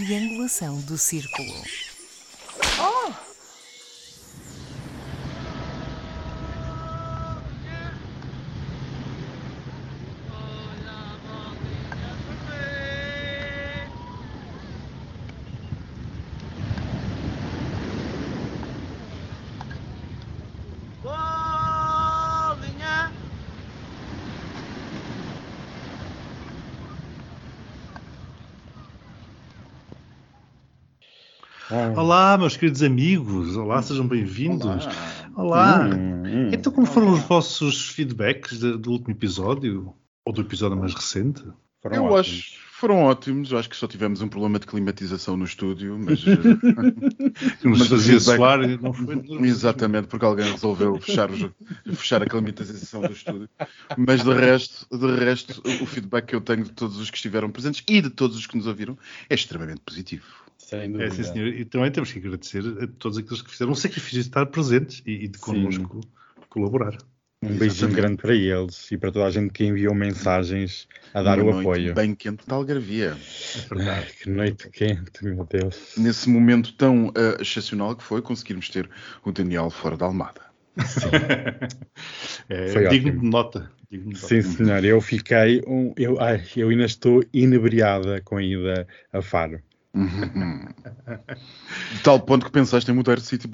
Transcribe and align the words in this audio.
triangulação 0.00 0.80
do 0.80 0.96
círculo. 0.96 1.52
Olá, 32.00 32.38
meus 32.38 32.56
queridos 32.56 32.82
amigos. 32.82 33.56
Olá, 33.56 33.82
sejam 33.82 34.06
bem-vindos. 34.08 34.86
Olá. 35.36 35.86
Hum, 35.86 36.22
hum. 36.24 36.50
Então, 36.52 36.72
como 36.72 36.86
foram 36.86 37.10
os 37.12 37.20
vossos 37.20 37.88
feedbacks 37.90 38.58
de- 38.58 38.76
do 38.78 38.90
último 38.92 39.10
episódio? 39.12 39.94
Ou 40.24 40.32
do 40.32 40.40
episódio 40.40 40.78
mais 40.78 40.94
recente? 40.94 41.42
Foram 41.82 41.96
Eu 41.96 42.04
ótimos. 42.04 42.18
acho 42.20 42.70
foram 42.80 43.02
ótimos. 43.02 43.52
Eu 43.52 43.58
acho 43.58 43.68
que 43.68 43.76
só 43.76 43.86
tivemos 43.86 44.22
um 44.22 44.28
problema 44.28 44.58
de 44.58 44.66
climatização 44.66 45.36
no 45.36 45.44
estúdio, 45.44 45.98
mas 45.98 46.20
eh, 46.26 47.58
Mas 47.62 47.86
fazia 47.88 48.18
soar 48.18 48.62
e 48.62 48.78
não 48.78 48.94
foi 48.94 49.20
exatamente 49.46 50.08
porque 50.08 50.24
alguém 50.24 50.50
resolveu 50.50 50.98
fechar, 50.98 51.30
os- 51.30 51.50
fechar 51.94 52.22
a 52.22 52.26
climatização 52.26 53.02
do 53.02 53.12
estúdio. 53.12 53.48
Mas 53.98 54.24
de 54.24 54.32
resto, 54.32 54.86
de 54.98 55.16
resto, 55.22 55.62
o 55.82 55.86
feedback 55.86 56.26
que 56.28 56.34
eu 56.34 56.40
tenho 56.40 56.64
de 56.64 56.72
todos 56.72 56.96
os 56.98 57.10
que 57.10 57.16
estiveram 57.18 57.50
presentes 57.50 57.84
e 57.86 58.00
de 58.00 58.08
todos 58.08 58.38
os 58.38 58.46
que 58.46 58.56
nos 58.56 58.66
ouviram 58.66 58.96
é 59.28 59.34
extremamente 59.34 59.82
positivo. 59.84 60.24
Sem 60.70 60.80
É, 60.82 60.88
dúvida. 60.88 61.10
sim, 61.10 61.24
senhor. 61.24 61.48
E 61.48 61.64
também 61.64 61.90
temos 61.90 62.12
que 62.12 62.18
agradecer 62.18 62.62
a 62.82 62.86
todos 62.98 63.18
aqueles 63.18 63.42
que 63.42 63.50
fizeram 63.50 63.72
o 63.72 63.76
sacrifício 63.76 64.20
de 64.22 64.28
estar 64.28 64.46
presentes 64.46 65.02
e, 65.04 65.24
e 65.24 65.28
de 65.28 65.38
connosco 65.38 66.00
colaborar. 66.48 66.96
Um 67.42 67.56
beijinho 67.56 67.90
grande 67.92 68.16
para 68.20 68.34
eles 68.34 68.92
e 68.92 68.98
para 68.98 69.10
toda 69.10 69.24
a 69.24 69.30
gente 69.30 69.50
que 69.50 69.64
enviou 69.64 69.94
mensagens 69.94 70.86
a 71.14 71.22
dar 71.22 71.38
Uma 71.40 71.50
o 71.50 71.54
noite 71.54 71.66
apoio. 71.68 71.94
Bem 71.94 72.14
quente 72.14 72.44
de 72.46 72.52
algarvia. 72.52 73.16
É 73.56 73.74
verdade. 73.74 74.12
Que 74.22 74.28
noite 74.30 74.68
quente, 74.70 75.24
meu 75.24 75.46
Deus. 75.46 75.94
Nesse 75.96 76.28
momento 76.28 76.74
tão 76.74 77.10
eh, 77.16 77.38
excepcional 77.40 77.96
que 77.96 78.02
foi 78.04 78.20
conseguirmos 78.20 78.68
ter 78.68 78.88
o 79.24 79.32
Daniel 79.32 79.70
fora 79.70 79.96
da 79.96 80.04
Almada. 80.04 80.42
É 82.48 82.68
Foi 82.68 82.88
digno 82.88 83.08
ótimo. 83.10 83.22
de 83.22 83.28
nota. 83.30 83.72
digno 83.90 84.12
de. 84.12 84.18
Sim, 84.18 84.42
senhor, 84.42 84.84
eu 84.84 85.00
fiquei. 85.00 85.62
Um, 85.66 85.92
eu, 85.96 86.20
ai, 86.20 86.42
eu 86.56 86.68
ainda 86.68 86.84
estou 86.84 87.24
inebriada 87.32 88.20
com 88.22 88.36
a 88.36 88.42
ida 88.42 88.86
a 89.12 89.22
Faro. 89.22 89.60
De 91.94 92.02
tal 92.02 92.20
ponto 92.20 92.46
que 92.46 92.52
pensaste 92.52 92.90
em 92.90 92.94
mudar 92.94 93.16
de 93.16 93.22
sítio 93.22 93.50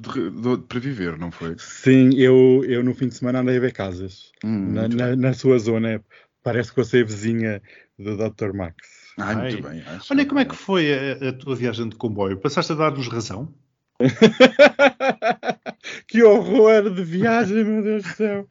para 0.69 0.81
viver, 0.81 1.19
não 1.19 1.31
foi? 1.31 1.57
Sim, 1.59 2.11
eu, 2.15 2.63
eu 2.67 2.85
no 2.85 2.95
fim 2.95 3.09
de 3.09 3.15
semana 3.15 3.41
andei 3.41 3.57
a 3.57 3.61
ver 3.61 3.73
casas. 3.73 4.33
Hum, 4.45 4.73
na, 4.73 4.89
na, 4.89 5.17
na 5.17 5.33
sua 5.33 5.59
zona. 5.59 6.03
Parece 6.43 6.73
que 6.73 6.81
eu 6.81 6.85
sei 6.85 7.03
vizinha 7.03 7.63
do 7.99 8.17
Dr. 8.17 8.53
Max. 8.53 8.77
Ai, 9.19 9.35
Ai. 9.35 9.53
muito 9.53 9.69
bem. 9.69 9.83
acho. 9.87 10.13
Olha, 10.13 10.27
como 10.27 10.41
é 10.41 10.45
que 10.45 10.55
foi 10.55 10.93
a, 10.93 11.31
a 11.31 11.33
tua 11.33 11.57
viagem 11.57 11.89
de 11.89 11.97
comboio? 11.97 12.39
Passaste 12.39 12.73
a 12.73 12.77
dar-nos 12.77 13.09
razão? 13.09 13.53
que 16.07 16.23
horror 16.23 16.91
de 16.91 17.03
viagem, 17.03 17.65
meu 17.65 17.83
Deus 17.83 18.03
do 18.03 18.09
céu. 18.11 18.47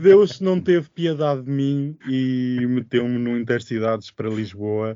Deus 0.00 0.38
não 0.40 0.60
teve 0.60 0.90
piedade 0.90 1.44
de 1.44 1.50
mim 1.50 1.96
e 2.06 2.58
meteu-me 2.68 3.18
no 3.18 3.38
Intercidades 3.38 4.10
para 4.10 4.28
Lisboa. 4.28 4.94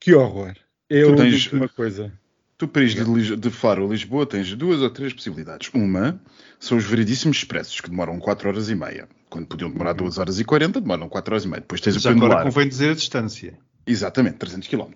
Que 0.00 0.14
horror. 0.14 0.54
Eu 0.90 1.14
Tu 1.14 1.16
tens- 1.22 1.52
uma 1.52 1.68
coisa. 1.68 2.12
Tu, 2.58 2.66
ir 2.98 3.04
de, 3.04 3.36
de 3.36 3.50
Faro 3.50 3.86
a 3.86 3.88
Lisboa, 3.88 4.26
tens 4.26 4.54
duas 4.54 4.82
ou 4.82 4.90
três 4.90 5.14
possibilidades. 5.14 5.70
Uma 5.72 6.20
são 6.58 6.76
os 6.76 6.84
veridíssimos 6.84 7.38
expressos, 7.38 7.80
que 7.80 7.88
demoram 7.88 8.18
4 8.18 8.48
horas 8.50 8.68
e 8.68 8.74
meia. 8.74 9.08
Quando 9.30 9.46
podiam 9.46 9.70
demorar 9.70 9.94
2 9.94 10.18
horas 10.18 10.38
e 10.38 10.44
40, 10.44 10.78
demoram 10.80 11.08
4 11.08 11.32
horas 11.32 11.44
e 11.44 11.48
meia. 11.48 11.60
Depois 11.60 11.80
tens 11.80 11.96
o 11.96 12.00
Já 12.00 12.10
agora 12.10 12.22
pendular. 12.26 12.44
convém 12.44 12.68
dizer 12.68 12.90
a 12.90 12.94
distância. 12.94 13.56
Exatamente, 13.86 14.36
300 14.36 14.68
km. 14.68 14.90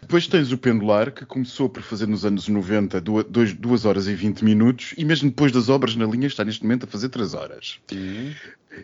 Depois 0.00 0.26
tens 0.26 0.52
o 0.52 0.58
pendular, 0.58 1.10
que 1.12 1.26
começou 1.26 1.68
por 1.68 1.82
fazer 1.82 2.06
nos 2.06 2.24
anos 2.24 2.48
90 2.48 3.00
2 3.00 3.84
horas 3.84 4.06
e 4.06 4.14
20 4.14 4.44
minutos, 4.44 4.94
e 4.96 5.04
mesmo 5.04 5.28
depois 5.28 5.52
das 5.52 5.68
obras 5.68 5.96
na 5.96 6.06
linha 6.06 6.26
está 6.26 6.44
neste 6.44 6.62
momento 6.62 6.84
a 6.84 6.86
fazer 6.86 7.08
3 7.08 7.34
horas. 7.34 7.80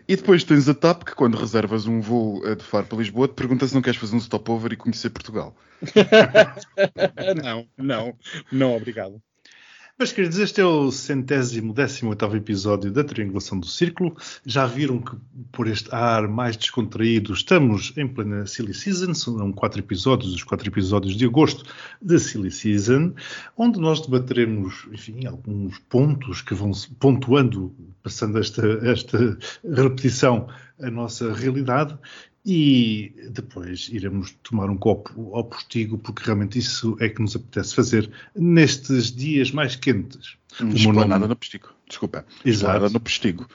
E 0.07 0.15
depois 0.15 0.43
tens 0.43 0.67
a 0.67 0.73
TAP, 0.73 1.03
que 1.03 1.15
quando 1.15 1.37
reservas 1.37 1.87
um 1.87 2.01
voo 2.01 2.45
eh, 2.45 2.55
de 2.55 2.63
Faro 2.63 2.85
para 2.85 2.97
Lisboa, 2.97 3.27
te 3.27 3.33
pergunta 3.33 3.67
se 3.67 3.73
não 3.73 3.81
queres 3.81 3.99
fazer 3.99 4.15
um 4.15 4.19
stopover 4.19 4.73
e 4.73 4.75
conhecer 4.75 5.09
Portugal. 5.09 5.55
Não, 7.43 7.67
não, 7.77 8.17
não, 8.51 8.75
obrigado. 8.75 9.21
Mas, 9.97 10.11
queridos, 10.11 10.39
este 10.39 10.59
é 10.59 10.65
o 10.65 10.91
centésimo, 10.91 11.73
décimo 11.73 12.09
oitavo 12.09 12.35
episódio 12.35 12.91
da 12.91 13.01
Triangulação 13.01 13.57
do 13.57 13.65
Círculo. 13.65 14.13
Já 14.45 14.65
viram 14.65 14.99
que, 14.99 15.15
por 15.53 15.67
este 15.67 15.87
ar 15.95 16.27
mais 16.27 16.57
descontraído, 16.57 17.31
estamos 17.31 17.93
em 17.95 18.05
plena 18.05 18.45
Silly 18.45 18.73
Season. 18.73 19.13
São 19.13 19.53
quatro 19.53 19.79
episódios, 19.79 20.33
os 20.33 20.43
quatro 20.43 20.67
episódios 20.67 21.15
de 21.15 21.23
agosto 21.25 21.63
da 22.01 22.19
Silly 22.19 22.51
Season, 22.51 23.13
onde 23.55 23.79
nós 23.79 24.01
debateremos, 24.01 24.85
enfim, 24.91 25.25
alguns 25.25 25.79
pontos 25.79 26.41
que 26.41 26.53
vão 26.53 26.71
pontuando, 26.99 27.73
passando 28.03 28.37
esta, 28.37 28.67
esta 28.83 29.37
repetição, 29.63 30.49
a 30.77 30.91
nossa 30.91 31.31
realidade. 31.33 31.97
E 32.45 33.11
depois 33.31 33.89
iremos 33.91 34.37
tomar 34.43 34.69
um 34.69 34.77
copo 34.77 35.33
ao 35.33 35.43
postigo, 35.45 35.97
porque 35.97 36.23
realmente 36.23 36.59
isso 36.59 36.95
é 36.99 37.09
que 37.09 37.19
nos 37.19 37.35
apetece 37.35 37.73
fazer 37.73 38.11
nestes 38.35 39.11
dias 39.11 39.51
mais 39.51 39.75
quentes. 39.75 40.37
Esplanada 40.73 41.19
nome, 41.19 41.29
no 41.29 41.35
Postigo. 41.35 41.69
Desculpa. 41.87 42.25
Exato. 42.45 42.89
No 42.93 42.99
Postigo. 42.99 43.47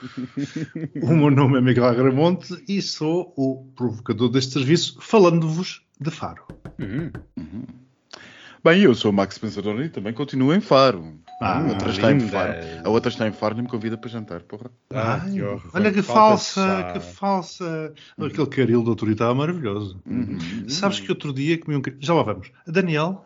o 1.02 1.14
meu 1.14 1.30
nome 1.30 1.58
é 1.58 1.60
Miguel 1.60 1.84
Agramonte 1.84 2.62
e 2.68 2.82
sou 2.82 3.32
o 3.36 3.64
provocador 3.76 4.28
deste 4.28 4.54
serviço, 4.54 4.98
falando-vos 5.00 5.82
de 6.00 6.10
Faro. 6.10 6.42
Hum, 6.78 7.10
Bem, 8.62 8.82
eu 8.82 8.94
sou 8.94 9.10
o 9.10 9.14
Max 9.14 9.38
Pensador 9.38 9.80
e 9.80 9.88
também 9.88 10.12
continuo 10.12 10.52
em 10.52 10.60
Faro. 10.60 11.18
Ah, 11.40 11.58
a 11.58 11.62
outra 11.68 11.90
está 11.90 12.12
em. 12.12 12.20
A 12.84 12.88
outra 12.90 13.10
está 13.10 13.26
em 13.26 13.32
Faro 13.32 13.58
e 13.58 13.62
me 13.62 13.68
convida 13.68 13.96
para 13.96 14.10
jantar, 14.10 14.42
porra. 14.42 14.70
Ah, 14.92 15.22
Ai, 15.24 15.32
que 15.32 15.42
horror. 15.42 15.70
olha 15.72 15.90
que 15.90 16.02
falsa, 16.02 16.90
que 16.92 17.00
falsa. 17.00 17.94
Aquele 18.18 18.46
caril 18.46 18.82
do 18.82 18.90
autor 18.90 19.08
estava 19.08 19.34
maravilhoso. 19.34 19.98
Uhum. 20.04 20.68
Sabes 20.68 21.00
que 21.00 21.10
outro 21.10 21.32
dia 21.32 21.56
comi 21.56 21.76
um 21.76 21.80
caril. 21.80 21.98
Já 22.02 22.12
lá 22.12 22.22
vamos. 22.22 22.52
Daniel, 22.66 23.24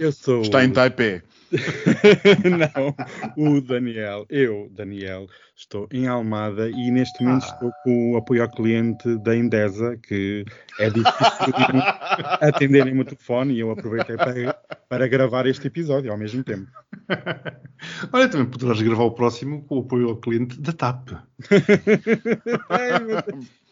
Eu 0.00 0.10
sou. 0.10 0.42
Está 0.42 0.64
em 0.64 0.70
Taipei. 0.70 1.22
não, 3.36 3.36
o 3.36 3.60
Daniel, 3.60 4.26
eu, 4.28 4.68
Daniel, 4.72 5.26
estou 5.54 5.88
em 5.92 6.06
Almada 6.06 6.68
e 6.68 6.90
neste 6.90 7.22
momento 7.22 7.44
Ah. 7.44 7.46
estou 7.46 7.72
com 7.82 8.12
o 8.12 8.16
apoio 8.16 8.42
ao 8.42 8.50
cliente 8.50 9.16
da 9.18 9.36
Endesa, 9.36 9.96
que 9.96 10.44
é 10.78 10.90
difícil 10.90 11.46
de 11.46 12.46
atenderem 12.46 12.98
o 12.98 13.04
telefone 13.04 13.54
e 13.54 13.60
eu 13.60 13.70
aproveitei 13.70 14.16
para, 14.16 14.52
para 14.88 15.08
gravar 15.08 15.46
este 15.46 15.66
episódio 15.66 16.12
ao 16.12 16.18
mesmo 16.18 16.44
tempo. 16.44 16.70
olha, 18.12 18.28
também 18.28 18.46
poderás 18.46 18.80
gravar 18.80 19.04
o 19.04 19.12
próximo 19.12 19.64
com 19.64 19.78
o 19.78 19.80
apoio 19.80 20.08
ao 20.08 20.16
cliente 20.16 20.60
da 20.60 20.72
TAP. 20.72 21.10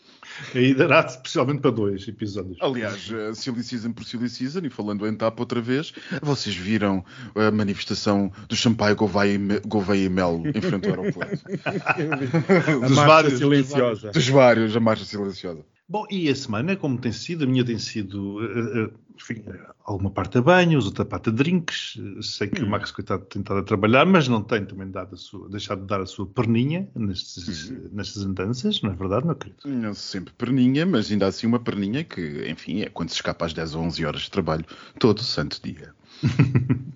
Aí 0.55 0.73
dará 0.75 1.01
especialmente 1.01 1.61
para 1.61 1.71
dois 1.71 2.07
episódios. 2.07 2.59
Aliás, 2.61 3.11
a 3.13 3.35
Silly 3.35 3.63
Season 3.63 3.93
por 3.93 4.05
Silly 4.05 4.29
Season, 4.29 4.61
e 4.65 4.71
falando 4.71 5.07
em 5.07 5.15
TAP 5.15 5.39
outra 5.41 5.61
vez, 5.61 5.93
vocês 6.23 6.55
viram 6.55 7.05
a 7.35 7.51
manifestação 7.51 8.33
do 8.49 8.57
Champagne 8.57 8.95
Gouveia 8.95 9.35
e 9.35 9.61
Gouveia 9.67 10.05
e 10.05 10.09
Mel 10.09 10.43
em 10.45 10.61
frente 10.61 10.89
ao 10.89 10.95
aeroporto? 10.95 11.45
A 12.85 12.87
Dos 12.87 12.97
marcha 12.97 13.07
vários, 13.07 13.39
silenciosa. 13.39 14.11
Dos 14.11 14.29
vários, 14.29 14.77
a 14.77 14.81
marcha 14.81 15.05
silenciosa. 15.05 15.65
Bom, 15.87 16.07
e 16.11 16.31
a 16.31 16.35
semana, 16.35 16.77
como 16.77 16.99
tem 16.99 17.13
sido, 17.13 17.45
a 17.45 17.47
minha 17.47 17.65
tem 17.65 17.79
sido, 17.79 18.43
eh, 18.43 18.85
eh, 18.85 18.91
enfim, 19.17 19.45
alguma 19.85 20.11
parte 20.11 20.39
a 20.39 20.43
banhos, 20.43 20.87
outra 20.87 21.05
parte 21.05 21.29
a 21.29 21.33
drinks. 21.33 21.99
Sei 22.21 22.49
que 22.49 22.63
o 22.63 22.69
Max, 22.69 22.91
coitado, 22.91 23.25
tem 23.27 23.41
estado 23.41 23.61
a 23.61 23.63
trabalhar, 23.63 24.05
mas 24.07 24.27
não 24.27 24.43
tem 24.43 24.65
também 24.65 24.91
dado 24.91 25.15
a 25.15 25.17
sua, 25.17 25.49
deixado 25.49 25.83
de 25.83 25.87
dar 25.87 26.01
a 26.01 26.07
sua 26.07 26.27
perninha 26.27 26.89
nestes, 26.95 27.71
nestas 27.93 28.25
andanças, 28.25 28.83
não 28.83 28.91
é 28.91 28.95
verdade, 28.95 29.27
meu 29.27 29.37
querido? 29.37 29.59
Não 29.67 29.95
sempre 29.95 30.33
perninha, 30.35 30.85
mas 30.85 31.11
ainda 31.11 31.27
assim 31.27 31.47
uma 31.47 31.61
perninha 31.61 32.03
que, 32.03 32.49
enfim, 32.49 32.83
é 32.83 32.89
quando 32.89 33.11
se 33.11 33.17
escapa 33.17 33.47
às 33.47 33.53
10 33.53 33.75
ou 33.77 33.85
11 33.85 34.05
horas 34.05 34.23
de 34.23 34.31
trabalho, 34.31 34.65
todo 34.99 35.23
santo 35.23 35.61
dia. 35.63 35.95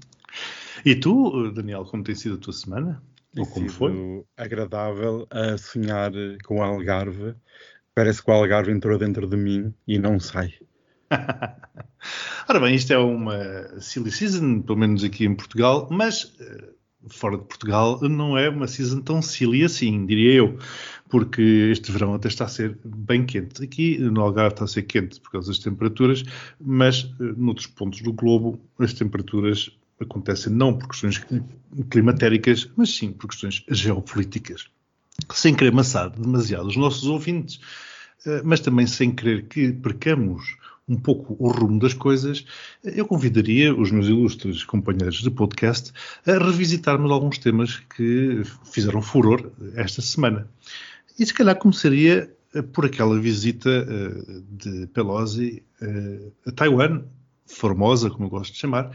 E 0.85 0.95
tu, 0.95 1.51
Daniel, 1.51 1.85
como 1.85 2.05
tem 2.05 2.15
sido 2.15 2.37
a 2.37 2.39
tua 2.39 2.53
semana? 2.53 3.03
Ou 3.37 3.45
Tem 3.45 3.53
como 3.53 3.69
sido 3.69 3.73
foi? 3.79 4.25
agradável 4.37 5.27
a 5.31 5.59
sonhar 5.59 6.13
com 6.45 6.59
o 6.59 6.63
Algarve. 6.63 7.35
Parece 7.95 8.23
que 8.23 8.31
o 8.31 8.35
Algarve 8.35 8.71
entrou 8.71 8.97
dentro 8.97 9.27
de 9.27 9.37
mim 9.37 9.75
e 9.87 9.99
não 9.99 10.21
sai. 10.21 10.55
Ora 12.49 12.61
bem, 12.61 12.75
isto 12.75 12.93
é 12.93 12.99
uma 12.99 13.81
silly 13.81 14.11
season, 14.11 14.63
pelo 14.63 14.79
menos 14.79 15.05
aqui 15.05 15.25
em 15.25 15.35
Portugal, 15.35 15.89
mas 15.91 16.35
eh, 16.41 16.69
fora 17.07 17.37
de 17.37 17.45
Portugal, 17.45 18.01
não 18.03 18.37
é 18.37 18.49
uma 18.49 18.67
season 18.67 19.01
tão 19.01 19.23
silly 19.23 19.65
assim, 19.65 20.05
diria 20.07 20.35
eu, 20.35 20.59
porque 21.09 21.43
este 21.73 21.91
verão 21.93 22.15
até 22.15 22.29
está 22.29 22.45
a 22.45 22.49
ser 22.49 22.79
bem 22.85 23.25
quente. 23.25 23.63
Aqui 23.63 23.99
no 23.99 24.21
Algarve 24.21 24.55
está 24.55 24.65
a 24.65 24.69
ser 24.69 24.83
quente 24.83 25.21
por 25.21 25.33
causa 25.33 25.49
das 25.49 25.59
temperaturas, 25.59 26.25
mas 26.61 27.05
uh, 27.05 27.35
noutros 27.37 27.67
pontos 27.67 28.03
do 28.03 28.13
globo 28.13 28.61
as 28.79 28.93
temperaturas 28.93 29.71
acontecem 30.01 30.53
não 30.53 30.77
por 30.77 30.89
questões 30.89 31.21
climatéricas, 31.91 32.71
mas 32.77 32.95
sim 32.95 33.13
por 33.13 33.29
questões 33.29 33.65
geopolíticas. 33.69 34.67
Sem 35.33 35.55
querer 35.55 35.73
amassar 35.73 36.11
demasiado 36.11 36.67
os 36.67 36.77
nossos 36.77 37.05
ouvintes, 37.05 37.57
uh, 38.27 38.43
mas 38.45 38.61
também 38.61 38.87
sem 38.87 39.11
querer 39.11 39.47
que 39.47 39.73
percamos 39.73 40.57
um 40.89 40.97
pouco 40.97 41.37
o 41.39 41.51
rumo 41.51 41.79
das 41.79 41.93
coisas, 41.93 42.45
eu 42.83 43.07
convidaria 43.07 43.75
os 43.75 43.91
meus 43.91 44.07
ilustres 44.07 44.65
companheiros 44.65 45.21
de 45.21 45.31
podcast 45.31 45.93
a 46.27 46.33
revisitarmos 46.33 47.11
alguns 47.11 47.39
temas 47.39 47.77
que 47.95 48.43
fizeram 48.65 49.03
furor 49.03 49.51
esta 49.75 50.01
semana. 50.01 50.49
E 51.19 51.27
se 51.27 51.35
calhar 51.35 51.57
começaria 51.57 52.33
eh, 52.55 52.63
por 52.63 52.87
aquela 52.87 53.19
visita 53.19 53.69
uh, 53.69 54.43
de 54.51 54.87
Pelosi 54.89 55.63
uh, 55.83 56.33
a 56.47 56.53
Taiwan, 56.53 57.03
Formosa, 57.47 58.11
como 58.11 58.27
eu 58.27 58.31
gosto 58.31 58.53
de 58.53 58.59
chamar, 58.59 58.91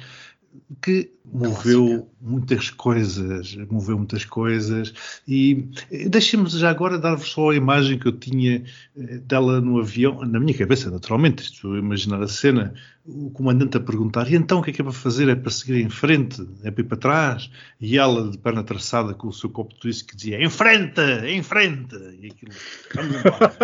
que 0.82 1.12
moveu 1.26 2.10
muitas 2.22 2.70
coisas, 2.70 3.56
moveu 3.70 3.98
muitas 3.98 4.26
coisas 4.26 4.94
e 5.28 5.70
deixem-me 6.10 6.48
já 6.50 6.70
agora 6.70 7.00
dar-vos 7.00 7.32
só 7.32 7.50
a 7.50 7.56
imagem 7.56 7.98
que 7.98 8.08
eu 8.08 8.12
tinha 8.12 8.64
eh, 8.96 9.18
dela 9.20 9.60
no 9.60 9.80
avião, 9.80 10.20
na 10.26 10.40
minha 10.40 10.56
cabeça, 10.56 10.92
naturalmente, 10.92 11.44
estou 11.44 11.74
a 11.74 11.80
imaginar 11.80 12.22
a 12.22 12.28
cena, 12.28 12.74
o 13.06 13.32
comandante 13.32 13.78
a 13.78 13.80
perguntar, 13.80 14.30
e 14.30 14.36
então 14.36 14.60
o 14.60 14.64
que 14.64 14.70
é 14.70 14.74
que 14.74 14.82
é 14.82 14.84
para 14.84 14.94
fazer? 14.94 15.28
É 15.30 15.36
para 15.36 15.52
seguir 15.52 15.82
em 15.82 15.90
frente? 15.90 16.46
É 16.64 16.70
para 16.70 16.82
ir 16.82 16.88
para 16.88 16.98
trás? 16.98 17.50
E 17.80 17.98
ela 17.98 18.30
de 18.30 18.38
perna 18.38 18.64
traçada 18.64 19.14
com 19.14 19.28
o 19.28 19.34
seu 19.34 19.50
copo 19.50 19.74
de 19.80 19.88
uísque 19.88 20.10
que 20.10 20.16
dizia, 20.16 20.44
em 20.44 20.50
frente, 20.50 21.02
em 21.26 21.42
frente! 21.42 21.96
E 22.22 22.28
aquilo, 22.28 22.52
vamos 22.94 23.16
embora, 23.16 23.56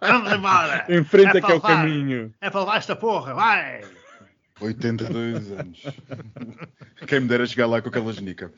vamos 0.00 0.32
embora! 0.32 0.86
em 0.90 1.04
frente 1.04 1.36
é, 1.36 1.38
é 1.38 1.40
que 1.40 1.52
é 1.52 1.54
o 1.54 1.60
caminho. 1.60 2.34
É 2.40 2.50
para 2.50 2.60
levar 2.60 2.76
esta 2.76 2.96
porra, 2.96 3.34
vai! 3.34 3.82
82 4.60 5.52
anos. 5.52 5.82
Quem 7.06 7.20
me 7.20 7.28
dera 7.28 7.46
chegar 7.46 7.66
lá 7.66 7.82
com 7.82 7.88
aquela 7.88 8.12
genica. 8.12 8.52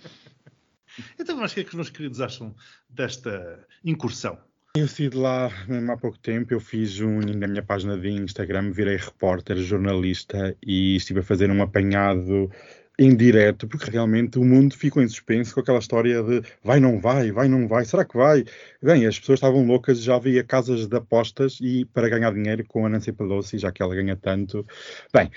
Então, 1.19 1.37
mas 1.37 1.53
o 1.53 1.55
que 1.55 1.61
é 1.61 1.65
que 1.65 1.71
os 1.71 1.75
meus 1.75 1.91
queridos 1.91 2.21
acham 2.21 2.55
desta 2.89 3.67
incursão? 3.85 4.39
Eu 4.77 4.87
saí 4.87 5.09
de 5.09 5.17
lá 5.17 5.51
mesmo 5.67 5.91
há 5.91 5.97
pouco 5.97 6.19
tempo, 6.19 6.53
eu 6.53 6.61
fiz 6.61 7.01
um 7.01 7.21
na 7.21 7.47
minha 7.47 7.63
página 7.63 7.97
de 7.97 8.11
Instagram, 8.11 8.73
virei 8.73 8.97
repórter, 8.97 9.57
jornalista 9.57 10.55
e 10.63 10.97
estive 10.97 11.21
a 11.21 11.23
fazer 11.23 11.51
um 11.51 11.63
apanhado 11.63 12.51
em 12.99 13.15
direto, 13.15 13.69
porque 13.69 13.91
realmente 13.91 14.39
o 14.39 14.45
mundo 14.45 14.75
ficou 14.75 15.03
em 15.03 15.09
suspenso 15.09 15.55
com 15.55 15.61
aquela 15.61 15.79
história 15.79 16.23
de 16.23 16.43
vai, 16.65 16.81
não 16.81 16.99
vai, 16.99 17.31
vai, 17.31 17.47
não 17.47 17.69
vai, 17.69 17.85
será 17.85 18.05
que 18.05 18.17
vai? 18.17 18.45
Bem, 18.83 19.07
as 19.07 19.19
pessoas 19.19 19.39
estavam 19.39 19.67
loucas, 19.67 20.01
já 20.03 20.17
havia 20.17 20.43
casas 20.43 20.87
de 20.87 20.97
apostas 20.97 21.59
e 21.61 21.85
para 21.85 22.09
ganhar 22.09 22.33
dinheiro 22.33 22.65
com 22.67 22.87
a 22.87 22.89
Nancy 22.89 23.13
Pelosi, 23.13 23.59
já 23.59 23.71
que 23.71 23.83
ela 23.83 23.95
ganha 23.95 24.17
tanto. 24.17 24.67
Bem, 25.13 25.31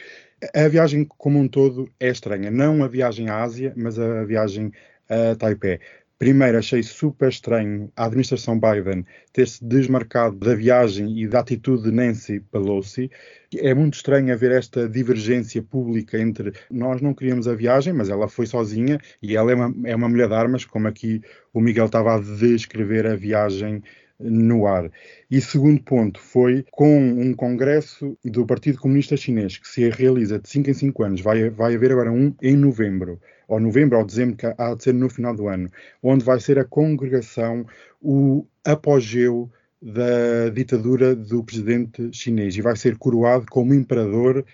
a 0.56 0.67
viagem 0.69 1.03
como 1.06 1.38
um 1.38 1.47
todo 1.47 1.89
é 2.00 2.07
estranha. 2.09 2.50
Não 2.50 2.83
a 2.83 2.88
viagem 2.88 3.29
à 3.29 3.41
Ásia, 3.41 3.73
mas 3.75 4.00
a 4.00 4.23
viagem 4.23 4.71
a 5.09 5.35
Taipei. 5.35 5.79
Primeiro, 6.19 6.57
achei 6.57 6.83
super 6.83 7.30
estranho 7.30 7.89
a 7.95 8.04
administração 8.04 8.60
Biden 8.60 9.06
ter-se 9.31 9.63
desmarcado 9.63 10.36
da 10.36 10.54
viagem 10.54 11.18
e 11.18 11.25
da 11.25 11.39
atitude 11.39 11.83
de 11.83 11.92
Nancy 11.92 12.42
Pelosi. 12.42 13.10
É 13.56 13.74
muito 13.74 13.94
estranho 13.94 14.33
haver 14.33 14.51
esta 14.51 14.89
divergência 14.89 15.63
pública 15.63 16.19
entre 16.19 16.51
nós 16.69 17.01
não 17.01 17.13
queríamos 17.13 17.48
a 17.48 17.56
viagem, 17.56 17.94
mas 17.94 18.10
ela 18.10 18.27
foi 18.27 18.45
sozinha 18.45 19.00
e 19.21 19.38
ela 19.38 19.54
é 19.54 19.56
uma, 19.56 19.89
é 19.89 19.95
uma 19.95 20.10
mulher 20.10 20.27
de 20.27 20.33
armas, 20.33 20.66
como 20.66 20.89
aqui 20.89 21.21
o 21.54 21.62
Miguel 21.62 21.86
estava 21.86 22.16
a 22.16 22.19
descrever 22.19 23.07
a 23.07 23.16
viagem 23.16 23.81
no 24.19 24.68
ar. 24.68 24.92
E 25.30 25.39
segundo 25.39 25.81
ponto 25.81 26.19
foi 26.19 26.66
com 26.71 27.00
um 27.00 27.33
congresso 27.33 28.18
do 28.24 28.45
Partido 28.45 28.80
Comunista 28.80 29.16
Chinês 29.16 29.57
que 29.57 29.68
se 29.68 29.89
realiza 29.89 30.39
de 30.39 30.50
5 30.50 30.69
em 30.69 30.74
5 30.74 31.04
anos, 31.04 31.21
vai, 31.21 31.50
vai 31.50 31.75
haver 31.75 31.92
agora 31.92 32.12
um 32.12 32.33
em 32.42 32.56
novembro, 32.56 33.19
ou 33.48 33.60
novembro 33.60 33.98
ou 33.98 34.06
dezembro, 34.06 34.36
que 34.36 34.45
há 34.45 34.75
de 34.75 34.83
ser 34.83 34.94
no 34.94 35.10
final 35.10 35.36
do 35.36 35.48
ano, 35.48 35.69
onde 36.04 36.25
vai 36.25 36.39
ser 36.39 36.60
a 36.60 36.66
congregação, 36.66 37.66
o 38.01 38.45
apogeu 38.66 39.50
da 39.81 40.50
ditadura 40.50 41.16
do 41.16 41.44
presidente 41.44 42.10
chinês 42.12 42.56
e 42.57 42.62
vai 42.62 42.75
ser 42.75 42.98
coroado 42.98 43.45
como 43.50 43.74
imperador 43.74 44.45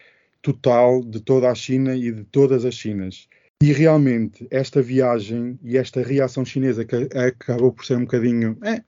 total 0.41 1.03
de 1.03 1.19
toda 1.19 1.49
a 1.49 1.55
China 1.55 1.95
e 1.95 2.11
de 2.11 2.23
todas 2.25 2.65
as 2.65 2.75
Chinas. 2.75 3.27
E 3.63 3.71
realmente 3.71 4.45
esta 4.51 4.81
viagem 4.81 5.57
e 5.63 5.77
esta 5.77 6.03
reação 6.03 6.45
chinesa 6.45 6.85
que 6.85 6.95
acabou 7.17 7.71
por 7.71 7.85
ser 7.85 7.97
um 7.97 8.01
bocadinho 8.01 8.57
eh, 8.63 8.83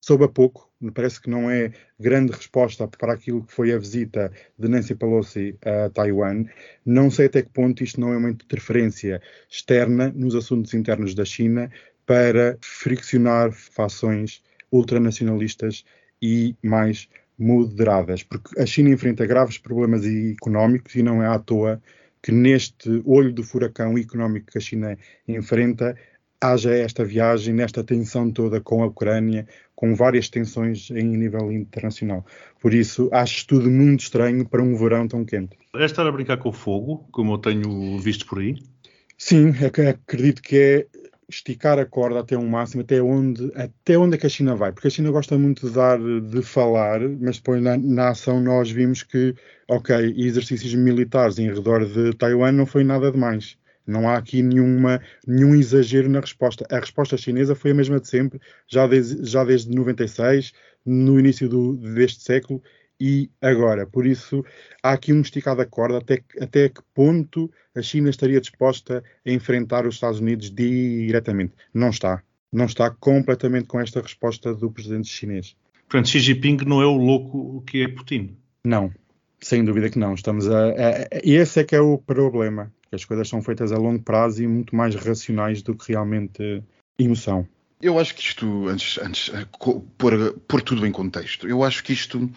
soube 0.00 0.24
a 0.24 0.28
pouco, 0.28 0.70
me 0.80 0.90
parece 0.90 1.20
que 1.20 1.28
não 1.28 1.50
é 1.50 1.72
grande 1.98 2.32
resposta 2.32 2.86
para 2.86 3.12
aquilo 3.12 3.44
que 3.44 3.52
foi 3.52 3.72
a 3.72 3.78
visita 3.78 4.30
de 4.58 4.68
Nancy 4.68 4.94
Pelosi 4.94 5.56
a 5.64 5.90
Taiwan. 5.90 6.44
Não 6.84 7.10
sei 7.10 7.26
até 7.26 7.42
que 7.42 7.50
ponto 7.50 7.82
isto 7.82 8.00
não 8.00 8.12
é 8.12 8.16
uma 8.16 8.30
interferência 8.30 9.20
externa 9.50 10.12
nos 10.14 10.34
assuntos 10.34 10.74
internos 10.74 11.14
da 11.14 11.24
China 11.24 11.70
para 12.06 12.56
friccionar 12.60 13.52
fações 13.52 14.42
ultranacionalistas 14.70 15.84
e 16.22 16.56
mais 16.62 17.08
moderadas, 17.38 18.22
porque 18.22 18.60
a 18.60 18.66
China 18.66 18.90
enfrenta 18.90 19.26
graves 19.26 19.58
problemas 19.58 20.04
económicos 20.04 20.94
e 20.94 21.02
não 21.02 21.22
é 21.22 21.26
à 21.26 21.38
toa 21.38 21.80
que 22.20 22.32
neste 22.32 23.00
olho 23.04 23.32
do 23.32 23.44
furacão 23.44 23.96
económico 23.96 24.50
que 24.50 24.58
a 24.58 24.60
China 24.60 24.98
enfrenta, 25.26 25.96
haja 26.40 26.72
esta 26.72 27.04
viagem, 27.04 27.54
nesta 27.54 27.82
tensão 27.82 28.30
toda 28.30 28.60
com 28.60 28.82
a 28.82 28.86
Ucrânia, 28.86 29.46
com 29.74 29.94
várias 29.94 30.28
tensões 30.28 30.90
em 30.90 31.04
nível 31.04 31.52
internacional. 31.52 32.24
Por 32.60 32.74
isso, 32.74 33.08
acho 33.12 33.46
tudo 33.46 33.70
muito 33.70 34.00
estranho 34.00 34.48
para 34.48 34.62
um 34.62 34.76
verão 34.76 35.06
tão 35.06 35.24
quente. 35.24 35.56
É 35.74 35.84
estar 35.84 36.06
a 36.06 36.12
brincar 36.12 36.38
com 36.38 36.48
o 36.48 36.52
fogo, 36.52 37.06
como 37.12 37.34
eu 37.34 37.38
tenho 37.38 37.98
visto 37.98 38.26
por 38.26 38.38
aí? 38.40 38.56
Sim, 39.16 39.52
acredito 39.90 40.42
que 40.42 40.56
é 40.56 40.86
esticar 41.28 41.78
a 41.78 41.84
corda 41.84 42.20
até 42.20 42.36
um 42.38 42.48
máximo, 42.48 42.82
até 42.82 43.02
onde, 43.02 43.52
até 43.54 43.98
onde 43.98 44.14
é 44.14 44.18
que 44.18 44.26
a 44.26 44.30
China 44.30 44.56
vai. 44.56 44.72
Porque 44.72 44.88
a 44.88 44.90
China 44.90 45.10
gosta 45.10 45.36
muito 45.36 45.68
de 45.68 45.74
dar, 45.74 45.98
de 45.98 46.40
falar, 46.42 47.00
mas 47.00 47.36
depois 47.36 47.62
na, 47.62 47.76
na 47.76 48.08
ação 48.10 48.40
nós 48.40 48.70
vimos 48.70 49.02
que, 49.02 49.34
ok, 49.68 50.14
exercícios 50.16 50.74
militares 50.74 51.38
em 51.38 51.52
redor 51.52 51.84
de 51.84 52.14
Taiwan 52.14 52.52
não 52.52 52.64
foi 52.64 52.82
nada 52.82 53.12
demais. 53.12 53.58
Não 53.88 54.06
há 54.06 54.18
aqui 54.18 54.42
nenhuma, 54.42 55.00
nenhum 55.26 55.54
exagero 55.54 56.10
na 56.10 56.20
resposta. 56.20 56.66
A 56.70 56.78
resposta 56.78 57.16
chinesa 57.16 57.54
foi 57.54 57.70
a 57.70 57.74
mesma 57.74 57.98
de 57.98 58.06
sempre, 58.06 58.38
já 58.66 58.86
desde, 58.86 59.24
já 59.24 59.42
desde 59.42 59.74
96, 59.74 60.52
no 60.84 61.18
início 61.18 61.48
do, 61.48 61.74
deste 61.74 62.22
século 62.22 62.62
e 63.00 63.30
agora. 63.40 63.86
Por 63.86 64.06
isso, 64.06 64.44
há 64.82 64.92
aqui 64.92 65.10
um 65.10 65.22
esticado 65.22 65.62
a 65.62 65.66
corda 65.66 65.96
até, 65.98 66.22
até 66.38 66.68
que 66.68 66.82
ponto 66.94 67.50
a 67.74 67.80
China 67.80 68.10
estaria 68.10 68.40
disposta 68.42 69.02
a 69.26 69.30
enfrentar 69.30 69.86
os 69.86 69.94
Estados 69.94 70.20
Unidos 70.20 70.50
diretamente. 70.50 71.54
Não 71.72 71.88
está. 71.88 72.22
Não 72.52 72.66
está 72.66 72.90
completamente 72.90 73.68
com 73.68 73.80
esta 73.80 74.02
resposta 74.02 74.54
do 74.54 74.70
presidente 74.70 75.08
chinês. 75.08 75.56
Portanto, 75.88 76.10
Xi 76.10 76.20
Jinping 76.20 76.58
não 76.66 76.82
é 76.82 76.86
o 76.86 76.96
louco 76.96 77.62
que 77.62 77.82
é 77.82 77.88
Putin. 77.88 78.36
Não, 78.62 78.92
sem 79.40 79.64
dúvida 79.64 79.90
que 79.90 79.98
não. 79.98 80.14
Estamos 80.14 80.48
a, 80.48 80.68
a, 80.68 80.70
a, 80.70 81.20
esse 81.22 81.60
é 81.60 81.64
que 81.64 81.74
é 81.74 81.80
o 81.80 81.98
problema 81.98 82.72
que 82.88 82.94
as 82.94 83.04
coisas 83.04 83.28
são 83.28 83.42
feitas 83.42 83.70
a 83.72 83.76
longo 83.76 84.02
prazo 84.02 84.42
e 84.42 84.46
muito 84.46 84.74
mais 84.74 84.94
racionais 84.94 85.62
do 85.62 85.74
que 85.74 85.92
realmente 85.92 86.62
emoção. 86.98 87.46
Eu 87.80 87.96
acho 87.96 88.12
que 88.16 88.22
isto, 88.22 88.66
antes, 88.66 88.98
antes 88.98 89.30
pôr, 89.96 90.32
pôr 90.48 90.62
tudo 90.62 90.84
em 90.84 90.90
contexto, 90.90 91.46
eu 91.46 91.62
acho 91.62 91.84
que 91.84 91.92
isto 91.92 92.28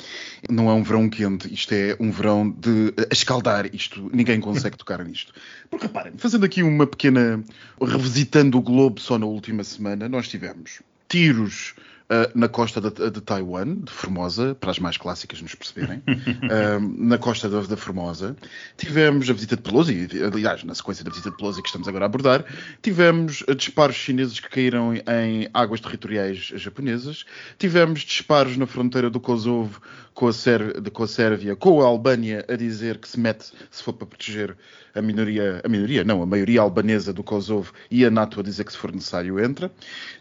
não 0.48 0.70
é 0.70 0.74
um 0.74 0.84
verão 0.84 1.10
quente, 1.10 1.52
isto 1.52 1.74
é 1.74 1.98
um 2.00 2.12
verão 2.12 2.48
de 2.48 2.94
escaldar 3.12 3.68
isto, 3.74 4.08
ninguém 4.14 4.40
consegue 4.40 4.78
tocar 4.78 5.04
nisto. 5.04 5.34
Porque 5.68 5.88
reparem, 5.88 6.14
fazendo 6.16 6.46
aqui 6.46 6.62
uma 6.62 6.86
pequena, 6.86 7.44
revisitando 7.82 8.60
o 8.60 8.62
globo 8.62 9.02
só 9.02 9.18
na 9.18 9.26
última 9.26 9.64
semana, 9.64 10.08
nós 10.08 10.28
tivemos 10.28 10.84
tiros 11.10 11.74
Uh, 12.12 12.28
na 12.38 12.50
costa 12.50 12.82
de, 12.82 12.90
de, 13.10 13.22
Taiwan, 13.22 13.76
de 13.76 13.90
Formosa, 13.90 14.54
para 14.60 14.70
as 14.70 14.80
mais 14.80 14.98
clássicas 14.98 15.42
nos 15.42 15.56
perceberem, 15.56 16.04
uh, 16.04 16.80
na 16.98 17.18
costa 17.18 17.48
da, 17.48 17.62
da, 17.62 17.78
Formosa. 17.78 18.36
Tivemos 18.76 19.30
a 19.30 19.34
visita 19.34 19.56
de 19.56 19.62
Pelosi, 19.62 20.10
aliás, 20.22 20.62
na 20.66 20.76
sequência 20.76 21.06
da 21.06 21.10
visita 21.10 21.32
de 21.32 21.38
Pelosi 21.38 21.62
que 21.62 21.70
estamos 21.70 21.88
agora 21.88 22.04
a 22.04 22.08
abordar, 22.08 22.44
tivemos 22.82 23.46
disparos 23.56 23.96
chineses 23.96 24.42
que 24.42 24.50
caíram 24.50 24.94
em 24.94 25.50
águas 25.54 25.80
territoriais 25.80 26.52
japonesas, 26.56 27.24
tivemos 27.58 28.02
disparos 28.02 28.58
na 28.58 28.68
fronteira 28.68 29.10
do 29.10 29.22
Kosovo 29.22 29.82
com 30.14 30.28
a, 30.28 30.34
Sér 30.34 30.82
com 30.92 31.04
a 31.04 31.08
Sérvia, 31.08 31.56
com 31.56 31.82
a 31.82 31.86
Albânia, 31.86 32.46
a 32.48 32.56
dizer 32.56 32.98
que 32.98 33.08
se 33.08 33.20
mete 33.20 33.52
se 33.70 33.82
for 33.82 33.94
para 33.94 34.08
proteger 34.08 34.58
a 34.94 35.02
minoria, 35.02 35.62
a 35.64 35.70
minoria, 35.70 36.04
não, 36.04 36.22
a 36.22 36.26
maioria 36.26 36.62
albanesa 36.62 37.14
do 37.14 37.24
Kosovo 37.24 37.72
e 37.90 38.06
a 38.06 38.12
NATO 38.12 38.40
a 38.40 38.44
dizer 38.44 38.66
que 38.66 38.72
se 38.72 38.78
for 38.78 38.92
necessário 38.92 39.40
entra. 39.40 39.72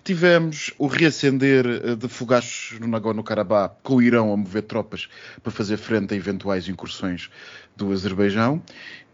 Tivemos 0.05 0.73
o 0.79 0.87
reacender 0.87 1.67
de, 1.83 1.97
de 1.97 2.09
fogachos 2.09 2.79
no 2.79 2.87
Nagorno-Karabakh, 2.87 3.77
com 3.83 3.97
o 3.97 4.03
Irão 4.03 4.33
a 4.33 4.37
mover 4.37 4.63
tropas 4.63 5.09
para 5.43 5.53
fazer 5.53 5.77
frente 5.77 6.15
a 6.15 6.17
eventuais 6.17 6.69
incursões 6.69 7.31
do 7.77 7.93
Azerbaijão. 7.93 8.63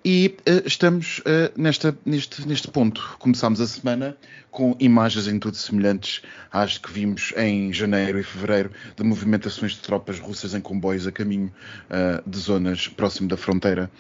E 0.08 0.36
uh, 0.48 0.64
estamos 0.64 1.18
uh, 1.18 1.60
nesta, 1.60 1.96
neste, 2.06 2.46
neste 2.46 2.68
ponto. 2.68 3.16
Começámos 3.18 3.60
a 3.60 3.66
semana 3.66 4.16
com 4.52 4.76
imagens 4.78 5.26
em 5.26 5.36
tudo 5.36 5.56
semelhantes 5.56 6.22
às 6.52 6.78
que 6.78 6.92
vimos 6.92 7.32
em 7.36 7.72
janeiro 7.72 8.20
e 8.20 8.22
fevereiro 8.22 8.70
de 8.96 9.02
movimentações 9.02 9.72
de 9.72 9.80
tropas 9.80 10.20
russas 10.20 10.54
em 10.54 10.60
comboios 10.60 11.08
a 11.08 11.12
caminho 11.12 11.52
uh, 11.90 12.28
de 12.28 12.38
zonas 12.38 12.86
próximo 12.86 13.28
da 13.28 13.36
fronteira 13.36 13.90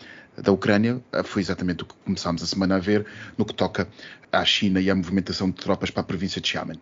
da 0.40 0.52
Ucrânia. 0.52 1.02
Foi 1.24 1.42
exatamente 1.42 1.82
o 1.82 1.86
que 1.86 1.94
começámos 2.04 2.40
a 2.40 2.46
semana 2.46 2.76
a 2.76 2.78
ver 2.78 3.04
no 3.36 3.44
que 3.44 3.54
toca 3.54 3.88
à 4.30 4.44
China 4.44 4.80
e 4.80 4.88
à 4.88 4.94
movimentação 4.94 5.50
de 5.50 5.56
tropas 5.56 5.90
para 5.90 6.02
a 6.02 6.04
província 6.04 6.40
de 6.40 6.46
Xiamen. 6.46 6.78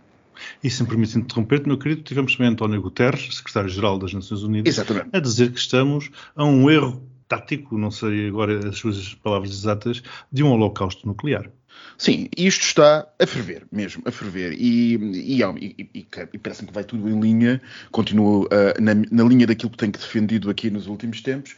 E 0.62 0.70
se 0.70 0.82
me 0.82 0.88
permite 0.88 1.18
interromper 1.18 1.66
meu 1.66 1.78
querido, 1.78 2.02
tivemos 2.02 2.36
também 2.36 2.52
António 2.52 2.80
Guterres, 2.82 3.36
secretário-geral 3.36 3.98
das 3.98 4.12
Nações 4.12 4.42
Unidas, 4.42 4.74
Exatamente. 4.74 5.08
a 5.12 5.20
dizer 5.20 5.52
que 5.52 5.58
estamos 5.58 6.10
a 6.34 6.44
um 6.44 6.70
erro 6.70 7.02
tático, 7.28 7.78
não 7.78 7.90
sei 7.90 8.28
agora 8.28 8.68
as 8.68 8.78
suas 8.78 9.14
palavras 9.14 9.50
exatas, 9.50 10.02
de 10.30 10.42
um 10.42 10.50
holocausto 10.50 11.06
nuclear. 11.06 11.50
Sim, 11.96 12.28
isto 12.36 12.64
está 12.64 13.06
a 13.20 13.26
ferver 13.26 13.66
mesmo, 13.70 14.02
a 14.06 14.10
ferver. 14.10 14.52
E, 14.52 14.94
e, 14.96 15.42
e, 15.42 16.06
e 16.32 16.38
parece-me 16.38 16.68
que 16.68 16.74
vai 16.74 16.84
tudo 16.84 17.08
em 17.08 17.20
linha, 17.20 17.60
continua 17.90 18.44
uh, 18.46 18.80
na, 18.80 18.94
na, 18.94 19.24
linha 19.24 19.46
daquilo 19.46 19.70
que 19.70 19.76
tenho 19.76 19.92
defendido 19.92 20.50
aqui 20.50 20.70
nos 20.70 20.86
últimos 20.86 21.20
tempos. 21.20 21.56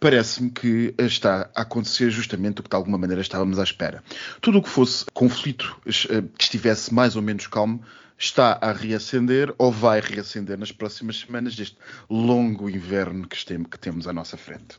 Parece-me 0.00 0.50
que 0.50 0.94
está 0.98 1.50
a 1.54 1.62
acontecer 1.62 2.10
justamente 2.10 2.60
o 2.60 2.62
que 2.62 2.70
de 2.70 2.76
alguma 2.76 2.96
maneira 2.96 3.20
estávamos 3.20 3.58
à 3.58 3.64
espera. 3.64 4.02
Tudo 4.40 4.58
o 4.58 4.62
que 4.62 4.68
fosse 4.68 5.04
conflito 5.12 5.76
uh, 5.86 6.22
que 6.36 6.44
estivesse 6.44 6.92
mais 6.92 7.16
ou 7.16 7.22
menos 7.22 7.46
calmo 7.46 7.82
está 8.18 8.58
a 8.60 8.72
reacender 8.72 9.54
ou 9.56 9.70
vai 9.70 10.00
reacender 10.00 10.58
nas 10.58 10.72
próximas 10.72 11.20
semanas 11.20 11.54
deste 11.54 11.76
longo 12.10 12.68
inverno 12.68 13.26
que, 13.28 13.78
temos 13.78 14.08
à 14.08 14.12
nossa 14.12 14.36
frente. 14.36 14.76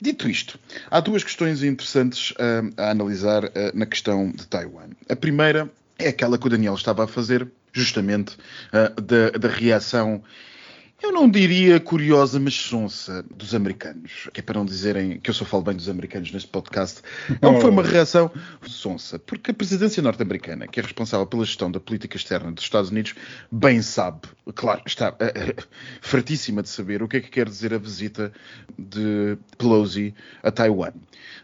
Dito 0.00 0.30
isto, 0.30 0.58
há 0.88 1.00
duas 1.00 1.24
questões 1.24 1.64
interessantes 1.64 2.30
uh, 2.30 2.72
a 2.76 2.90
analisar 2.90 3.44
uh, 3.44 3.50
na 3.74 3.84
questão 3.84 4.30
de 4.30 4.46
Taiwan. 4.46 4.90
A 5.08 5.16
primeira 5.16 5.68
é 5.98 6.08
aquela 6.08 6.38
que 6.38 6.46
o 6.46 6.50
Daniel 6.50 6.74
estava 6.74 7.04
a 7.04 7.08
fazer, 7.08 7.48
justamente 7.72 8.36
uh, 8.72 9.00
da, 9.00 9.30
da 9.30 9.48
reação 9.48 10.22
eu 11.02 11.12
não 11.12 11.28
diria 11.28 11.78
curiosa, 11.78 12.40
mas 12.40 12.54
sonsa 12.54 13.22
dos 13.34 13.54
americanos. 13.54 14.28
Que 14.32 14.40
é 14.40 14.42
para 14.42 14.58
não 14.58 14.64
dizerem 14.64 15.20
que 15.20 15.28
eu 15.28 15.34
só 15.34 15.44
falo 15.44 15.62
bem 15.62 15.76
dos 15.76 15.88
americanos 15.88 16.32
neste 16.32 16.48
podcast. 16.48 17.02
Não 17.42 17.56
oh. 17.56 17.60
foi 17.60 17.70
uma 17.70 17.82
reação 17.82 18.30
sonsa, 18.66 19.18
porque 19.18 19.50
a 19.50 19.54
presidência 19.54 20.02
norte-americana, 20.02 20.66
que 20.66 20.80
é 20.80 20.82
responsável 20.82 21.26
pela 21.26 21.44
gestão 21.44 21.70
da 21.70 21.78
política 21.78 22.16
externa 22.16 22.50
dos 22.50 22.64
Estados 22.64 22.90
Unidos, 22.90 23.14
bem 23.52 23.82
sabe, 23.82 24.20
claro, 24.54 24.82
está 24.86 25.10
uh, 25.10 25.64
fartíssima 26.00 26.62
de 26.62 26.68
saber 26.68 27.02
o 27.02 27.08
que 27.08 27.18
é 27.18 27.20
que 27.20 27.30
quer 27.30 27.48
dizer 27.48 27.74
a 27.74 27.78
visita 27.78 28.32
de 28.78 29.36
Pelosi 29.58 30.14
a 30.42 30.50
Taiwan. 30.50 30.92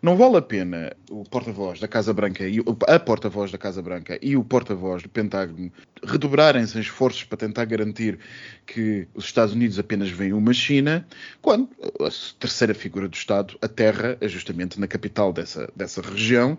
Não 0.00 0.16
vale 0.16 0.36
a 0.36 0.42
pena 0.42 0.92
o 1.10 1.24
porta-voz 1.24 1.78
da 1.78 1.88
Casa 1.88 2.12
Branca 2.12 2.46
e 2.46 2.58
a 2.88 2.98
porta-voz 2.98 3.50
da 3.52 3.58
Casa 3.58 3.82
Branca 3.82 4.18
e 4.22 4.36
o 4.36 4.44
porta-voz 4.44 5.02
do 5.02 5.08
Pentágono 5.08 5.70
redobrarem-se 6.04 6.78
esforços 6.80 7.24
para 7.24 7.38
tentar 7.38 7.64
garantir 7.64 8.18
que 8.66 9.06
os 9.14 9.24
Estados 9.24 9.41
Estados 9.42 9.54
Unidos 9.54 9.78
apenas 9.78 10.08
vem 10.08 10.32
uma 10.32 10.52
China, 10.52 11.04
quando 11.40 11.68
a 12.00 12.08
terceira 12.38 12.72
figura 12.72 13.08
do 13.08 13.14
Estado 13.14 13.58
aterra 13.60 14.16
justamente 14.22 14.78
na 14.78 14.86
capital 14.86 15.32
dessa, 15.32 15.68
dessa 15.74 16.00
região 16.00 16.56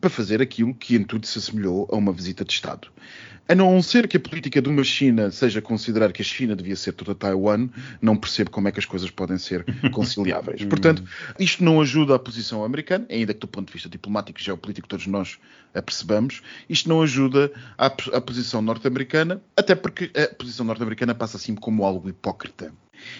para 0.00 0.08
fazer 0.08 0.40
aquilo 0.40 0.74
que 0.74 0.96
em 0.96 1.04
tudo 1.04 1.26
se 1.26 1.38
assemelhou 1.38 1.86
a 1.92 1.96
uma 1.96 2.10
visita 2.10 2.42
de 2.42 2.52
Estado. 2.54 2.88
A 3.48 3.54
não 3.54 3.82
ser 3.82 4.08
que 4.08 4.16
a 4.16 4.20
política 4.20 4.62
de 4.62 4.68
uma 4.68 4.82
China 4.82 5.30
seja 5.30 5.60
considerar 5.60 6.12
que 6.12 6.22
a 6.22 6.24
China 6.24 6.56
devia 6.56 6.76
ser 6.76 6.92
toda 6.92 7.14
Taiwan, 7.14 7.68
não 8.00 8.16
percebo 8.16 8.50
como 8.50 8.68
é 8.68 8.72
que 8.72 8.78
as 8.78 8.86
coisas 8.86 9.10
podem 9.10 9.36
ser 9.36 9.64
conciliáveis. 9.92 10.64
Portanto, 10.64 11.04
isto 11.38 11.62
não 11.62 11.80
ajuda 11.80 12.14
a 12.14 12.18
posição 12.18 12.64
americana, 12.64 13.04
ainda 13.10 13.34
que 13.34 13.40
do 13.40 13.48
ponto 13.48 13.66
de 13.66 13.72
vista 13.72 13.88
diplomático 13.88 14.40
e 14.40 14.42
geopolítico 14.42 14.88
todos 14.88 15.06
nós 15.06 15.38
a 15.74 15.82
percebamos, 15.82 16.40
isto 16.68 16.88
não 16.88 17.02
ajuda 17.02 17.50
a 17.76 18.20
posição 18.20 18.62
norte-americana, 18.62 19.40
até 19.56 19.74
porque 19.74 20.10
a 20.16 20.34
posição 20.34 20.64
norte-americana 20.64 21.14
passa 21.14 21.36
assim 21.36 21.54
como 21.54 21.84
algo 21.84 22.08
pokrete 22.22 22.72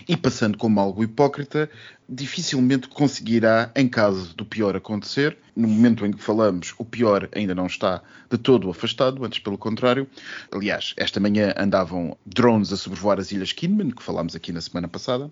e 0.08 0.16
passando 0.16 0.58
como 0.58 0.80
algo 0.80 1.02
hipócrita, 1.02 1.70
dificilmente 2.08 2.88
conseguirá, 2.88 3.70
em 3.74 3.88
caso 3.88 4.34
do 4.36 4.44
pior 4.44 4.76
acontecer, 4.76 5.36
no 5.56 5.68
momento 5.68 6.04
em 6.04 6.12
que 6.12 6.22
falamos, 6.22 6.74
o 6.78 6.84
pior 6.84 7.28
ainda 7.34 7.54
não 7.54 7.66
está 7.66 8.02
de 8.30 8.38
todo 8.38 8.70
afastado, 8.70 9.24
antes 9.24 9.38
pelo 9.38 9.58
contrário. 9.58 10.06
Aliás, 10.50 10.94
esta 10.96 11.20
manhã 11.20 11.54
andavam 11.56 12.16
drones 12.24 12.72
a 12.72 12.76
sobrevoar 12.76 13.18
as 13.18 13.32
Ilhas 13.32 13.52
Kinmen, 13.52 13.90
que 13.90 14.02
falámos 14.02 14.34
aqui 14.34 14.52
na 14.52 14.60
semana 14.60 14.88
passada, 14.88 15.30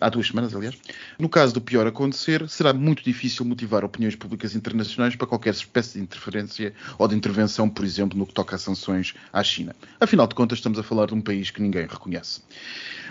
há 0.00 0.08
duas 0.08 0.26
semanas, 0.26 0.54
aliás. 0.54 0.76
No 1.18 1.28
caso 1.28 1.54
do 1.54 1.60
pior 1.60 1.86
acontecer, 1.86 2.48
será 2.48 2.72
muito 2.72 3.02
difícil 3.02 3.44
motivar 3.44 3.84
opiniões 3.84 4.16
públicas 4.16 4.54
internacionais 4.54 5.16
para 5.16 5.26
qualquer 5.26 5.50
espécie 5.50 5.98
de 5.98 6.04
interferência 6.04 6.74
ou 6.98 7.06
de 7.06 7.14
intervenção, 7.14 7.68
por 7.68 7.84
exemplo, 7.84 8.18
no 8.18 8.26
que 8.26 8.34
toca 8.34 8.56
a 8.56 8.58
sanções 8.58 9.14
à 9.32 9.42
China. 9.42 9.74
Afinal 10.00 10.26
de 10.26 10.34
contas, 10.34 10.58
estamos 10.58 10.78
a 10.78 10.82
falar 10.82 11.06
de 11.06 11.14
um 11.14 11.20
país 11.20 11.50
que 11.50 11.60
ninguém 11.60 11.86
reconhece. 11.86 12.40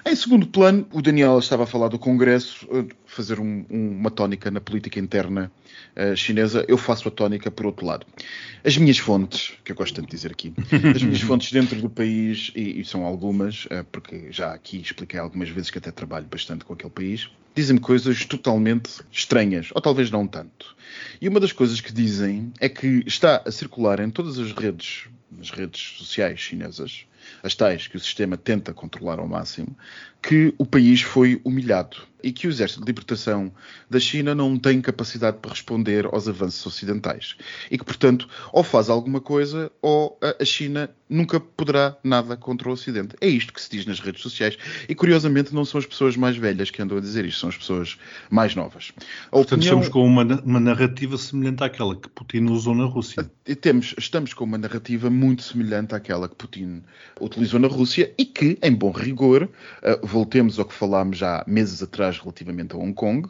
Em 0.04 0.16
segundo 0.16 0.48
plano, 0.48 0.88
o 0.92 1.02
Daniel 1.02 1.38
estava 1.38 1.64
a 1.64 1.68
falar 1.68 1.88
do 1.88 2.00
Congresso, 2.00 2.68
eh, 2.72 2.86
fazer 3.06 3.40
um, 3.40 3.66
um, 3.70 3.92
uma 3.92 4.10
tónica 4.10 4.50
na 4.50 4.60
política 4.60 5.00
interna 5.00 5.52
uh, 5.96 6.16
chinesa. 6.18 6.66
Eu 6.68 6.78
faço 6.78 7.08
a 7.08 7.12
tónica 7.12 7.52
por 7.52 7.68
outro 7.68 7.86
lado. 7.86 8.06
As 8.64 8.76
minhas 8.78 8.98
fontes, 8.98 9.54
que 9.64 9.72
eu 9.72 9.76
gosto 9.76 9.94
tanto 9.94 10.08
de 10.08 10.16
dizer 10.16 10.32
aqui, 10.32 10.54
as 10.96 11.04
minhas 11.04 11.22
fontes 11.22 11.52
dentro 11.52 11.80
do 11.80 11.90
país, 11.90 12.52
e, 12.56 12.82
e 12.82 12.86
são 12.86 13.06
algumas, 13.06 13.66
uh, 13.66 13.86
porque 13.92 14.32
já 14.32 14.54
aqui 14.54 14.82
expliquei 14.82 15.20
algumas 15.20 15.50
vezes 15.50 15.70
que 15.70 15.78
até 15.78 15.92
trabalho 15.92 16.26
bastante 16.26 16.66
com 16.66 16.74
aquele 16.74 16.92
país, 16.92 17.30
dizem-me 17.56 17.80
coisas 17.80 18.26
totalmente 18.26 19.02
estranhas, 19.12 19.70
ou 19.76 19.82
talvez 19.82 20.10
não 20.10 20.26
tanto. 20.26 20.76
E 21.22 21.30
uma 21.30 21.40
das 21.40 21.52
coisas 21.52 21.80
que 21.80 21.94
dizem 21.94 22.52
é 22.60 22.68
que 22.68 23.04
está 23.06 23.44
a 23.46 23.52
circular 23.52 24.00
em 24.00 24.10
todas 24.10 24.40
as 24.40 24.52
redes, 24.52 25.06
as 25.40 25.52
redes 25.52 25.98
sociais 26.00 26.40
chinesas, 26.40 27.06
as 27.44 27.56
tais 27.56 27.88
que 27.88 27.98
o 27.98 28.00
sistema 28.00 28.38
tenta 28.38 28.74
controlar 28.74 29.20
ao 29.20 29.28
máximo, 29.28 29.76
que 30.22 30.54
o 30.58 30.66
país 30.66 31.02
foi 31.02 31.42
humilhado 31.44 31.98
e 32.24 32.32
que 32.32 32.48
o 32.48 32.50
Exército 32.50 32.82
de 32.82 32.86
Libertação 32.86 33.52
da 33.90 34.00
China 34.00 34.36
não 34.36 34.58
tem 34.58 34.82
capacidade 34.82 35.38
para 35.42 35.52
responder 35.52 36.06
aos 36.06 36.28
avanços 36.28 36.66
ocidentais. 36.66 37.36
E 37.70 37.78
que, 37.78 37.86
portanto, 37.86 38.28
ou 38.52 38.64
faz 38.64 38.90
alguma 38.90 39.20
coisa 39.20 39.72
ou 39.82 40.20
a 40.22 40.46
China 40.46 40.90
nunca 41.10 41.40
poderá 41.40 41.98
nada 42.04 42.38
contra 42.38 42.70
o 42.70 42.72
Ocidente. 42.72 43.16
É 43.20 43.28
isto 43.28 43.52
que 43.52 43.62
se 43.62 43.70
diz 43.70 43.86
nas 43.86 44.00
redes 44.00 44.22
sociais. 44.22 44.58
E, 44.88 44.96
curiosamente, 44.96 45.54
não 45.54 45.66
são 45.66 45.78
as 45.78 45.86
pessoas 45.86 46.16
mais 46.16 46.38
velhas 46.38 46.72
que 46.72 46.82
andam 46.82 46.98
a 46.98 47.02
dizer 47.02 47.26
isto, 47.26 47.42
são 47.42 47.50
as 47.50 47.58
pessoas 47.58 47.98
mais 48.30 48.56
novas. 48.56 48.94
A 49.28 49.32
portanto, 49.32 49.60
opinião... 49.60 49.82
estamos 49.82 49.90
com 49.90 50.06
uma, 50.06 50.24
uma, 50.42 50.60
narrativa 50.60 51.18
semelhante 51.18 51.64
àquela 51.64 51.96
que 51.96 52.08
Putin 52.10 52.46
usou 52.46 52.74
na 52.74 52.86
Rússia. 52.86 53.30
Temos, 53.60 53.94
estamos 53.98 54.34
com 54.34 54.46
uma 54.46 54.58
narrativa 54.58 55.10
muito 55.10 55.44
semelhante 55.44 55.94
àquela 55.94 56.30
que 56.30 56.36
Putin 56.36 56.82
utilizou 57.20 57.60
na 57.60 57.68
Rússia 57.68 58.14
e 58.18 58.24
que, 58.24 58.58
em 58.62 58.74
bom 58.74 58.92
rigor, 58.92 59.44
uh, 59.44 60.08
voltemos 60.12 60.60
ao 60.60 60.66
que 60.66 60.74
falámos 60.74 61.18
já 61.18 61.44
meses 61.48 61.82
atrás 61.82 62.20
relativamente 62.20 62.76
a 62.76 62.78
Hong 62.78 62.94
Kong, 62.94 63.30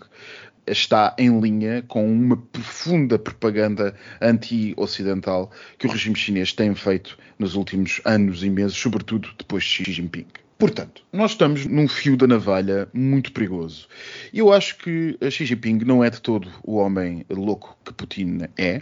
está 0.66 1.16
em 1.18 1.40
linha 1.40 1.84
com 1.88 2.12
uma 2.12 2.38
profunda 2.38 3.20
propaganda 3.20 3.96
anti-ocidental 4.20 5.52
que 5.78 5.88
o 5.88 5.92
regime 5.92 6.16
chinês 6.16 6.54
tem 6.54 6.74
feito 6.74 7.18
nos 7.38 7.56
últimos 7.56 8.02
anos 8.04 8.44
e 8.44 8.50
meses, 8.50 8.76
sobretudo 8.76 9.30
depois 9.38 9.64
de 9.64 9.70
Xi 9.70 9.92
Jinping. 9.92 10.26
Portanto, 10.58 11.04
nós 11.12 11.32
estamos 11.32 11.66
num 11.66 11.88
fio 11.88 12.16
da 12.16 12.28
navalha 12.28 12.88
muito 12.94 13.32
perigoso. 13.32 13.88
Eu 14.32 14.54
acho 14.54 14.78
que 14.78 15.18
Xi 15.30 15.46
Jinping 15.46 15.80
não 15.86 16.04
é 16.04 16.10
de 16.10 16.22
todo 16.22 16.52
o 16.64 16.76
homem 16.76 17.26
louco 17.30 17.76
que 17.84 17.94
Putin 17.94 18.42
é, 18.58 18.82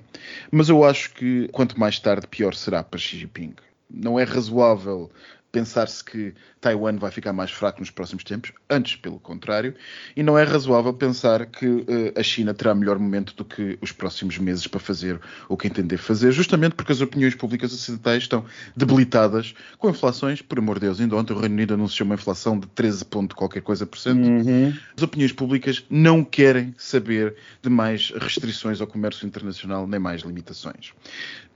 mas 0.51 0.67
eu 0.67 0.83
acho 0.83 1.13
que 1.13 1.47
quanto 1.53 1.79
mais 1.79 1.97
tarde, 1.99 2.27
pior 2.27 2.53
será 2.53 2.83
para 2.83 2.99
Xi 2.99 3.17
Jinping. 3.19 3.53
Não 3.89 4.19
é 4.19 4.23
razoável 4.23 5.09
pensar-se 5.51 6.03
que 6.03 6.33
Taiwan 6.61 6.97
vai 6.97 7.11
ficar 7.11 7.33
mais 7.33 7.51
fraco 7.51 7.79
nos 7.79 7.89
próximos 7.89 8.23
tempos, 8.23 8.51
antes 8.69 8.95
pelo 8.95 9.19
contrário, 9.19 9.73
e 10.15 10.23
não 10.23 10.37
é 10.37 10.43
razoável 10.43 10.93
pensar 10.93 11.45
que 11.45 11.65
uh, 11.65 11.85
a 12.15 12.23
China 12.23 12.53
terá 12.53 12.75
melhor 12.75 12.99
momento 12.99 13.33
do 13.35 13.45
que 13.45 13.77
os 13.81 13.91
próximos 13.91 14.37
meses 14.37 14.67
para 14.67 14.79
fazer 14.79 15.19
o 15.47 15.55
que 15.55 15.67
entender 15.67 15.97
fazer, 15.97 16.31
justamente 16.31 16.75
porque 16.75 16.91
as 16.91 17.01
opiniões 17.01 17.35
públicas 17.35 17.73
ocidentais 17.73 18.23
estão 18.23 18.43
debilitadas 18.75 19.53
com 19.77 19.89
inflações, 19.89 20.41
por 20.41 20.59
amor 20.59 20.75
de 20.75 20.87
Deus, 20.87 20.99
ainda 20.99 21.15
ontem 21.15 21.33
o 21.33 21.39
Reino 21.39 21.55
Unido 21.55 21.73
anunciou 21.73 22.05
uma 22.05 22.15
inflação 22.15 22.59
de 22.59 22.67
13 22.67 23.05
ponto 23.05 23.35
qualquer 23.35 23.61
coisa 23.61 23.85
por 23.85 23.97
cento. 23.97 24.25
Uhum. 24.25 24.73
As 24.95 25.03
opiniões 25.03 25.31
públicas 25.31 25.85
não 25.89 26.23
querem 26.23 26.73
saber 26.77 27.35
de 27.61 27.69
mais 27.69 28.11
restrições 28.11 28.81
ao 28.81 28.87
comércio 28.87 29.25
internacional, 29.25 29.87
nem 29.87 29.99
mais 29.99 30.21
limitações. 30.21 30.93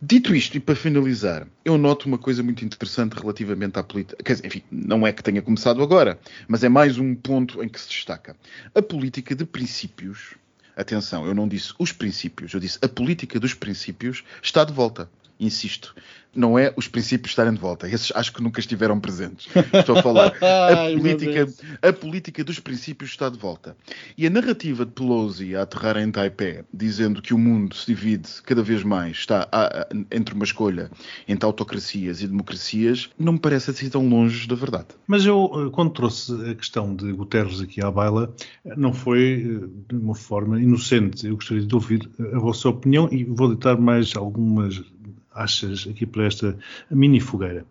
Dito 0.05 0.35
isto, 0.35 0.57
e 0.57 0.59
para 0.59 0.75
finalizar, 0.75 1.47
eu 1.63 1.77
noto 1.77 2.09
uma 2.09 2.17
coisa 2.17 2.43
muito 2.43 2.65
interessante 2.65 3.13
relativamente 3.13 3.79
à 3.79 3.83
política. 3.83 4.21
Quer 4.21 4.33
dizer, 4.33 4.47
enfim, 4.47 4.61
não 4.93 5.07
é 5.07 5.11
que 5.11 5.23
tenha 5.23 5.41
começado 5.41 5.81
agora, 5.81 6.19
mas 6.47 6.63
é 6.63 6.69
mais 6.69 6.99
um 6.99 7.15
ponto 7.15 7.63
em 7.63 7.67
que 7.67 7.81
se 7.81 7.89
destaca. 7.89 8.35
A 8.75 8.81
política 8.81 9.33
de 9.33 9.43
princípios, 9.43 10.35
atenção, 10.77 11.25
eu 11.25 11.33
não 11.33 11.47
disse 11.47 11.73
os 11.79 11.91
princípios, 11.91 12.53
eu 12.53 12.59
disse 12.59 12.77
a 12.79 12.87
política 12.87 13.39
dos 13.39 13.55
princípios 13.55 14.23
está 14.41 14.63
de 14.63 14.71
volta. 14.71 15.09
Insisto, 15.43 15.93
não 16.35 16.57
é 16.57 16.73
os 16.75 16.87
princípios 16.87 17.31
estarem 17.31 17.53
de 17.53 17.59
volta. 17.59 17.87
Esses 17.87 18.11
acho 18.15 18.33
que 18.33 18.41
nunca 18.41 18.59
estiveram 18.59 18.99
presentes. 18.99 19.47
Estou 19.71 19.97
a 19.99 20.01
falar. 20.01 20.33
A 20.41 20.97
política, 20.97 21.47
a 21.81 21.93
política 21.93 22.43
dos 22.43 22.59
princípios 22.59 23.11
está 23.11 23.29
de 23.29 23.37
volta. 23.37 23.77
E 24.17 24.25
a 24.25 24.29
narrativa 24.31 24.83
de 24.83 24.91
Pelosi 24.91 25.55
a 25.55 25.61
aterrar 25.61 25.97
em 25.97 26.09
Taipei, 26.11 26.61
dizendo 26.73 27.21
que 27.21 27.35
o 27.35 27.37
mundo 27.37 27.75
se 27.75 27.85
divide 27.85 28.27
cada 28.43 28.63
vez 28.63 28.83
mais, 28.83 29.17
está 29.17 29.47
a- 29.51 29.81
a- 29.81 29.87
entre 30.11 30.33
uma 30.33 30.43
escolha 30.43 30.89
entre 31.27 31.45
autocracias 31.45 32.21
e 32.23 32.27
democracias, 32.27 33.09
não 33.19 33.33
me 33.33 33.39
parece 33.39 33.69
assim 33.69 33.87
tão 33.89 34.07
longe 34.09 34.47
da 34.47 34.55
verdade. 34.55 34.87
Mas 35.05 35.25
eu, 35.25 35.51
eh, 35.67 35.69
quando 35.71 35.91
trouxe 35.91 36.33
a 36.49 36.55
questão 36.55 36.95
de 36.95 37.11
Guterres 37.11 37.61
aqui 37.61 37.79
à 37.83 37.91
baila, 37.91 38.33
eh, 38.65 38.73
não 38.75 38.91
foi 38.91 39.61
eh, 39.61 39.67
de 39.89 39.95
uma 40.01 40.15
forma 40.15 40.59
inocente. 40.59 41.27
Eu 41.27 41.35
gostaria 41.35 41.63
de 41.63 41.75
ouvir 41.75 42.09
a 42.33 42.39
vossa 42.39 42.69
opinião 42.69 43.07
e 43.11 43.23
vou 43.23 43.53
ditar 43.53 43.77
mais 43.77 44.15
algumas 44.15 44.81
achas 45.33 45.87
aqui 45.89 46.05
para 46.05 46.25
esta 46.25 46.57
mini 46.89 47.19
fogueira. 47.19 47.65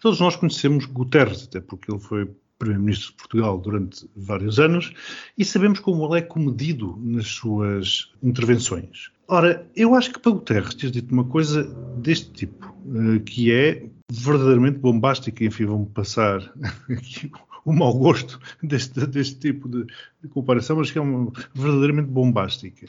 Todos 0.00 0.20
nós 0.20 0.36
conhecemos 0.36 0.86
Guterres, 0.86 1.44
até 1.44 1.60
porque 1.60 1.90
ele 1.90 2.00
foi 2.00 2.30
Primeiro-Ministro 2.58 3.10
de 3.10 3.16
Portugal 3.16 3.58
durante 3.58 4.08
vários 4.16 4.58
anos 4.58 4.92
e 5.36 5.44
sabemos 5.44 5.80
como 5.80 6.04
ele 6.06 6.18
é 6.18 6.22
comedido 6.22 6.98
nas 7.00 7.28
suas 7.28 8.10
intervenções. 8.22 9.10
Ora, 9.28 9.66
eu 9.76 9.94
acho 9.94 10.12
que 10.12 10.18
para 10.18 10.32
Guterres 10.32 10.74
tens 10.74 10.90
dito 10.90 11.12
uma 11.12 11.24
coisa 11.24 11.64
deste 11.96 12.30
tipo, 12.30 12.74
eh, 12.94 13.18
que 13.20 13.52
é 13.52 13.86
verdadeiramente 14.10 14.78
bombástica, 14.78 15.44
enfim, 15.44 15.66
vão 15.66 15.84
passar 15.84 16.40
aqui 16.90 17.30
o 17.64 17.72
mau 17.72 17.92
gosto 17.94 18.40
deste, 18.62 19.06
deste 19.06 19.36
tipo 19.36 19.68
de, 19.68 19.84
de 20.22 20.28
comparação, 20.28 20.76
mas 20.76 20.90
que 20.90 20.98
é 20.98 21.00
uma, 21.00 21.32
verdadeiramente 21.54 22.08
bombástica. 22.08 22.86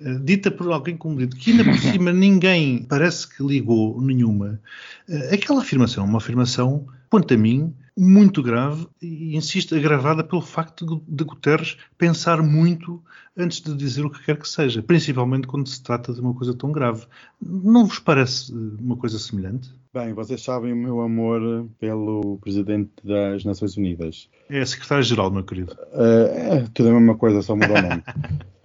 Eh, 0.00 0.18
dita 0.22 0.50
por 0.50 0.70
alguém 0.72 0.96
como 0.96 1.18
dito, 1.18 1.36
que 1.36 1.50
ainda 1.50 1.64
por 1.64 1.78
cima 1.78 2.12
ninguém 2.12 2.84
parece 2.84 3.28
que 3.28 3.42
ligou 3.42 4.00
nenhuma. 4.00 4.60
Eh, 5.08 5.34
aquela 5.34 5.60
afirmação 5.60 6.04
é 6.04 6.06
uma 6.06 6.18
afirmação, 6.18 6.86
quanto 7.10 7.34
a 7.34 7.36
mim, 7.36 7.74
muito 7.96 8.42
grave 8.42 8.86
e, 9.00 9.36
insisto, 9.36 9.74
agravada 9.74 10.24
pelo 10.24 10.42
facto 10.42 11.02
de, 11.06 11.24
Guterres 11.24 11.76
pensar 11.96 12.42
muito 12.42 13.02
antes 13.36 13.60
de 13.60 13.74
dizer 13.74 14.04
o 14.04 14.10
que 14.10 14.24
quer 14.24 14.38
que 14.38 14.48
seja, 14.48 14.82
principalmente 14.82 15.46
quando 15.46 15.68
se 15.68 15.82
trata 15.82 16.12
de 16.12 16.20
uma 16.20 16.34
coisa 16.34 16.54
tão 16.54 16.72
grave. 16.72 17.06
Não 17.40 17.86
vos 17.86 17.98
parece 17.98 18.52
eh, 18.52 18.80
uma 18.80 18.96
coisa 18.96 19.18
semelhante? 19.18 19.70
Bem, 19.92 20.12
vocês 20.12 20.42
sabem 20.42 20.72
o 20.72 20.76
meu 20.76 21.00
amor 21.00 21.68
pelo 21.78 22.38
Presidente 22.38 22.90
das 23.04 23.44
Nações 23.44 23.76
Unidas. 23.76 24.28
É 24.50 24.60
a 24.60 24.66
secretária-geral, 24.66 25.30
meu 25.30 25.44
querido. 25.44 25.76
Eh, 25.92 26.56
é 26.56 26.66
tudo 26.74 26.88
a 26.88 26.92
mesma 26.92 27.16
coisa, 27.16 27.42
só 27.42 27.54
muda 27.54 27.78
o 27.78 27.82
nome. 27.82 28.02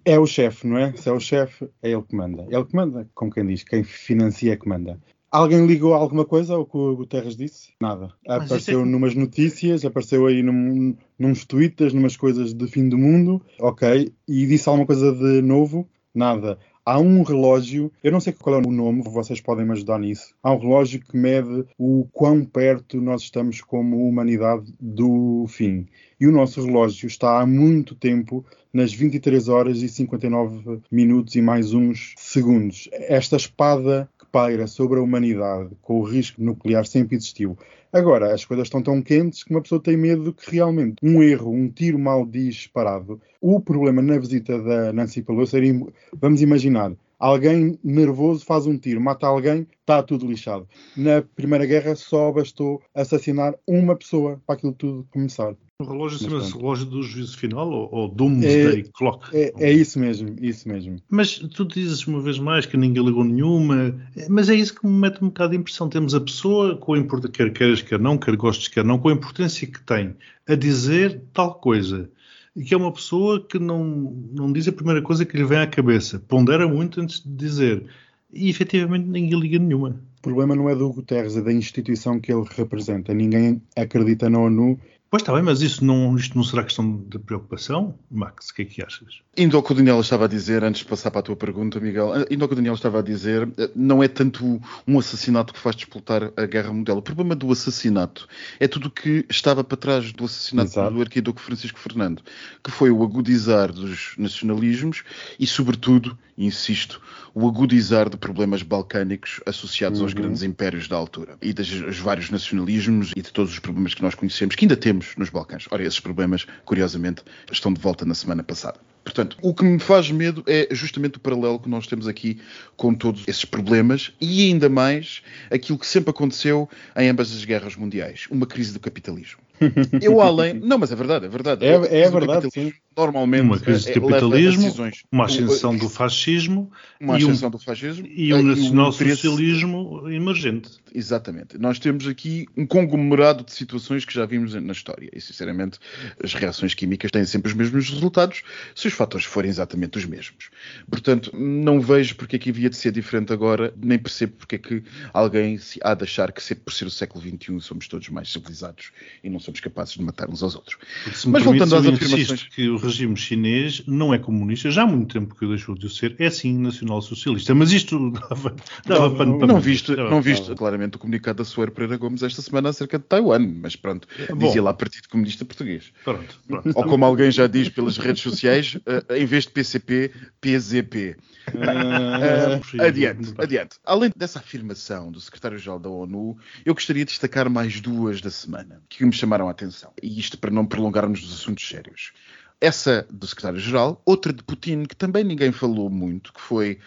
É 0.05 0.17
o 0.17 0.25
chefe, 0.25 0.65
não 0.65 0.77
é? 0.77 0.93
Se 0.93 1.07
é 1.07 1.11
o 1.11 1.19
chefe, 1.19 1.69
é 1.83 1.91
ele 1.91 2.01
que 2.01 2.15
manda. 2.15 2.47
Ele 2.49 2.65
que 2.65 2.75
manda, 2.75 3.07
como 3.13 3.31
quem 3.31 3.45
diz, 3.45 3.63
quem 3.63 3.83
financia 3.83 4.53
é 4.53 4.55
que 4.55 4.67
manda. 4.67 4.99
Alguém 5.31 5.65
ligou 5.65 5.93
alguma 5.93 6.25
coisa 6.25 6.55
ao 6.55 6.65
que 6.65 6.77
o 6.77 6.95
Guterres 6.95 7.35
disse? 7.35 7.73
Nada. 7.81 8.11
Mas 8.27 8.43
Apareceu 8.45 8.81
é- 8.81 8.85
numas 8.85 9.13
notícias, 9.13 9.85
apareceu 9.85 10.25
aí 10.25 10.41
num, 10.41 10.95
nos 11.17 11.45
tweets, 11.45 11.93
numas 11.93 12.17
coisas 12.17 12.53
de 12.53 12.67
fim 12.67 12.89
do 12.89 12.97
mundo, 12.97 13.41
ok. 13.59 14.11
E 14.27 14.47
disse 14.47 14.67
alguma 14.67 14.87
coisa 14.87 15.11
de 15.13 15.41
novo? 15.41 15.87
Nada. 16.13 16.57
Há 16.83 16.97
um 16.97 17.21
relógio, 17.21 17.91
eu 18.03 18.11
não 18.11 18.19
sei 18.19 18.33
qual 18.33 18.55
é 18.55 18.67
o 18.67 18.71
nome, 18.71 19.03
vocês 19.03 19.39
podem 19.39 19.63
me 19.63 19.73
ajudar 19.73 19.99
nisso. 19.99 20.33
Há 20.41 20.51
um 20.51 20.57
relógio 20.57 20.99
que 20.99 21.15
mede 21.15 21.63
o 21.77 22.07
quão 22.11 22.43
perto 22.43 22.99
nós 22.99 23.21
estamos 23.21 23.61
como 23.61 24.07
humanidade 24.07 24.73
do 24.79 25.45
fim. 25.47 25.85
E 26.19 26.25
o 26.25 26.31
nosso 26.31 26.65
relógio 26.65 27.05
está 27.05 27.39
há 27.39 27.45
muito 27.45 27.93
tempo 27.93 28.43
nas 28.73 28.91
23 28.91 29.47
horas 29.49 29.83
e 29.83 29.87
59 29.87 30.81
minutos 30.91 31.35
e 31.35 31.41
mais 31.43 31.73
uns 31.75 32.15
segundos. 32.17 32.89
Esta 32.91 33.35
espada 33.35 34.09
paira 34.31 34.67
sobre 34.67 34.99
a 34.99 35.01
humanidade 35.01 35.69
com 35.81 35.99
o 35.99 36.03
risco 36.03 36.41
nuclear 36.41 36.85
sempre 36.85 37.15
existiu. 37.15 37.57
Agora, 37.91 38.33
as 38.33 38.45
coisas 38.45 38.67
estão 38.67 38.81
tão 38.83 39.01
quentes 39.01 39.43
que 39.43 39.51
uma 39.51 39.61
pessoa 39.61 39.81
tem 39.81 39.97
medo 39.97 40.31
que 40.33 40.51
realmente 40.51 40.97
um 41.01 41.23
erro, 41.23 41.51
um 41.51 41.67
tiro 41.69 41.97
mal 41.97 42.25
disparado. 42.25 43.19
O 43.41 43.59
problema 43.59 44.01
na 44.01 44.17
visita 44.19 44.61
da 44.61 44.93
Nancy 44.93 45.21
Pelosi 45.23 45.57
im- 45.57 45.87
vamos 46.13 46.41
imaginar, 46.41 46.93
alguém 47.17 47.79
nervoso 47.83 48.45
faz 48.45 48.67
um 48.67 48.77
tiro, 48.77 49.01
mata 49.01 49.25
alguém, 49.25 49.65
está 49.81 50.03
tudo 50.03 50.27
lixado. 50.27 50.67
Na 50.95 51.21
Primeira 51.21 51.65
Guerra 51.65 51.95
só 51.95 52.31
bastou 52.31 52.81
assassinar 52.93 53.55
uma 53.65 53.95
pessoa 53.95 54.39
para 54.45 54.55
aquilo 54.55 54.73
tudo 54.73 55.07
começar. 55.11 55.55
O 55.81 55.85
relógio 55.85 56.19
Mas 56.21 56.29
chama-se 56.29 56.57
relógio 56.57 56.85
do 56.87 57.01
juízo 57.01 57.37
final 57.37 57.71
ou, 57.71 57.87
ou 57.89 58.09
Doomsday 58.09 58.83
Clock? 58.93 59.33
É, 59.33 59.53
é 59.57 59.71
isso 59.71 59.97
mesmo, 59.97 60.35
isso 60.41 60.67
mesmo. 60.67 60.97
Mas 61.09 61.39
tu 61.39 61.63
dizes 61.63 62.05
uma 62.05 62.21
vez 62.21 62.37
mais 62.37 62.65
que 62.65 62.75
ninguém 62.75 63.01
ligou 63.01 63.23
nenhuma, 63.23 63.95
mas 64.29 64.49
é 64.49 64.55
isso 64.55 64.75
que 64.75 64.85
me 64.85 64.91
mete 64.91 65.23
um 65.23 65.27
bocado 65.27 65.51
de 65.51 65.57
impressão. 65.57 65.87
Temos 65.87 66.13
a 66.13 66.19
pessoa, 66.19 66.75
com 66.75 66.95
a 66.95 66.97
importância, 66.97 67.31
quer 67.31 67.53
queiras, 67.53 67.81
quer 67.81 67.97
não, 67.97 68.17
quer 68.17 68.35
gostes, 68.35 68.67
quer 68.67 68.83
não, 68.83 68.99
com 68.99 69.07
a 69.07 69.13
importância 69.13 69.65
que 69.65 69.81
tem 69.81 70.17
a 70.49 70.55
dizer 70.55 71.21
tal 71.31 71.53
coisa. 71.53 72.09
E 72.53 72.65
que 72.65 72.73
é 72.73 72.77
uma 72.77 72.91
pessoa 72.91 73.41
que 73.41 73.57
não, 73.57 73.85
não 74.33 74.51
diz 74.51 74.67
a 74.67 74.73
primeira 74.73 75.01
coisa 75.01 75.25
que 75.25 75.37
lhe 75.37 75.45
vem 75.45 75.59
à 75.59 75.67
cabeça. 75.67 76.19
Pondera 76.19 76.67
muito 76.67 76.99
antes 76.99 77.23
de 77.23 77.31
dizer. 77.31 77.85
E 78.33 78.49
efetivamente 78.49 79.07
ninguém 79.07 79.39
liga 79.39 79.57
nenhuma. 79.57 79.95
O 80.17 80.21
problema 80.21 80.53
não 80.53 80.69
é 80.69 80.75
do 80.75 80.91
Guterres, 80.91 81.37
é 81.37 81.41
da 81.41 81.53
instituição 81.53 82.19
que 82.19 82.33
ele 82.33 82.43
representa. 82.49 83.13
Ninguém 83.13 83.61
acredita 83.77 84.29
na 84.29 84.39
ONU. 84.39 84.77
Pois 85.11 85.23
está 85.23 85.33
bem, 85.33 85.41
mas 85.41 85.61
isso 85.63 85.83
não, 85.83 86.15
isto 86.15 86.35
não 86.35 86.43
será 86.43 86.63
questão 86.63 87.03
de 87.09 87.17
preocupação? 87.17 87.97
Max, 88.11 88.49
o 88.49 88.53
que 88.53 88.61
é 88.61 88.65
que 88.65 88.83
achas? 88.83 89.21
Indo 89.35 89.57
ao 89.57 89.63
que 89.63 89.71
o 89.71 89.75
Daniel 89.75 89.99
estava 89.99 90.25
a 90.25 90.27
dizer, 90.27 90.63
antes 90.63 90.81
de 90.81 90.87
passar 90.87 91.09
para 91.09 91.21
a 91.21 91.23
tua 91.23 91.35
pergunta, 91.35 91.79
Miguel, 91.79 92.11
indo 92.29 92.43
ao 92.43 92.47
que 92.47 92.53
o 92.53 92.55
Daniel 92.55 92.75
estava 92.75 92.99
a 92.99 93.01
dizer, 93.01 93.49
não 93.75 94.03
é 94.03 94.07
tanto 94.07 94.61
um 94.87 94.99
assassinato 94.99 95.51
que 95.51 95.59
faz 95.59 95.75
disputar 95.75 96.31
a 96.37 96.45
guerra 96.45 96.71
mundial. 96.71 96.97
O 96.99 97.01
problema 97.01 97.35
do 97.35 97.51
assassinato 97.51 98.27
é 98.59 98.67
tudo 98.67 98.87
o 98.87 98.91
que 98.91 99.25
estava 99.27 99.63
para 99.63 99.77
trás 99.77 100.11
do 100.11 100.25
assassinato 100.25 100.69
Exato. 100.69 100.93
do 100.93 101.01
arquiduque 101.01 101.41
Francisco 101.41 101.79
Fernando, 101.79 102.21
que 102.63 102.69
foi 102.69 102.91
o 102.91 103.01
agudizar 103.03 103.73
dos 103.73 104.13
nacionalismos 104.15 105.03
e, 105.39 105.47
sobretudo, 105.47 106.15
insisto, 106.37 107.01
o 107.33 107.47
agudizar 107.47 108.09
de 108.09 108.17
problemas 108.17 108.61
balcânicos 108.61 109.41
associados 109.45 110.01
aos 110.01 110.11
Uhum. 110.13 110.21
grandes 110.21 110.43
impérios 110.43 110.87
da 110.87 110.95
altura 110.95 111.35
e 111.41 111.51
dos 111.51 111.97
vários 111.97 112.29
nacionalismos 112.29 113.11
e 113.15 113.21
de 113.21 113.31
todos 113.31 113.51
os 113.51 113.59
problemas 113.59 113.93
que 113.95 114.01
nós 114.03 114.13
conhecemos, 114.13 114.55
que 114.55 114.65
ainda 114.65 114.77
temos 114.77 114.98
nos 115.17 115.29
Balcãs. 115.29 115.65
Ora, 115.71 115.83
esses 115.83 115.99
problemas, 115.99 116.45
curiosamente, 116.65 117.23
estão 117.51 117.73
de 117.73 117.79
volta 117.79 118.05
na 118.05 118.15
semana 118.15 118.43
passada. 118.43 118.79
Portanto, 119.03 119.37
o 119.41 119.53
que 119.53 119.63
me 119.63 119.79
faz 119.79 120.11
medo 120.11 120.43
é 120.45 120.67
justamente 120.71 121.17
o 121.17 121.19
paralelo 121.19 121.59
que 121.59 121.69
nós 121.69 121.87
temos 121.87 122.07
aqui 122.07 122.39
com 122.77 122.93
todos 122.93 123.23
esses 123.27 123.45
problemas 123.45 124.11
e 124.21 124.47
ainda 124.47 124.69
mais 124.69 125.23
aquilo 125.49 125.79
que 125.79 125.87
sempre 125.87 126.11
aconteceu 126.11 126.69
em 126.95 127.09
ambas 127.09 127.31
as 127.31 127.43
guerras 127.43 127.75
mundiais, 127.75 128.27
uma 128.29 128.45
crise 128.45 128.73
do 128.73 128.79
capitalismo. 128.79 129.39
Eu 130.01 130.21
além, 130.21 130.53
não, 130.53 130.77
mas 130.77 130.91
é 130.91 130.95
verdade, 130.95 131.25
é 131.25 131.29
verdade. 131.29 131.65
É- 131.65 132.01
é 132.01 132.05
do 132.09 132.11
verdade, 132.19 132.41
capitalismo 132.43 132.73
Normalmente 132.99 133.43
Uma 133.43 133.59
crise 133.59 133.85
de 133.85 133.91
eh, 133.91 133.93
leva 133.93 134.07
a 134.07 134.19
capitalismo, 134.19 134.91
uma 135.09 135.25
ascensão 135.25 135.77
do 135.77 135.87
fascismo 135.87 136.69
uma 136.99 137.17
e 137.17 137.23
um- 137.23 137.29
ascensão 137.29 137.49
do 137.49 137.57
fascismo 137.57 138.05
e 138.05 138.31
eh, 138.31 138.35
um 138.35 138.39
o 138.39 138.43
nacionalsocialismo 138.43 140.09
emergente. 140.09 140.69
Exatamente. 140.93 141.57
Nós 141.57 141.79
temos 141.79 142.05
aqui 142.07 142.45
um 142.57 142.65
conglomerado 142.67 143.45
de 143.45 143.53
situações 143.53 144.03
que 144.03 144.13
já 144.13 144.25
vimos 144.25 144.53
na 144.53 144.73
história. 144.73 145.09
E, 145.13 145.21
sinceramente, 145.21 145.79
as 146.21 146.33
reações 146.33 146.73
químicas 146.73 147.09
têm 147.09 147.23
sempre 147.23 147.49
os 147.49 147.57
mesmos 147.57 147.89
resultados 147.89 148.43
se 148.75 148.87
os 148.87 148.93
fatores 148.93 149.25
forem 149.25 149.49
exatamente 149.49 149.97
os 149.97 150.03
mesmos. 150.05 150.49
Portanto, 150.89 151.31
não 151.33 151.79
vejo 151.79 152.15
porque 152.17 152.35
é 152.35 152.39
que 152.39 152.49
havia 152.49 152.69
de 152.69 152.75
ser 152.75 152.91
diferente 152.91 153.31
agora, 153.31 153.73
nem 153.81 153.97
percebo 153.97 154.33
porque 154.37 154.55
é 154.55 154.59
que 154.59 154.83
alguém 155.13 155.57
se 155.57 155.79
há 155.81 155.93
de 155.93 156.03
achar 156.03 156.33
que, 156.33 156.43
sempre 156.43 156.65
por 156.65 156.73
ser 156.73 156.85
o 156.85 156.91
século 156.91 157.23
XXI, 157.23 157.61
somos 157.61 157.87
todos 157.87 158.09
mais 158.09 158.29
civilizados 158.29 158.91
e 159.23 159.29
não 159.29 159.39
somos 159.39 159.48
capazes 159.59 159.93
de 159.95 160.01
matar 160.03 160.29
uns 160.29 160.43
aos 160.43 160.55
outros. 160.55 160.77
Mas 161.25 161.43
voltando 161.43 161.75
às 161.75 161.85
afirmações- 161.87 162.43
que 162.43 162.67
o 162.69 162.77
regime 162.77 163.15
chinês 163.15 163.81
não 163.87 164.13
é 164.13 164.17
comunista, 164.19 164.69
já 164.69 164.83
há 164.83 164.85
muito 164.87 165.13
tempo 165.17 165.33
que 165.33 165.47
deixou 165.47 165.75
de 165.75 165.85
o 165.85 165.89
ser, 165.89 166.15
é 166.19 166.29
sim 166.29 166.57
nacional-socialista. 166.59 167.55
Mas 167.55 167.71
isto 167.71 168.11
dava, 168.29 168.55
dava 168.85 169.09
Não, 169.09 169.15
pano 169.15 169.31
não, 169.31 169.37
para 169.39 169.47
Não 169.47 169.59
Dava- 169.95 170.09
não 170.09 170.21
viste 170.21 170.53
claramente 170.55 170.95
o 170.97 170.99
comunicado 170.99 171.37
da 171.37 171.45
Soeiro 171.45 171.71
Pereira 171.71 171.95
Gomes 171.97 172.21
esta 172.21 172.41
semana 172.41 172.69
acerca 172.69 172.99
de 172.99 173.05
Taiwan, 173.05 173.39
mas 173.61 173.75
pronto, 173.75 174.07
Bom. 174.29 174.35
dizia 174.37 174.61
lá 174.61 174.73
Partido 174.73 175.07
Comunista 175.07 175.45
Português. 175.45 175.91
Pronto, 176.03 176.39
pronto. 176.47 176.71
Ou 176.75 176.83
como 176.83 177.05
alguém 177.05 177.31
já 177.31 177.47
diz 177.47 177.69
pelas 177.69 177.97
redes 177.97 178.21
sociais, 178.21 178.77
eh, 178.85 179.17
em 179.21 179.25
vez 179.25 179.45
de 179.45 179.51
PCP, 179.51 180.11
PZP. 180.41 181.15
Ah, 181.55 182.59
Ah, 182.79 182.85
adiante, 182.85 183.33
adiante. 183.37 183.77
Além 183.85 184.11
dessa 184.15 184.39
afirmação 184.39 185.11
do 185.11 185.19
secretário-geral 185.19 185.79
da 185.79 185.89
ONU, 185.89 186.37
eu 186.65 186.73
gostaria 186.73 187.03
de 187.05 187.09
destacar 187.11 187.49
mais 187.49 187.79
duas 187.79 188.21
da 188.21 188.29
semana 188.29 188.81
que 188.89 189.05
me 189.05 189.11
chamaram 189.13 189.38
a 189.47 189.51
atenção. 189.51 189.91
E 190.01 190.19
isto 190.19 190.37
para 190.37 190.51
não 190.51 190.65
prolongarmos 190.65 191.23
os 191.23 191.33
assuntos 191.33 191.67
sérios. 191.67 192.11
Essa 192.59 193.07
do 193.09 193.25
secretário-geral, 193.25 194.01
outra 194.05 194.33
de 194.33 194.43
Putin, 194.43 194.83
que 194.83 194.95
também 194.95 195.23
ninguém 195.23 195.51
falou 195.51 195.89
muito, 195.89 196.33
que 196.33 196.41
foi 196.41 196.77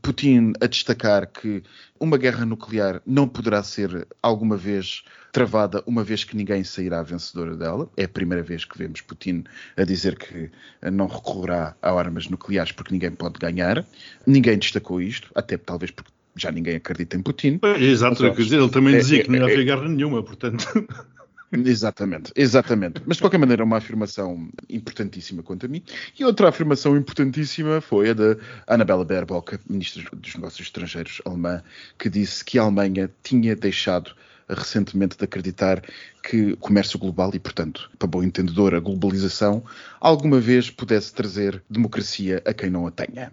Putin 0.00 0.52
a 0.60 0.66
destacar 0.66 1.26
que 1.26 1.62
uma 1.98 2.16
guerra 2.16 2.46
nuclear 2.46 3.02
não 3.04 3.26
poderá 3.26 3.62
ser 3.62 4.06
alguma 4.22 4.56
vez 4.56 5.02
travada, 5.32 5.82
uma 5.86 6.04
vez 6.04 6.24
que 6.24 6.36
ninguém 6.36 6.62
sairá 6.64 7.02
vencedora 7.02 7.56
dela. 7.56 7.90
É 7.96 8.04
a 8.04 8.08
primeira 8.08 8.42
vez 8.42 8.64
que 8.64 8.78
vemos 8.78 9.00
Putin 9.00 9.44
a 9.76 9.84
dizer 9.84 10.16
que 10.16 10.50
não 10.90 11.06
recorrerá 11.06 11.74
a 11.82 11.90
armas 11.92 12.28
nucleares 12.28 12.72
porque 12.72 12.92
ninguém 12.92 13.10
pode 13.10 13.38
ganhar. 13.38 13.84
Ninguém 14.26 14.56
destacou 14.58 15.00
isto, 15.02 15.30
até 15.34 15.56
talvez 15.56 15.90
porque 15.90 16.10
já 16.36 16.52
ninguém 16.52 16.76
acredita 16.76 17.16
em 17.16 17.22
Putin. 17.22 17.58
Exato, 17.78 18.22
Mas, 18.22 18.36
quer 18.36 18.42
dizer, 18.42 18.60
ele 18.60 18.70
também 18.70 18.94
é- 18.94 18.98
dizia 18.98 19.20
é- 19.20 19.22
que 19.24 19.28
não 19.30 19.36
ia 19.38 19.42
é- 19.42 19.52
haver 19.52 19.64
guerra 19.64 19.88
nenhuma, 19.88 20.22
portanto. 20.22 20.64
Exatamente, 21.50 22.30
exatamente. 22.36 23.02
Mas 23.06 23.16
de 23.16 23.22
qualquer 23.22 23.38
maneira, 23.38 23.64
uma 23.64 23.78
afirmação 23.78 24.48
importantíssima 24.68 25.42
quanto 25.42 25.64
a 25.64 25.68
mim. 25.68 25.82
E 26.18 26.24
outra 26.24 26.48
afirmação 26.48 26.96
importantíssima 26.96 27.80
foi 27.80 28.10
a 28.10 28.14
da 28.14 28.36
Annabella 28.66 29.04
Baerbock, 29.04 29.58
ministra 29.68 30.04
dos 30.12 30.34
Negócios 30.34 30.66
Estrangeiros 30.66 31.22
alemã, 31.24 31.62
que 31.98 32.10
disse 32.10 32.44
que 32.44 32.58
a 32.58 32.62
Alemanha 32.62 33.10
tinha 33.22 33.56
deixado 33.56 34.14
recentemente 34.48 35.16
de 35.16 35.24
acreditar 35.24 35.82
que 36.22 36.52
o 36.52 36.56
comércio 36.56 36.98
global 36.98 37.30
e, 37.34 37.38
portanto, 37.38 37.90
para 37.98 38.08
bom 38.08 38.22
entendedor, 38.22 38.74
a 38.74 38.80
globalização, 38.80 39.62
alguma 40.00 40.40
vez 40.40 40.70
pudesse 40.70 41.12
trazer 41.12 41.62
democracia 41.68 42.42
a 42.46 42.52
quem 42.52 42.70
não 42.70 42.86
a 42.86 42.90
tenha. 42.90 43.32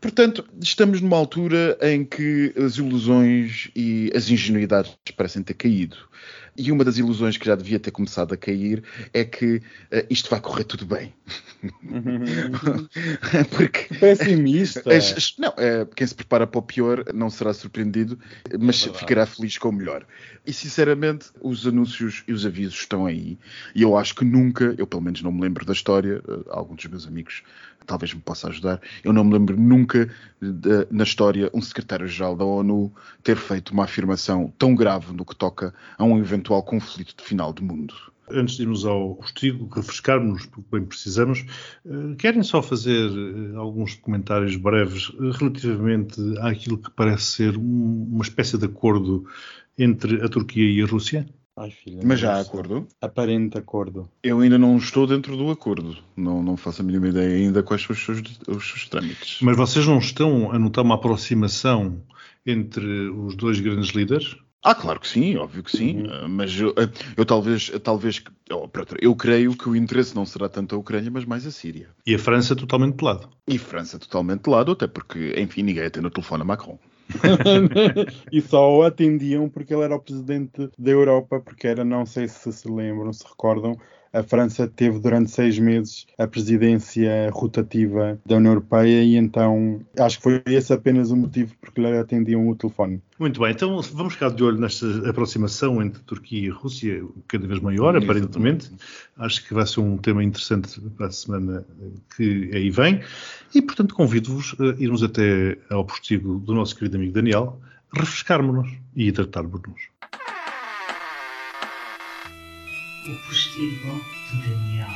Portanto, 0.00 0.44
estamos 0.62 1.00
numa 1.00 1.16
altura 1.16 1.76
em 1.82 2.04
que 2.04 2.52
as 2.56 2.76
ilusões 2.76 3.70
e 3.74 4.10
as 4.14 4.30
ingenuidades 4.30 4.96
parecem 5.16 5.42
ter 5.42 5.54
caído. 5.54 5.96
E 6.56 6.72
uma 6.72 6.84
das 6.84 6.98
ilusões 6.98 7.36
que 7.36 7.46
já 7.46 7.54
devia 7.54 7.78
ter 7.78 7.90
começado 7.92 8.32
a 8.34 8.36
cair 8.36 8.82
é 9.14 9.24
que 9.24 9.62
eh, 9.92 10.04
isto 10.10 10.28
vai 10.28 10.40
correr 10.40 10.64
tudo 10.64 10.84
bem. 10.86 11.14
Porque 13.56 13.94
Pessimista. 13.94 14.82
as- 14.92 15.34
não, 15.38 15.52
eh, 15.56 15.86
quem 15.94 16.06
se 16.06 16.14
prepara 16.14 16.46
para 16.46 16.58
o 16.58 16.62
pior 16.62 17.04
não 17.14 17.30
será 17.30 17.52
surpreendido, 17.54 18.18
mas 18.60 18.80
verdade. 18.82 18.98
ficará 18.98 19.26
feliz 19.26 19.56
com 19.58 19.68
o 19.68 19.72
melhor. 19.72 20.04
E 20.46 20.52
sinceramente, 20.52 21.26
os 21.40 21.66
anúncios 21.66 22.24
e 22.26 22.32
os 22.32 22.44
avisos 22.44 22.74
estão 22.80 23.06
aí. 23.06 23.38
E 23.74 23.82
eu 23.82 23.96
acho 23.96 24.14
que 24.14 24.24
nunca, 24.24 24.74
eu 24.78 24.86
pelo 24.86 25.02
menos 25.02 25.22
não 25.22 25.30
me 25.32 25.40
lembro 25.42 25.64
da 25.64 25.72
história, 25.72 26.22
eh, 26.26 26.40
algum 26.50 26.74
dos 26.74 26.86
meus 26.86 27.06
amigos 27.06 27.42
talvez 27.88 28.14
me 28.14 28.20
possa 28.20 28.48
ajudar, 28.48 28.80
eu 29.02 29.12
não 29.12 29.24
me 29.24 29.32
lembro 29.32 29.58
nunca 29.58 30.08
de- 30.40 30.86
na 30.90 31.02
história 31.02 31.50
um 31.52 31.60
secretário-geral 31.60 32.36
da 32.36 32.44
ONU 32.44 32.92
ter 33.24 33.36
feito 33.36 33.70
uma 33.72 33.84
afirmação 33.84 34.52
tão 34.56 34.74
grave 34.74 35.12
no 35.12 35.24
que 35.24 35.34
toca 35.34 35.74
a 35.96 36.04
um 36.04 36.18
eventual 36.18 36.62
conflito 36.62 37.16
de 37.16 37.24
final 37.24 37.52
do 37.52 37.64
mundo. 37.64 37.94
Antes 38.30 38.56
de 38.56 38.62
irmos 38.64 38.84
ao 38.84 39.14
postigo, 39.14 39.70
refrescarmos, 39.74 40.44
porque 40.44 40.68
bem 40.70 40.84
precisamos, 40.84 41.46
eh, 41.86 42.14
querem 42.18 42.42
só 42.42 42.62
fazer 42.62 43.10
eh, 43.10 43.56
alguns 43.56 43.94
comentários 43.94 44.54
breves 44.54 45.10
relativamente 45.40 46.20
àquilo 46.40 46.76
que 46.76 46.90
parece 46.90 47.24
ser 47.24 47.56
um- 47.56 48.06
uma 48.12 48.22
espécie 48.22 48.58
de 48.58 48.66
acordo 48.66 49.24
entre 49.78 50.22
a 50.22 50.28
Turquia 50.28 50.70
e 50.70 50.82
a 50.82 50.86
Rússia? 50.86 51.26
Ai, 51.58 51.72
filha, 51.72 52.00
Mas 52.04 52.20
já 52.20 52.36
há 52.36 52.40
acordo? 52.40 52.86
Aparente 53.00 53.58
acordo. 53.58 54.08
Eu 54.22 54.38
ainda 54.40 54.56
não 54.56 54.76
estou 54.76 55.06
dentro 55.08 55.36
do 55.36 55.50
acordo. 55.50 55.98
Não, 56.16 56.40
não 56.40 56.56
faço 56.56 56.82
a 56.82 56.84
mínima 56.84 57.08
ideia 57.08 57.34
ainda 57.34 57.64
quais 57.64 57.82
são 57.82 57.94
os 57.94 58.04
seus, 58.04 58.22
os 58.46 58.68
seus 58.68 58.88
trâmites. 58.88 59.38
Mas 59.42 59.56
vocês 59.56 59.84
não 59.86 59.98
estão 59.98 60.52
a 60.52 60.58
notar 60.58 60.84
uma 60.84 60.94
aproximação 60.94 62.00
entre 62.46 63.08
os 63.10 63.34
dois 63.34 63.58
grandes 63.58 63.90
líderes? 63.90 64.36
Ah, 64.62 64.74
claro 64.74 64.98
que 65.00 65.08
sim, 65.08 65.36
óbvio 65.36 65.62
que 65.62 65.76
sim. 65.76 66.02
Uhum. 66.02 66.10
Ah, 66.10 66.28
Mas 66.28 66.58
eu, 66.60 66.74
ah, 66.76 66.88
eu 67.16 67.24
talvez, 67.24 67.70
talvez, 67.82 68.22
oh, 68.52 68.68
eu 69.00 69.14
creio 69.14 69.56
que 69.56 69.68
o 69.68 69.76
interesse 69.76 70.14
não 70.14 70.26
será 70.26 70.48
tanto 70.48 70.74
a 70.74 70.78
Ucrânia, 70.78 71.10
mas 71.10 71.24
mais 71.24 71.46
a 71.46 71.50
Síria. 71.50 71.88
E 72.04 72.14
a 72.14 72.18
França 72.18 72.56
totalmente 72.56 72.96
de 72.96 73.04
lado. 73.04 73.28
E 73.46 73.56
França 73.56 73.98
totalmente 73.98 74.42
de 74.44 74.50
lado, 74.50 74.72
até 74.72 74.86
porque, 74.86 75.34
enfim, 75.36 75.62
ninguém 75.62 75.84
atende 75.84 76.06
o 76.06 76.10
telefone 76.10 76.42
a 76.42 76.44
Macron. 76.44 76.78
e 78.30 78.40
só 78.40 78.70
o 78.70 78.82
atendiam 78.82 79.48
porque 79.48 79.74
ele 79.74 79.84
era 79.84 79.96
o 79.96 80.00
presidente 80.00 80.70
da 80.78 80.90
Europa, 80.90 81.40
porque 81.40 81.66
era, 81.66 81.84
não 81.84 82.04
sei 82.04 82.28
se 82.28 82.52
se 82.52 82.68
lembram, 82.70 83.12
se 83.12 83.24
recordam, 83.26 83.76
a 84.18 84.22
França 84.22 84.66
teve 84.66 84.98
durante 84.98 85.30
seis 85.30 85.58
meses 85.58 86.06
a 86.18 86.26
presidência 86.26 87.30
rotativa 87.32 88.18
da 88.26 88.36
União 88.36 88.52
Europeia 88.52 89.02
e 89.02 89.16
então 89.16 89.80
acho 89.98 90.16
que 90.18 90.22
foi 90.22 90.42
esse 90.46 90.72
apenas 90.72 91.10
o 91.10 91.16
motivo 91.16 91.54
porque 91.60 91.80
lhe 91.80 91.96
atendiam 91.96 92.48
o 92.48 92.56
telefone. 92.56 93.00
Muito 93.18 93.40
bem, 93.40 93.50
então 93.50 93.80
vamos 93.82 94.14
ficar 94.14 94.30
de 94.30 94.44
olho 94.44 94.58
nesta 94.58 94.86
aproximação 95.08 95.82
entre 95.82 96.02
Turquia 96.02 96.46
e 96.46 96.48
Rússia, 96.48 97.04
cada 97.26 97.46
vez 97.46 97.60
maior, 97.60 97.96
Exatamente. 97.96 98.26
aparentemente. 98.26 98.70
Acho 99.16 99.44
que 99.46 99.54
vai 99.54 99.66
ser 99.66 99.80
um 99.80 99.96
tema 99.96 100.22
interessante 100.22 100.80
para 100.96 101.06
a 101.06 101.10
semana 101.10 101.64
que 102.16 102.50
aí 102.54 102.70
vem. 102.70 103.00
E, 103.54 103.60
portanto, 103.60 103.94
convido-vos 103.94 104.54
a 104.60 104.80
irmos 104.80 105.02
até 105.02 105.58
ao 105.70 105.84
postigo 105.84 106.38
do 106.38 106.54
nosso 106.54 106.76
querido 106.76 106.96
amigo 106.96 107.12
Daniel, 107.12 107.60
refrescarmos-nos 107.92 108.70
e 108.94 109.10
tratarmos-nos. 109.10 109.97
O 113.08 113.14
postigo 113.26 114.00
de 114.32 114.50
Daniel. 114.50 114.88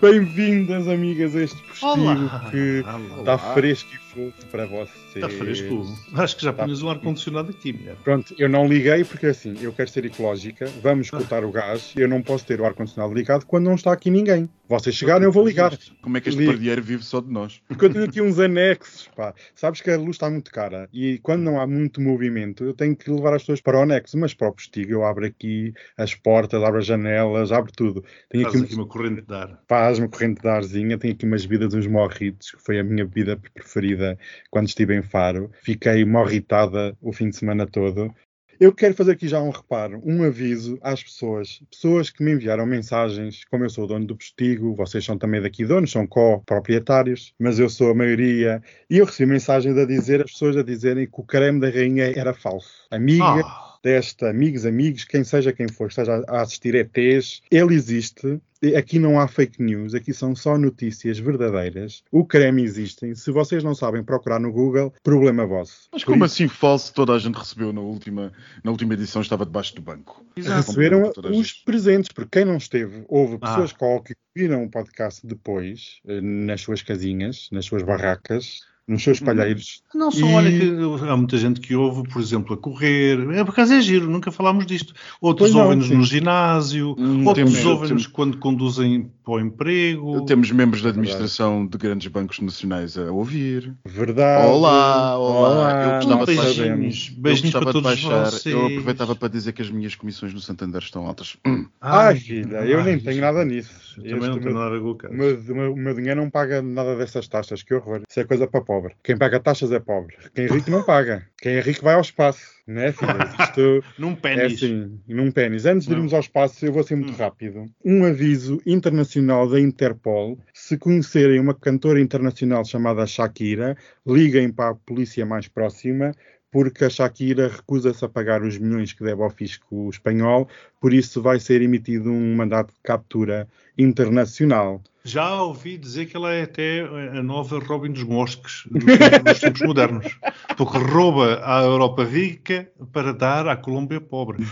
Bem-vindas, 0.00 0.88
amigas, 0.88 1.36
a 1.36 1.42
este 1.42 1.62
postigo 1.62 1.90
Olá! 1.90 2.48
que 2.50 2.80
Olá. 2.82 3.18
está 3.18 3.38
fresco 3.54 3.90
e 3.94 3.98
fofo 4.12 4.46
para 4.50 4.66
vocês. 4.66 5.14
Está 5.14 5.28
fresco. 5.28 5.84
Acho 6.14 6.36
que 6.36 6.42
já 6.44 6.52
Tá. 6.52 6.64
punhas 6.64 6.82
um 6.82 6.90
ar-condicionado 6.90 7.50
aqui, 7.50 7.72
mulher. 7.72 7.96
Pronto, 8.04 8.34
eu 8.38 8.48
não 8.48 8.66
liguei 8.66 9.04
porque 9.04 9.26
assim, 9.26 9.54
eu 9.60 9.72
quero 9.72 9.88
ser 9.90 10.04
ecológica, 10.04 10.66
vamos 10.82 11.06
escutar 11.06 11.44
o 11.44 11.50
gás, 11.50 11.92
eu 11.96 12.08
não 12.08 12.22
posso 12.22 12.44
ter 12.46 12.60
o 12.60 12.64
ar-condicionado 12.66 13.14
ligado 13.14 13.46
quando 13.46 13.64
não 13.66 13.74
está 13.74 13.92
aqui 13.92 14.10
ninguém. 14.10 14.48
Vocês 14.68 14.94
chegaram, 14.96 15.22
eu 15.24 15.32
vou 15.32 15.46
ligar. 15.46 15.76
Como 16.00 16.16
é 16.16 16.20
que 16.20 16.30
este 16.30 16.38
Ligo. 16.38 16.52
pardieiro 16.52 16.82
vive 16.82 17.02
só 17.04 17.20
de 17.20 17.30
nós? 17.30 17.60
Porque 17.68 17.84
eu 17.84 17.92
tenho 17.92 18.04
aqui 18.06 18.22
uns 18.22 18.38
anexos, 18.38 19.06
pá. 19.14 19.34
Sabes 19.54 19.82
que 19.82 19.90
a 19.90 19.98
luz 19.98 20.10
está 20.16 20.30
muito 20.30 20.50
cara 20.50 20.88
e 20.92 21.18
quando 21.18 21.42
não 21.42 21.60
há 21.60 21.66
muito 21.66 22.00
movimento, 22.00 22.64
eu 22.64 22.72
tenho 22.72 22.96
que 22.96 23.10
levar 23.10 23.34
as 23.34 23.42
pessoas 23.42 23.60
para 23.60 23.78
o 23.78 23.82
anexo, 23.82 24.16
mas 24.18 24.32
para 24.32 24.48
o 24.48 24.52
postigo 24.52 24.92
eu 24.92 25.04
abro 25.04 25.26
aqui 25.26 25.74
as 25.98 26.14
portas, 26.14 26.62
abro 26.62 26.78
as 26.78 26.86
janelas, 26.86 27.52
abro 27.52 27.70
tudo. 27.70 28.02
Tenho 28.30 28.44
Faz 28.44 28.54
aqui, 28.56 28.64
aqui 28.64 28.74
uma 28.74 28.86
corrente 28.86 29.20
de 29.22 29.34
ar. 29.34 29.60
faz 29.68 29.98
uma 29.98 30.08
corrente 30.08 30.40
de 30.40 30.48
arzinha, 30.48 30.96
tenho 30.96 31.12
aqui 31.14 31.26
umas 31.26 31.44
bebidas, 31.44 31.74
uns 31.74 31.86
morritos, 31.86 32.52
que 32.52 32.62
foi 32.62 32.78
a 32.78 32.84
minha 32.84 33.04
bebida 33.04 33.38
preferida 33.52 34.01
quando 34.50 34.68
estive 34.68 34.94
em 34.94 35.02
Faro. 35.02 35.50
Fiquei 35.62 36.04
morritada 36.04 36.96
o 37.00 37.12
fim 37.12 37.28
de 37.30 37.36
semana 37.36 37.66
todo. 37.66 38.14
Eu 38.60 38.72
quero 38.72 38.94
fazer 38.94 39.12
aqui 39.12 39.26
já 39.26 39.42
um 39.42 39.50
reparo, 39.50 40.00
um 40.04 40.22
aviso 40.22 40.78
às 40.82 41.02
pessoas, 41.02 41.60
pessoas 41.68 42.10
que 42.10 42.22
me 42.22 42.30
enviaram 42.30 42.64
mensagens, 42.64 43.44
como 43.50 43.64
eu 43.64 43.68
sou 43.68 43.88
dono 43.88 44.06
do 44.06 44.16
postigo, 44.16 44.72
vocês 44.76 45.04
são 45.04 45.18
também 45.18 45.42
daqui 45.42 45.64
donos, 45.64 45.90
são 45.90 46.06
co-proprietários, 46.06 47.34
mas 47.40 47.58
eu 47.58 47.68
sou 47.68 47.90
a 47.90 47.94
maioria, 47.94 48.62
e 48.88 48.98
eu 48.98 49.04
recebi 49.04 49.32
mensagens 49.32 49.76
a 49.76 49.84
dizer, 49.84 50.22
as 50.22 50.30
pessoas 50.30 50.56
a 50.56 50.62
dizerem 50.62 51.06
que 51.06 51.20
o 51.20 51.24
creme 51.24 51.58
da 51.58 51.68
rainha 51.70 52.12
era 52.16 52.32
falso. 52.32 52.86
Amiga, 52.88 53.24
Ah, 53.24 53.71
desta, 53.82 54.30
amigos, 54.30 54.64
amigos, 54.64 55.04
quem 55.04 55.24
seja 55.24 55.52
quem 55.52 55.68
for, 55.68 55.86
que 55.88 55.92
esteja 55.92 56.22
a 56.28 56.40
assistir 56.42 56.74
ETs, 56.74 57.42
ele 57.50 57.74
existe. 57.74 58.40
E 58.64 58.76
Aqui 58.76 58.96
não 59.00 59.18
há 59.18 59.26
fake 59.26 59.60
news, 59.60 59.92
aqui 59.92 60.14
são 60.14 60.36
só 60.36 60.56
notícias 60.56 61.18
verdadeiras. 61.18 62.04
O 62.12 62.24
creme 62.24 62.62
existe. 62.62 63.12
Se 63.16 63.32
vocês 63.32 63.64
não 63.64 63.74
sabem 63.74 64.04
procurar 64.04 64.38
no 64.38 64.52
Google, 64.52 64.94
problema 65.02 65.44
vosso. 65.44 65.88
Mas 65.92 66.04
Por 66.04 66.12
como 66.12 66.24
isso, 66.24 66.34
assim 66.34 66.46
falso 66.48 66.94
toda 66.94 67.12
a 67.12 67.18
gente 67.18 67.34
recebeu 67.36 67.72
na 67.72 67.80
última, 67.80 68.32
na 68.62 68.70
última 68.70 68.94
edição 68.94 69.20
estava 69.20 69.44
debaixo 69.44 69.74
do 69.74 69.82
banco? 69.82 70.24
Receberam 70.36 71.10
Toda 71.10 71.28
a 71.28 71.32
os 71.32 71.48
gente. 71.48 71.64
presentes, 71.64 72.10
porque 72.14 72.38
quem 72.38 72.44
não 72.44 72.56
esteve, 72.56 73.04
houve 73.08 73.36
Ah. 73.40 73.48
pessoas 73.48 73.72
que 74.04 74.14
viram 74.36 74.62
o 74.62 74.70
podcast 74.70 75.26
depois, 75.26 75.98
eh, 76.06 76.20
nas 76.20 76.60
suas 76.60 76.82
casinhas, 76.82 77.48
nas 77.50 77.64
suas 77.64 77.82
barracas, 77.82 78.60
nos 78.88 79.02
seus 79.02 79.20
Uhum. 79.20 79.26
palheiros. 79.26 79.82
Não, 79.94 80.10
só 80.10 80.26
E- 80.26 80.34
olha 80.34 80.50
que 80.50 81.08
há 81.08 81.16
muita 81.16 81.38
gente 81.38 81.60
que 81.60 81.74
ouve, 81.74 82.08
por 82.08 82.20
exemplo, 82.20 82.54
a 82.54 82.56
correr. 82.56 83.18
É, 83.30 83.44
por 83.44 83.52
acaso 83.52 83.74
é 83.74 83.80
giro, 83.80 84.10
nunca 84.10 84.30
falámos 84.32 84.66
disto. 84.66 84.92
Outros 85.20 85.54
ouvem-nos 85.54 85.88
no 85.90 86.02
ginásio, 86.04 86.94
Hum, 86.98 87.24
outros 87.26 87.64
ouvem-nos 87.64 88.06
quando 88.06 88.38
conduzem 88.38 89.10
para 89.24 89.34
o 89.34 89.40
emprego. 89.40 90.24
Temos 90.24 90.50
membros 90.50 90.82
da 90.82 90.88
É 90.88 90.92
verdade. 90.92 91.10
administração 91.12 91.66
de 91.66 91.78
grandes 91.78 92.06
bancos 92.08 92.40
nacionais 92.40 92.96
a 92.98 93.10
ouvir. 93.12 93.74
Verdade. 93.84 94.46
Olá, 94.48 95.18
olá. 95.18 95.84
Eu 95.84 95.94
gostava 95.96 96.26
de 96.26 96.26
beijinhos, 96.36 96.56
sabemos. 96.56 97.12
Eu 97.16 97.22
beijinhos 97.22 97.52
gostava 97.52 97.64
para 97.64 97.72
de 97.72 97.82
todos 97.82 98.02
baixar. 98.02 98.24
vocês. 98.30 98.54
Eu 98.54 98.66
aproveitava 98.66 99.16
para 99.16 99.28
dizer 99.28 99.52
que 99.52 99.62
as 99.62 99.70
minhas 99.70 99.94
comissões 99.94 100.34
no 100.34 100.40
Santander 100.40 100.82
estão 100.82 101.06
altas. 101.06 101.36
Ai, 101.80 102.16
filha, 102.16 102.56
eu 102.64 102.78
ai, 102.80 102.84
nem 102.84 102.98
tenho 102.98 103.20
nada 103.20 103.44
nisso. 103.44 103.70
Eu 103.98 104.02
também 104.04 104.18
Este 104.18 104.28
não 104.28 104.38
tenho 104.38 104.54
meu- 104.54 104.62
nada 104.62 104.76
a 104.76 104.78
o 104.80 105.14
meu, 105.14 105.42
meu- 105.54 105.72
o 105.72 105.76
meu 105.76 105.94
dinheiro 105.94 106.20
não 106.20 106.30
paga 106.30 106.62
nada 106.62 106.96
dessas 106.96 107.28
taxas, 107.28 107.62
que 107.62 107.74
horror. 107.74 108.00
Isso 108.08 108.20
é 108.20 108.24
coisa 108.24 108.46
para 108.46 108.60
pobre. 108.62 108.94
Quem 109.04 109.16
paga 109.16 109.38
taxas 109.38 109.70
é 109.70 109.78
pobre. 109.78 110.16
Quem 110.34 110.46
é 110.46 110.48
rico 110.48 110.70
não 110.70 110.82
paga. 110.82 111.26
Quem 111.40 111.52
é 111.54 111.60
rico 111.60 111.84
vai 111.84 111.94
ao 111.94 112.00
espaço. 112.00 112.40
É, 112.68 112.92
filha? 112.92 113.28
Isto 113.40 113.82
Num 113.98 114.12
é 114.12 114.16
pênis. 114.16 114.52
assim, 114.54 115.00
num 115.08 115.30
pênis. 115.32 115.66
Antes 115.66 115.86
de 115.88 115.94
irmos 115.94 116.12
ao 116.14 116.20
espaço, 116.20 116.64
eu 116.64 116.72
vou 116.72 116.82
ser 116.82 116.94
muito 116.96 117.12
Hum. 117.12 117.16
rápido. 117.16 117.66
Um 117.84 118.04
aviso 118.04 118.60
internacional 118.64 119.48
da 119.48 119.58
Interpol. 119.58 120.38
Se 120.54 120.78
conhecerem 120.78 121.40
uma 121.40 121.54
cantora 121.54 122.00
internacional 122.00 122.64
chamada 122.64 123.06
Shakira, 123.06 123.76
liguem 124.06 124.50
para 124.52 124.70
a 124.70 124.74
polícia 124.74 125.26
mais 125.26 125.48
próxima, 125.48 126.12
porque 126.52 126.84
a 126.84 126.90
Shakira 126.90 127.48
recusa-se 127.48 128.04
a 128.04 128.08
pagar 128.08 128.42
os 128.42 128.58
milhões 128.58 128.92
que 128.92 129.02
deve 129.02 129.22
ao 129.22 129.30
fisco 129.30 129.88
espanhol, 129.90 130.48
por 130.80 130.92
isso 130.92 131.20
vai 131.22 131.40
ser 131.40 131.62
emitido 131.62 132.10
um 132.10 132.36
mandato 132.36 132.72
de 132.74 132.80
captura 132.82 133.48
internacional. 133.76 134.82
Já 135.04 135.42
ouvi 135.42 135.76
dizer 135.76 136.06
que 136.06 136.16
ela 136.16 136.32
é 136.32 136.42
até 136.42 136.80
a 136.80 137.22
nova 137.22 137.58
Robin 137.58 137.90
dos 137.92 138.02
Bosques 138.04 138.64
dos 138.70 139.40
tempos 139.40 139.62
modernos. 139.62 140.18
Porque 140.56 140.78
rouba 140.78 141.40
à 141.44 141.62
Europa 141.62 142.04
rica 142.04 142.70
para 142.92 143.12
dar 143.12 143.48
à 143.48 143.56
Colômbia 143.56 144.00
pobre. 144.00 144.44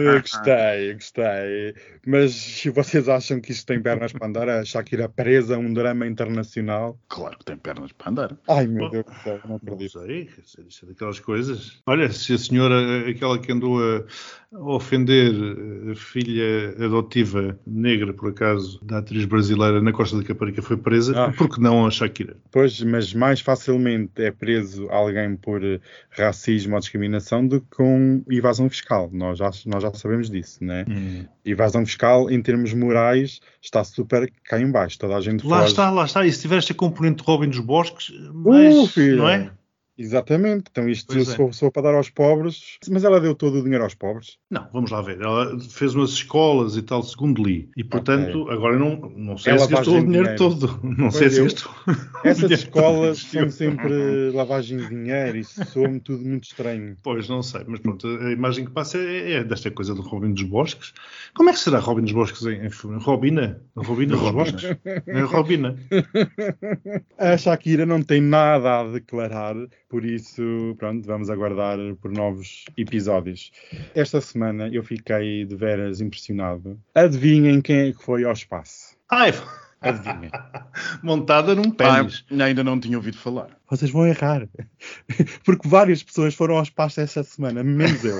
Eu 0.00 0.20
gostei, 0.20 0.94
gostei. 0.94 1.74
Mas 2.06 2.32
se 2.34 2.70
vocês 2.70 3.08
acham 3.08 3.40
que 3.40 3.52
isto 3.52 3.66
tem 3.66 3.80
pernas 3.80 4.12
para 4.12 4.26
andar, 4.26 4.48
a 4.48 4.64
Shakira 4.64 5.08
presa 5.08 5.54
a 5.56 5.58
um 5.58 5.72
drama 5.72 6.06
internacional? 6.06 6.98
Claro 7.08 7.38
que 7.38 7.44
tem 7.44 7.56
pernas 7.56 7.92
para 7.92 8.10
andar. 8.10 8.36
Ai 8.48 8.66
meu 8.66 8.88
Deus 8.90 9.04
do 9.04 9.14
céu, 9.22 9.40
não 9.44 9.60
Não 9.62 9.74
acredito. 9.74 10.00
sei, 10.00 10.28
isso 10.68 10.84
é 10.84 10.88
daquelas 10.88 11.20
coisas. 11.20 11.80
Olha, 11.86 12.10
se 12.10 12.32
a 12.32 12.38
senhora, 12.38 13.08
aquela 13.08 13.38
que 13.38 13.52
andou 13.52 13.78
a, 13.80 13.98
a 13.98 14.47
ofender 14.52 15.32
a 15.90 15.94
filha 15.94 16.70
adotiva 16.82 17.58
negra, 17.66 18.12
por 18.14 18.30
acaso, 18.30 18.80
da 18.82 18.98
atriz 18.98 19.24
brasileira 19.26 19.80
na 19.82 19.92
Costa 19.92 20.16
da 20.16 20.24
Caparica 20.24 20.62
foi 20.62 20.76
presa, 20.76 21.12
Ah. 21.26 21.32
por 21.32 21.48
que 21.48 21.60
não 21.60 21.86
a 21.86 21.90
Shakira? 21.90 22.36
Pois, 22.50 22.80
mas 22.82 23.12
mais 23.12 23.40
facilmente 23.40 24.22
é 24.22 24.30
preso 24.30 24.88
alguém 24.90 25.36
por 25.36 25.62
eh, 25.62 25.80
racismo 26.10 26.74
ou 26.74 26.80
discriminação 26.80 27.46
do 27.46 27.60
que 27.60 27.66
com 27.76 28.22
evasão 28.30 28.68
fiscal. 28.70 29.10
Nós 29.12 29.38
já, 29.38 29.50
nós 29.66 29.82
já 29.82 29.92
sabemos 29.92 30.30
disso, 30.30 30.64
né? 30.64 30.86
Evasão 31.44 31.84
fiscal, 31.84 32.30
em 32.30 32.40
termos 32.40 32.72
morais, 32.72 33.40
está 33.62 33.84
super 33.84 34.30
cá 34.44 34.58
em 34.60 34.70
baixo. 34.70 34.98
Toda 34.98 35.16
a 35.16 35.20
gente 35.20 35.46
Lá 35.46 35.58
foge. 35.60 35.70
está, 35.72 35.90
lá 35.90 36.04
está. 36.04 36.26
E 36.26 36.32
se 36.32 36.40
tiver 36.40 36.56
esta 36.56 36.72
componente 36.74 37.18
de 37.22 37.24
Robin 37.24 37.48
dos 37.48 37.60
Bosques, 37.60 38.12
mas, 38.32 38.96
Uh, 38.96 39.16
não 39.16 39.28
é? 39.28 39.50
Exatamente. 39.98 40.64
Então 40.70 40.88
isto 40.88 41.12
Pois 41.12 41.26
se 41.26 41.34
é. 41.34 41.36
for, 41.36 41.52
se 41.52 41.60
for 41.60 41.72
para 41.72 41.82
dar 41.82 41.94
aos 41.94 42.08
pobres... 42.08 42.78
Mas 42.88 43.02
ela 43.04 43.20
deu 43.20 43.34
todo 43.34 43.58
o 43.58 43.62
dinheiro 43.62 43.82
aos 43.84 43.94
pobres. 43.94 44.38
Não, 44.50 44.68
vamos 44.72 44.90
lá 44.90 45.02
ver. 45.02 45.20
Ela 45.20 45.58
fez 45.60 45.94
umas 45.94 46.10
escolas 46.10 46.76
e 46.76 46.82
tal, 46.82 47.02
segundo 47.02 47.42
li. 47.42 47.68
E, 47.76 47.82
portanto, 47.82 48.48
agora 48.50 48.78
não, 48.78 48.96
não 49.16 49.36
sei 49.36 49.52
Ela 49.54 49.64
se 49.66 49.72
gastou 49.72 49.98
o 49.98 50.04
dinheiro 50.04 50.36
dinheiro. 50.36 50.38
todo. 50.38 50.78
Não 50.98 51.08
Pois 51.10 51.14
sei 51.16 51.30
se 51.30 51.38
eu- 51.40 51.44
gastou. 51.44 51.72
Essas 52.24 52.50
escolas 52.50 53.18
são 53.18 53.50
sempre 53.50 54.30
lavagem 54.32 54.78
de 54.78 54.88
dinheiro. 54.88 55.36
Isso 55.38 55.64
soa-me 55.66 56.00
tudo 56.00 56.24
muito 56.24 56.44
estranho. 56.44 56.96
Pois, 57.02 57.28
não 57.28 57.42
sei. 57.42 57.62
Mas 57.66 57.80
pronto, 57.80 58.06
a 58.06 58.30
imagem 58.32 58.64
que 58.64 58.70
passa 58.70 58.98
é, 58.98 59.32
é 59.34 59.44
desta 59.44 59.70
coisa 59.70 59.94
do 59.94 60.02
Robin 60.02 60.32
dos 60.32 60.42
Bosques. 60.44 60.92
Como 61.34 61.50
é 61.50 61.52
que 61.52 61.58
será 61.58 61.78
Robin 61.78 62.02
dos 62.02 62.12
Bosques 62.12 62.42
em, 62.46 62.66
em 62.66 62.98
Robina? 62.98 63.60
Robina 63.76 64.16
dos 64.16 64.30
Bosques? 64.30 64.64
É 64.84 65.20
Robina. 65.22 65.76
A 67.18 67.36
Shakira 67.36 67.84
não 67.86 68.02
tem 68.02 68.20
nada 68.20 68.80
a 68.80 68.84
declarar, 68.84 69.54
por 69.88 70.04
isso, 70.04 70.74
pronto, 70.78 71.06
vamos 71.06 71.30
aguardar 71.30 71.78
por 72.00 72.12
novos 72.12 72.66
episódios. 72.76 73.50
Esta 73.94 74.20
semana 74.20 74.68
eu 74.68 74.84
fiquei 74.84 75.44
de 75.44 75.56
veras 75.56 76.00
impressionado. 76.00 76.78
Adivinhem 76.94 77.60
quem 77.60 77.88
é 77.88 77.92
que 77.92 78.02
foi 78.02 78.24
ao 78.24 78.32
espaço? 78.32 78.96
Ai, 79.10 79.32
Adivinhem. 79.80 80.30
montada 81.02 81.54
num 81.54 81.70
pênis. 81.70 82.24
Ah, 82.30 82.44
ainda 82.44 82.64
não 82.64 82.78
tinha 82.78 82.98
ouvido 82.98 83.16
falar. 83.16 83.56
Vocês 83.70 83.90
vão 83.90 84.06
errar. 84.06 84.48
Porque 85.44 85.68
várias 85.68 86.02
pessoas 86.02 86.34
foram 86.34 86.56
ao 86.56 86.62
espaço 86.62 87.00
esta 87.00 87.22
semana, 87.22 87.62
menos 87.62 88.04
eu. 88.04 88.18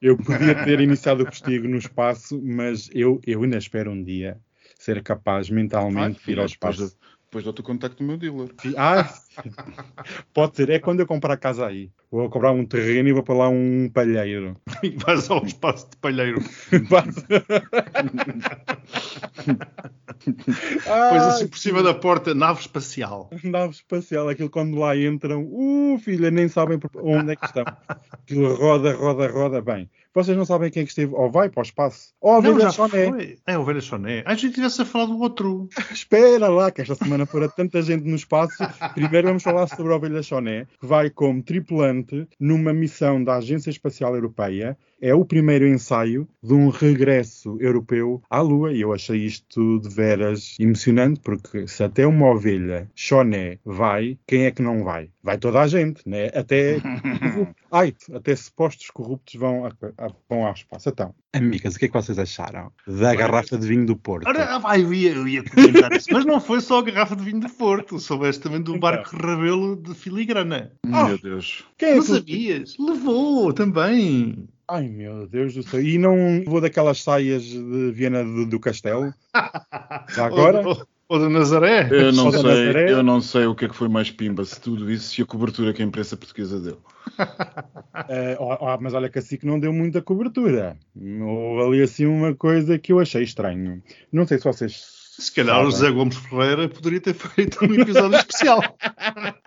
Eu 0.00 0.16
podia 0.16 0.54
ter 0.64 0.80
iniciado 0.80 1.22
o 1.22 1.26
postigo 1.26 1.66
no 1.66 1.78
espaço, 1.78 2.40
mas 2.42 2.90
eu, 2.94 3.20
eu 3.26 3.42
ainda 3.42 3.56
espero 3.56 3.90
um 3.90 4.02
dia 4.02 4.38
ser 4.78 5.02
capaz 5.02 5.48
mentalmente 5.48 6.20
de 6.24 6.32
ir 6.32 6.38
ao 6.38 6.46
espaço. 6.46 6.96
Depois 7.34 7.44
dou-te 7.44 7.60
o 7.60 7.64
contacto 7.64 7.98
do 7.98 8.04
meu 8.04 8.16
dealer. 8.16 8.48
Ah, 8.76 9.12
pode 10.32 10.54
ser. 10.54 10.70
É 10.70 10.78
quando 10.78 11.00
eu 11.00 11.06
comprar 11.06 11.34
a 11.34 11.36
casa 11.36 11.66
aí. 11.66 11.90
Vou 12.14 12.30
comprar 12.30 12.52
um 12.52 12.64
terreno 12.64 13.08
e 13.08 13.12
vou 13.12 13.24
para 13.24 13.34
lá 13.34 13.48
um 13.48 13.90
palheiro. 13.92 14.56
E 14.84 14.90
vais 14.90 15.28
ao 15.28 15.44
espaço 15.44 15.90
de 15.90 15.96
palheiro. 15.96 16.40
Pois 20.24 21.22
assim 21.22 21.48
por 21.48 21.58
cima 21.58 21.82
da 21.82 21.92
porta, 21.92 22.34
nave 22.34 22.60
espacial. 22.60 23.28
nave 23.42 23.74
espacial, 23.74 24.28
aquilo 24.28 24.48
quando 24.48 24.78
lá 24.78 24.96
entram, 24.96 25.42
uh, 25.42 25.98
filha, 25.98 26.30
nem 26.30 26.48
sabem 26.48 26.78
onde 26.96 27.32
é 27.32 27.36
que 27.36 27.44
estão. 27.44 27.64
Aquilo 28.10 28.54
roda, 28.54 28.94
roda, 28.94 29.28
roda. 29.28 29.60
Bem, 29.60 29.90
vocês 30.14 30.36
não 30.36 30.44
sabem 30.44 30.70
quem 30.70 30.82
é 30.82 30.84
que 30.84 30.90
esteve, 30.90 31.12
ou 31.14 31.30
vai 31.30 31.48
para 31.48 31.60
o 31.60 31.62
espaço, 31.62 32.14
ou 32.20 32.42
já 32.42 32.52
da 32.52 32.70
Soné. 32.70 33.10
foi. 33.10 33.38
É, 33.46 33.58
o 33.58 33.64
velho 33.64 33.82
Soné. 33.82 34.22
A 34.24 34.34
gente 34.34 34.54
tivesse 34.54 34.80
a 34.80 34.84
falar 34.84 35.06
do 35.06 35.20
outro. 35.20 35.68
Espera 35.92 36.48
lá, 36.48 36.70
que 36.70 36.82
esta 36.82 36.94
semana 36.94 37.26
fora 37.26 37.48
tanta 37.48 37.82
gente 37.82 38.04
no 38.04 38.16
espaço. 38.16 38.56
Primeiro 38.94 39.28
vamos 39.28 39.42
falar 39.42 39.66
sobre 39.66 39.92
a 39.92 39.96
Ovelha 39.96 40.22
Choné, 40.22 40.66
que 40.80 40.86
vai 40.86 41.10
como 41.10 41.42
tripulante 41.42 42.03
numa 42.38 42.72
missão 42.72 43.22
da 43.22 43.36
Agência 43.36 43.70
Espacial 43.70 44.14
Europeia. 44.14 44.76
É 45.04 45.14
o 45.14 45.22
primeiro 45.22 45.68
ensaio 45.68 46.26
de 46.42 46.54
um 46.54 46.70
regresso 46.70 47.58
europeu 47.60 48.22
à 48.30 48.40
Lua 48.40 48.72
e 48.72 48.80
eu 48.80 48.90
achei 48.90 49.18
isto 49.18 49.78
de 49.80 49.94
veras 49.94 50.56
emocionante, 50.58 51.20
porque 51.20 51.68
se 51.68 51.84
até 51.84 52.06
uma 52.06 52.30
ovelha 52.30 52.90
Choné 52.94 53.58
vai, 53.66 54.16
quem 54.26 54.46
é 54.46 54.50
que 54.50 54.62
não 54.62 54.82
vai? 54.82 55.10
Vai 55.22 55.36
toda 55.36 55.60
a 55.60 55.66
gente, 55.66 56.00
né? 56.08 56.28
Até, 56.34 56.78
ai, 57.70 57.94
até 58.14 58.34
supostos 58.34 58.88
corruptos 58.88 59.34
vão, 59.34 59.66
a, 59.66 59.68
a, 59.98 60.08
vão 60.26 60.46
ao 60.46 60.54
espaço. 60.54 60.88
Então, 60.88 61.14
amigas, 61.34 61.74
o 61.74 61.78
que 61.78 61.84
é 61.84 61.88
que 61.88 61.94
vocês 61.94 62.18
acharam 62.18 62.72
da 62.86 63.14
garrafa 63.14 63.58
de 63.58 63.66
vinho 63.66 63.84
do 63.84 63.96
Porto? 63.96 64.26
Ora, 64.26 64.58
ah, 64.64 64.78
eu 64.78 64.94
ia, 64.94 65.12
eu 65.12 65.28
ia 65.28 65.44
comentar 65.44 65.92
isso. 65.92 66.08
Mas 66.12 66.24
não 66.24 66.40
foi 66.40 66.62
só 66.62 66.78
a 66.78 66.82
garrafa 66.82 67.14
de 67.14 67.24
vinho 67.24 67.40
de 67.40 67.48
Porto. 67.50 67.98
Soubeste 67.98 68.42
também 68.42 68.62
do 68.62 68.78
barco 68.78 69.14
Rabelo 69.14 69.76
de 69.76 69.94
filigrana. 69.94 70.72
Ah, 70.90 71.08
Meu 71.08 71.18
Deus. 71.18 71.62
Quem 71.76 71.90
é 71.90 71.94
Não 71.96 72.00
que- 72.02 72.08
sabias? 72.08 72.76
Levou 72.78 73.52
também. 73.52 74.48
Ai 74.68 74.88
meu 74.88 75.26
Deus 75.26 75.54
do 75.54 75.62
céu. 75.62 75.82
E 75.82 75.98
não 75.98 76.42
vou 76.46 76.60
daquelas 76.60 77.02
saias 77.02 77.42
de 77.42 77.90
Viena 77.92 78.24
do, 78.24 78.46
do 78.46 78.60
Castelo? 78.60 79.12
Já 80.14 80.26
agora? 80.26 80.66
Ou, 80.66 80.86
ou, 81.08 81.18
do 81.18 81.28
Nazaré. 81.28 81.88
Eu 81.90 82.12
não, 82.12 82.30
sei, 82.32 82.42
Nazaré? 82.42 82.92
eu 82.92 83.02
não 83.02 83.20
sei 83.20 83.46
o 83.46 83.54
que 83.54 83.66
é 83.66 83.68
que 83.68 83.76
foi 83.76 83.88
mais 83.88 84.10
pimba, 84.10 84.44
se 84.44 84.60
tudo 84.60 84.90
isso, 84.90 85.14
se 85.14 85.22
a 85.22 85.26
cobertura 85.26 85.72
que 85.72 85.82
a 85.82 85.84
imprensa 85.84 86.16
portuguesa 86.16 86.60
deu. 86.60 86.78
Eh, 88.08 88.36
ó, 88.40 88.58
ó, 88.60 88.78
mas 88.80 88.92
olha 88.92 89.08
que 89.08 89.20
assim 89.20 89.36
que 89.36 89.46
não 89.46 89.58
deu 89.58 89.72
muita 89.72 90.02
cobertura. 90.02 90.76
Houve 90.96 91.62
ali 91.62 91.82
assim 91.82 92.06
uma 92.06 92.34
coisa 92.34 92.76
que 92.76 92.92
eu 92.92 92.98
achei 92.98 93.22
estranho. 93.22 93.80
Não 94.12 94.26
sei 94.26 94.36
se 94.36 94.44
vocês. 94.44 94.82
Se 95.16 95.32
calhar 95.32 95.60
o. 95.60 95.70
José 95.70 95.90
Gomes 95.92 96.16
Ferreira 96.16 96.68
poderia 96.68 97.00
ter 97.00 97.14
feito 97.14 97.64
um 97.64 97.72
episódio 97.72 98.18
especial. 98.18 98.60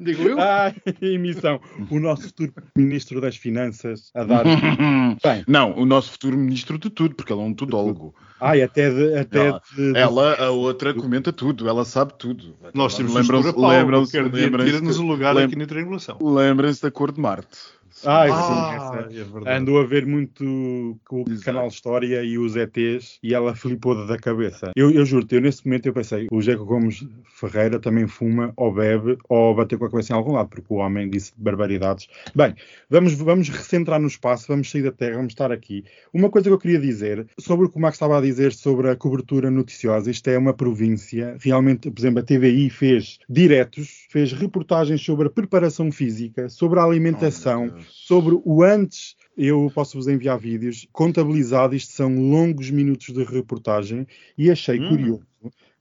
Digo 0.00 0.22
eu. 0.22 0.40
Ah, 0.40 0.72
emissão. 1.02 1.60
O 1.90 2.00
nosso 2.00 2.22
futuro 2.28 2.52
Ministro 2.76 3.20
das 3.20 3.36
Finanças 3.36 4.10
a 4.14 4.24
dar. 4.24 4.44
Bem, 5.22 5.44
Não, 5.46 5.76
o 5.78 5.84
nosso 5.84 6.10
futuro 6.12 6.36
ministro 6.38 6.78
de 6.78 6.88
tudo, 6.88 7.14
porque 7.14 7.32
ela 7.32 7.42
é 7.42 7.44
um 7.44 7.52
tudólogo. 7.54 8.14
ai, 8.40 8.62
até 8.62 8.90
de. 8.90 9.14
Até 9.16 9.48
Ela- 9.48 9.62
de, 9.76 9.92
de- 9.92 9.98
Ela, 9.98 10.34
a 10.46 10.50
outra, 10.50 10.94
comenta 10.94 11.32
tudo, 11.32 11.68
ela 11.68 11.84
sabe 11.84 12.14
tudo. 12.18 12.56
Nós 12.72 12.96
temos 12.96 13.12
Lembram-se- 13.14 13.52
lembram-se- 13.56 14.20
lembram-se- 14.20 14.70
tira-nos 14.70 14.98
um 14.98 15.06
lugar 15.06 15.34
lem- 15.34 15.44
aqui 15.44 15.56
na 15.56 15.66
triangulação. 15.66 16.16
Lembrem-se 16.22 16.80
da 16.82 16.90
cor 16.90 17.12
de 17.12 17.20
Marte. 17.20 17.58
Ai, 18.04 18.30
Ah, 18.30 18.42
sim, 18.42 18.74
essa- 18.74 18.96
é 19.12 19.24
verdade. 19.24 19.58
Andou 19.62 19.78
a 19.80 19.84
ver 19.84 20.06
muito 20.06 20.98
com 21.06 21.22
o 21.22 21.30
Exato. 21.30 21.44
canal 21.44 21.68
História 21.68 22.22
e 22.24 22.38
os 22.38 22.56
ETs 22.56 23.18
e 23.22 23.34
ela 23.34 23.54
flipou 23.54 24.06
da 24.06 24.16
cabeça. 24.16 24.72
Eu, 24.74 24.90
eu 24.90 25.04
juro-te, 25.04 25.34
eu 25.34 25.40
nesse 25.40 25.66
momento 25.66 25.86
eu 25.86 25.92
pensei, 25.92 26.26
o 26.30 26.40
Jeco 26.40 26.64
Gomes 26.64 27.06
Ferreira 27.38 27.78
também 27.78 28.06
fuma 28.06 28.52
ou 28.56 28.72
bebe 28.72 29.18
ou 29.28 29.54
bateu 29.54 29.78
com 29.78 29.84
a 29.84 29.90
cabeça 29.90 30.12
em 30.12 30.16
algum 30.16 30.32
lado, 30.32 30.48
porque 30.48 30.66
o 30.72 30.76
homem 30.76 31.08
disse 31.10 31.32
barbaridades. 31.36 32.08
Bem, 32.34 32.54
vamos, 32.88 33.12
vamos 33.14 33.48
recentrar 33.48 34.00
no 34.00 34.06
espaço, 34.08 34.46
vamos 34.48 34.70
sair 34.70 34.82
da 34.82 34.92
Terra, 34.92 35.16
vamos 35.16 35.32
estar 35.32 35.52
aqui. 35.52 35.84
Uma 36.12 36.30
coisa 36.30 36.48
que 36.48 36.54
eu 36.54 36.58
queria 36.58 36.78
dizer 36.78 37.26
sobre 37.38 37.66
o 37.66 37.68
que 37.70 37.76
o 37.76 37.80
Max 37.80 37.96
estava 37.96 38.16
a 38.18 38.20
dizer 38.20 38.52
sobre 38.52 38.88
a 38.90 38.96
cobertura 38.96 39.50
noticiosa, 39.50 40.10
isto 40.10 40.28
é 40.28 40.38
uma 40.38 40.54
província, 40.54 41.36
realmente, 41.40 41.90
por 41.90 42.00
exemplo, 42.00 42.20
a 42.20 42.22
TVI 42.22 42.70
fez 42.70 43.18
diretos, 43.28 44.06
fez 44.08 44.32
reportagens 44.32 45.00
sobre 45.02 45.26
a 45.26 45.30
preparação 45.30 45.90
física, 45.92 46.48
sobre 46.48 46.78
a 46.78 46.84
alimentação, 46.84 47.60
Oh, 47.62 47.64
meu 47.66 47.74
Deus. 47.74 47.89
Sobre 47.90 48.40
o 48.44 48.62
antes. 48.62 49.16
Eu 49.36 49.70
posso-vos 49.74 50.08
enviar 50.08 50.38
vídeos 50.38 50.86
contabilizados, 50.92 51.76
isto 51.76 51.92
são 51.92 52.14
longos 52.14 52.70
minutos 52.70 53.12
de 53.12 53.24
reportagem, 53.24 54.06
e 54.36 54.50
achei 54.50 54.78
Hum. 54.80 54.88
curioso 54.88 55.26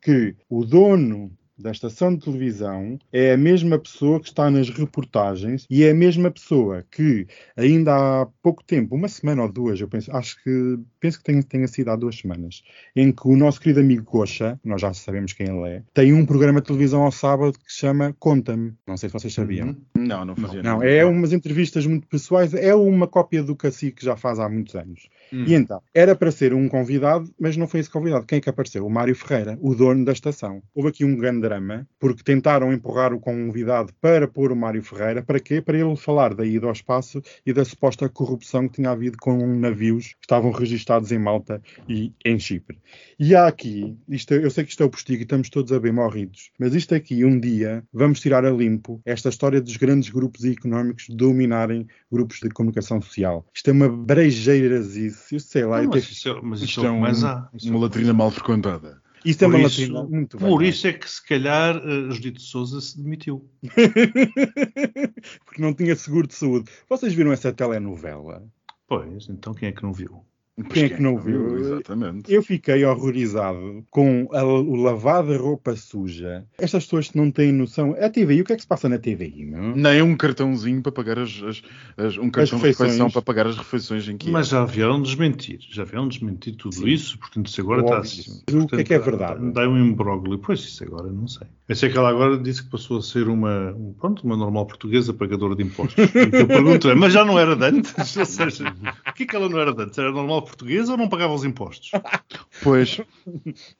que 0.01 0.35
o 0.49 0.63
dono 0.63 1.31
da 1.59 1.71
estação 1.71 2.15
de 2.15 2.23
televisão 2.23 2.97
é 3.11 3.33
a 3.33 3.37
mesma 3.37 3.77
pessoa 3.77 4.19
que 4.19 4.27
está 4.27 4.49
nas 4.49 4.69
reportagens 4.69 5.65
e 5.69 5.83
é 5.83 5.91
a 5.91 5.95
mesma 5.95 6.31
pessoa 6.31 6.85
que 6.89 7.27
ainda 7.55 8.21
há 8.21 8.27
pouco 8.41 8.63
tempo, 8.63 8.95
uma 8.95 9.07
semana 9.07 9.43
ou 9.43 9.51
duas, 9.51 9.79
eu 9.79 9.87
penso, 9.87 10.11
acho 10.15 10.41
que 10.43 10.79
penso 10.99 11.17
que 11.17 11.23
tenha, 11.23 11.43
tenha 11.43 11.67
sido 11.67 11.89
há 11.89 11.95
duas 11.95 12.17
semanas, 12.17 12.63
em 12.95 13.11
que 13.11 13.27
o 13.27 13.35
nosso 13.35 13.59
querido 13.59 13.79
amigo 13.79 14.03
Coxa, 14.03 14.59
nós 14.63 14.81
já 14.81 14.93
sabemos 14.93 15.33
quem 15.33 15.47
ele 15.47 15.69
é, 15.69 15.83
tem 15.93 16.13
um 16.13 16.25
programa 16.25 16.61
de 16.61 16.67
televisão 16.67 17.03
ao 17.03 17.11
sábado 17.11 17.53
que 17.53 17.71
se 17.71 17.79
chama 17.79 18.15
Conta-me. 18.19 18.73
Não 18.87 18.97
sei 18.97 19.09
se 19.09 19.13
vocês 19.13 19.33
sabiam. 19.33 19.69
Uhum. 19.69 20.05
Não, 20.05 20.25
não 20.25 20.35
fazia 20.35 20.63
Não, 20.63 20.79
nada. 20.79 20.89
é 20.89 21.05
umas 21.05 21.33
entrevistas 21.33 21.85
muito 21.85 22.07
pessoais, 22.07 22.53
é 22.53 22.73
uma 22.73 23.07
cópia 23.07 23.43
do 23.43 23.55
Cacique 23.55 24.03
já 24.03 24.15
faz 24.15 24.39
há 24.39 24.47
muitos 24.47 24.75
anos. 24.75 25.09
Hum. 25.31 25.45
E 25.47 25.53
então, 25.53 25.81
era 25.93 26.15
para 26.15 26.31
ser 26.31 26.53
um 26.53 26.67
convidado, 26.67 27.29
mas 27.39 27.57
não 27.57 27.67
foi 27.67 27.79
esse 27.79 27.89
convidado. 27.89 28.25
Quem 28.25 28.37
é 28.37 28.41
que 28.41 28.49
apareceu? 28.49 28.85
O 28.85 28.89
Mário 28.89 29.15
Ferreira, 29.15 29.57
o 29.61 29.75
dono 29.75 30.05
da 30.05 30.11
estação. 30.11 30.61
Houve 30.73 30.89
aqui 30.89 31.05
um 31.05 31.15
grande 31.15 31.41
drama, 31.49 31.87
porque 31.99 32.23
tentaram 32.23 32.71
empurrar 32.71 33.11
o 33.13 33.19
convidado 33.19 33.91
para 33.99 34.27
pôr 34.27 34.51
o 34.51 34.55
Mário 34.55 34.83
Ferreira. 34.83 35.23
Para 35.23 35.39
quê? 35.39 35.59
Para 35.61 35.77
ele 35.77 35.95
falar 35.95 36.33
da 36.35 36.45
ida 36.45 36.67
ao 36.67 36.71
espaço 36.71 37.21
e 37.45 37.51
da 37.51 37.65
suposta 37.65 38.07
corrupção 38.07 38.67
que 38.67 38.75
tinha 38.75 38.91
havido 38.91 39.17
com 39.19 39.35
navios 39.57 40.09
que 40.13 40.25
estavam 40.25 40.51
registados 40.51 41.11
em 41.11 41.17
Malta 41.17 41.61
e 41.87 42.13
em 42.23 42.37
Chipre. 42.39 42.77
E 43.19 43.35
há 43.35 43.47
aqui, 43.47 43.97
isto, 44.07 44.33
eu 44.33 44.49
sei 44.51 44.63
que 44.63 44.69
isto 44.69 44.83
é 44.83 44.85
o 44.85 44.89
postigo 44.89 45.19
e 45.21 45.23
estamos 45.23 45.49
todos 45.49 45.71
a 45.73 45.79
bem 45.79 45.91
morridos, 45.91 46.51
mas 46.59 46.73
isto 46.75 46.93
aqui, 46.93 47.25
um 47.25 47.39
dia, 47.39 47.83
vamos 47.91 48.19
tirar 48.19 48.45
a 48.45 48.51
limpo 48.51 49.01
esta 49.05 49.29
história 49.29 49.59
dos 49.59 49.75
grandes 49.75 50.09
grupos 50.09 50.45
económicos 50.45 51.05
dominarem 51.09 51.87
grupos 52.11 52.39
de 52.39 52.49
comunicação 52.49 53.01
social. 53.01 53.45
Isto 53.53 53.69
é 53.71 53.73
uma 53.73 53.89
brejeirazice, 53.89 55.39
sei 55.39 55.65
lá. 55.65 55.81
Não, 55.81 55.89
mas 55.89 56.09
isso 56.09 56.29
é, 56.29 56.41
mas 56.41 56.61
Isto 56.61 56.85
é 56.85 56.91
um- 56.91 57.05
é 57.05 57.69
uma 57.69 57.79
latrina 57.79 58.13
mal 58.13 58.31
frequentada. 58.31 59.01
É 59.25 59.33
Por 59.33 59.45
uma 59.47 59.59
isso- 59.67 59.81
latrina 59.81 60.03
muito 60.03 60.37
Por 60.37 60.59
bem. 60.59 60.69
isso 60.69 60.87
é 60.87 60.93
que 60.93 61.09
se 61.09 61.25
calhar 61.25 61.75
uh, 61.77 62.11
Judito 62.11 62.41
Souza 62.41 62.79
se 62.79 63.01
demitiu. 63.01 63.49
Porque 65.45 65.61
não 65.61 65.73
tinha 65.73 65.95
seguro 65.95 66.27
de 66.27 66.35
saúde. 66.35 66.69
Vocês 66.87 67.13
viram 67.13 67.31
essa 67.31 67.51
telenovela? 67.51 68.43
Pois, 68.87 69.27
então 69.29 69.53
quem 69.53 69.69
é 69.69 69.71
que 69.71 69.83
não 69.83 69.93
viu? 69.93 70.23
Quem 70.69 70.83
é 70.85 70.89
que 70.89 71.01
não 71.01 71.17
viu? 71.17 71.57
Exatamente. 71.57 72.31
Eu 72.33 72.41
fiquei 72.43 72.83
horrorizado 72.85 73.83
com 73.89 74.27
a- 74.33 74.43
o 74.43 74.75
lavar 74.75 75.23
da 75.25 75.37
roupa 75.37 75.75
suja. 75.75 76.45
Estas 76.57 76.83
pessoas 76.85 77.13
não 77.13 77.31
têm 77.31 77.51
noção. 77.51 77.95
A 77.99 78.09
TVI, 78.09 78.41
o 78.41 78.45
que 78.45 78.53
é 78.53 78.55
que 78.55 78.61
se 78.61 78.67
passa 78.67 78.87
na 78.89 78.97
TVI, 78.97 79.45
meu? 79.45 79.75
Nem 79.75 80.01
um 80.01 80.15
cartãozinho 80.15 80.81
para 80.81 80.91
pagar 80.91 81.19
as, 81.19 81.29
as- 81.43 81.61
as- 81.97 82.17
um 82.17 82.29
cartão 82.29 82.57
de 82.59 82.63
refeições. 82.65 82.77
refeição 82.91 83.09
para 83.09 83.21
pagar 83.21 83.47
as 83.47 83.57
refeições 83.57 84.07
em 84.07 84.17
que 84.17 84.29
Mas 84.29 84.47
já 84.49 84.65
vieram 84.65 85.01
desmentir. 85.01 85.59
Já 85.71 85.83
vieram 85.83 86.07
desmentir 86.07 86.55
tudo 86.55 86.75
Sim. 86.75 86.87
isso. 86.87 87.17
Portanto, 87.17 87.47
isso 87.47 87.61
agora 87.61 87.81
está. 87.81 87.97
Óbvio. 87.97 88.63
O 88.63 88.67
que 88.67 88.75
é 88.75 88.83
que 88.83 88.93
é 88.93 88.99
verdade? 88.99 89.51
Dá 89.51 89.67
um 89.67 89.77
imbróglio. 89.77 90.39
Pois, 90.39 90.59
isso 90.59 90.83
agora 90.83 91.09
não 91.11 91.27
sei. 91.27 91.47
Eu 91.67 91.75
sei 91.75 91.89
que 91.89 91.97
ela 91.97 92.09
agora 92.09 92.37
disse 92.37 92.63
que 92.63 92.69
passou 92.69 92.97
a 92.97 93.01
ser 93.01 93.27
uma, 93.27 93.71
um- 93.77 93.93
pronto, 93.93 94.23
uma 94.23 94.35
normal 94.35 94.65
portuguesa 94.65 95.13
pagadora 95.13 95.55
de 95.55 95.63
impostos. 95.63 96.03
O 96.03 96.07
que 96.11 96.35
eu 96.37 96.47
pergunto 96.47 96.89
é, 96.89 96.95
mas 96.95 97.13
já 97.13 97.23
não 97.23 97.37
era 97.37 97.55
de 97.55 97.63
antes? 97.65 97.93
Ou 98.17 98.25
seja, 98.25 98.73
o 99.07 99.13
que 99.13 99.23
é 99.23 99.25
que 99.25 99.35
ela 99.35 99.47
não 99.47 99.59
era 99.59 99.73
de 99.73 99.83
antes? 99.83 99.97
Era 99.97 100.11
normal 100.11 100.48
portuguesa 100.49 100.91
ou 100.91 100.97
não 100.97 101.07
pagava 101.09 101.33
os 101.33 101.43
impostos? 101.45 101.91
Pois, 102.61 102.99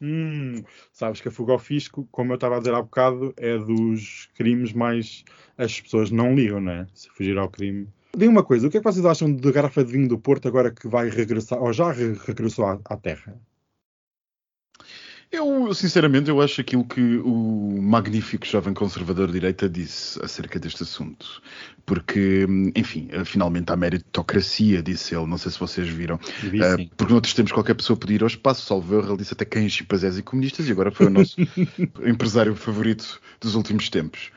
Hum, 0.01 0.63
sabes 0.93 1.19
que 1.21 1.27
a 1.27 1.31
fuga 1.31 1.53
ao 1.53 1.59
fisco, 1.59 2.07
como 2.11 2.31
eu 2.31 2.35
estava 2.35 2.55
a 2.55 2.59
dizer 2.59 2.73
há 2.73 2.81
bocado, 2.81 3.33
é 3.37 3.57
dos 3.57 4.29
crimes 4.35 4.71
mais. 4.73 5.23
As 5.57 5.81
pessoas 5.81 6.09
não 6.11 6.33
ligam, 6.33 6.61
não 6.61 6.71
é? 6.71 6.87
Se 6.93 7.09
fugir 7.09 7.37
ao 7.37 7.49
crime. 7.49 7.87
Diga 8.15 8.31
uma 8.31 8.43
coisa, 8.43 8.67
o 8.67 8.71
que 8.71 8.77
é 8.77 8.79
que 8.79 8.83
vocês 8.91 9.05
acham 9.05 9.31
da 9.33 9.51
garrafa 9.51 9.83
de 9.83 9.91
vinho 9.91 10.07
do 10.07 10.17
Porto 10.17 10.47
agora 10.47 10.71
que 10.71 10.87
vai 10.87 11.09
regressar, 11.09 11.61
ou 11.61 11.71
já 11.73 11.91
re- 11.91 12.17
regressou 12.25 12.65
à, 12.65 12.79
à 12.85 12.97
terra? 12.97 13.35
Eu 15.31 15.73
sinceramente 15.73 16.29
eu 16.29 16.41
acho 16.41 16.59
aquilo 16.61 16.83
que 16.83 17.17
o 17.17 17.79
magnífico 17.81 18.45
jovem 18.45 18.73
conservador 18.73 19.27
de 19.27 19.33
direita 19.33 19.69
disse 19.69 20.19
acerca 20.23 20.59
deste 20.59 20.83
assunto. 20.83 21.41
Porque, 21.85 22.45
enfim, 22.75 23.09
finalmente 23.25 23.71
há 23.71 23.75
meritocracia, 23.75 24.81
disse 24.81 25.15
ele. 25.15 25.27
Não 25.27 25.37
sei 25.37 25.51
se 25.51 25.59
vocês 25.59 25.87
viram. 25.87 26.19
Vi, 26.41 26.59
sim. 26.63 26.89
porque 26.97 27.13
noutros 27.13 27.33
tempos 27.33 27.51
qualquer 27.51 27.75
pessoa 27.75 27.97
podia 27.97 28.15
ir 28.15 28.21
ao 28.21 28.27
espaço, 28.27 28.65
salvo 28.65 28.95
erro, 28.95 29.09
ele 29.09 29.17
disse 29.17 29.33
até 29.33 29.45
cães, 29.45 29.71
chimpanzés 29.71 30.17
e 30.17 30.23
comunistas, 30.23 30.67
e 30.67 30.71
agora 30.71 30.91
foi 30.91 31.07
o 31.07 31.09
nosso 31.11 31.35
empresário 32.05 32.55
favorito 32.55 33.19
dos 33.39 33.55
últimos 33.55 33.89
tempos. 33.89 34.31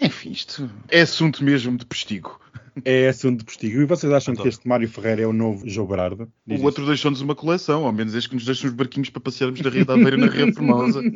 Enfim, 0.00 0.30
isto 0.30 0.70
é 0.88 1.02
assunto 1.02 1.44
mesmo 1.44 1.76
de 1.76 1.84
postigo. 1.84 2.40
É 2.84 3.08
assunto 3.08 3.40
de 3.40 3.44
postigo. 3.44 3.80
E 3.80 3.84
vocês 3.84 4.12
acham 4.12 4.32
Adoro. 4.32 4.42
que 4.42 4.48
este 4.48 4.66
Mário 4.68 4.88
Ferreira 4.88 5.22
é 5.22 5.26
o 5.26 5.32
novo 5.32 5.68
João 5.68 5.86
Berardo? 5.86 6.30
Diz 6.46 6.60
O 6.60 6.64
outro 6.64 6.86
deixou-nos 6.86 7.20
uma 7.20 7.34
coleção, 7.34 7.84
ao 7.84 7.92
menos 7.92 8.14
este 8.14 8.28
que 8.28 8.34
nos 8.34 8.44
deixa 8.44 8.66
uns 8.66 8.72
barquinhos 8.72 9.10
para 9.10 9.20
passearmos 9.20 9.60
na 9.60 9.70
Ria 9.70 9.84
da 9.84 9.94
Aveira 9.94 10.16
na 10.16 10.26
Ria 10.26 10.52
Formosa. 10.52 11.00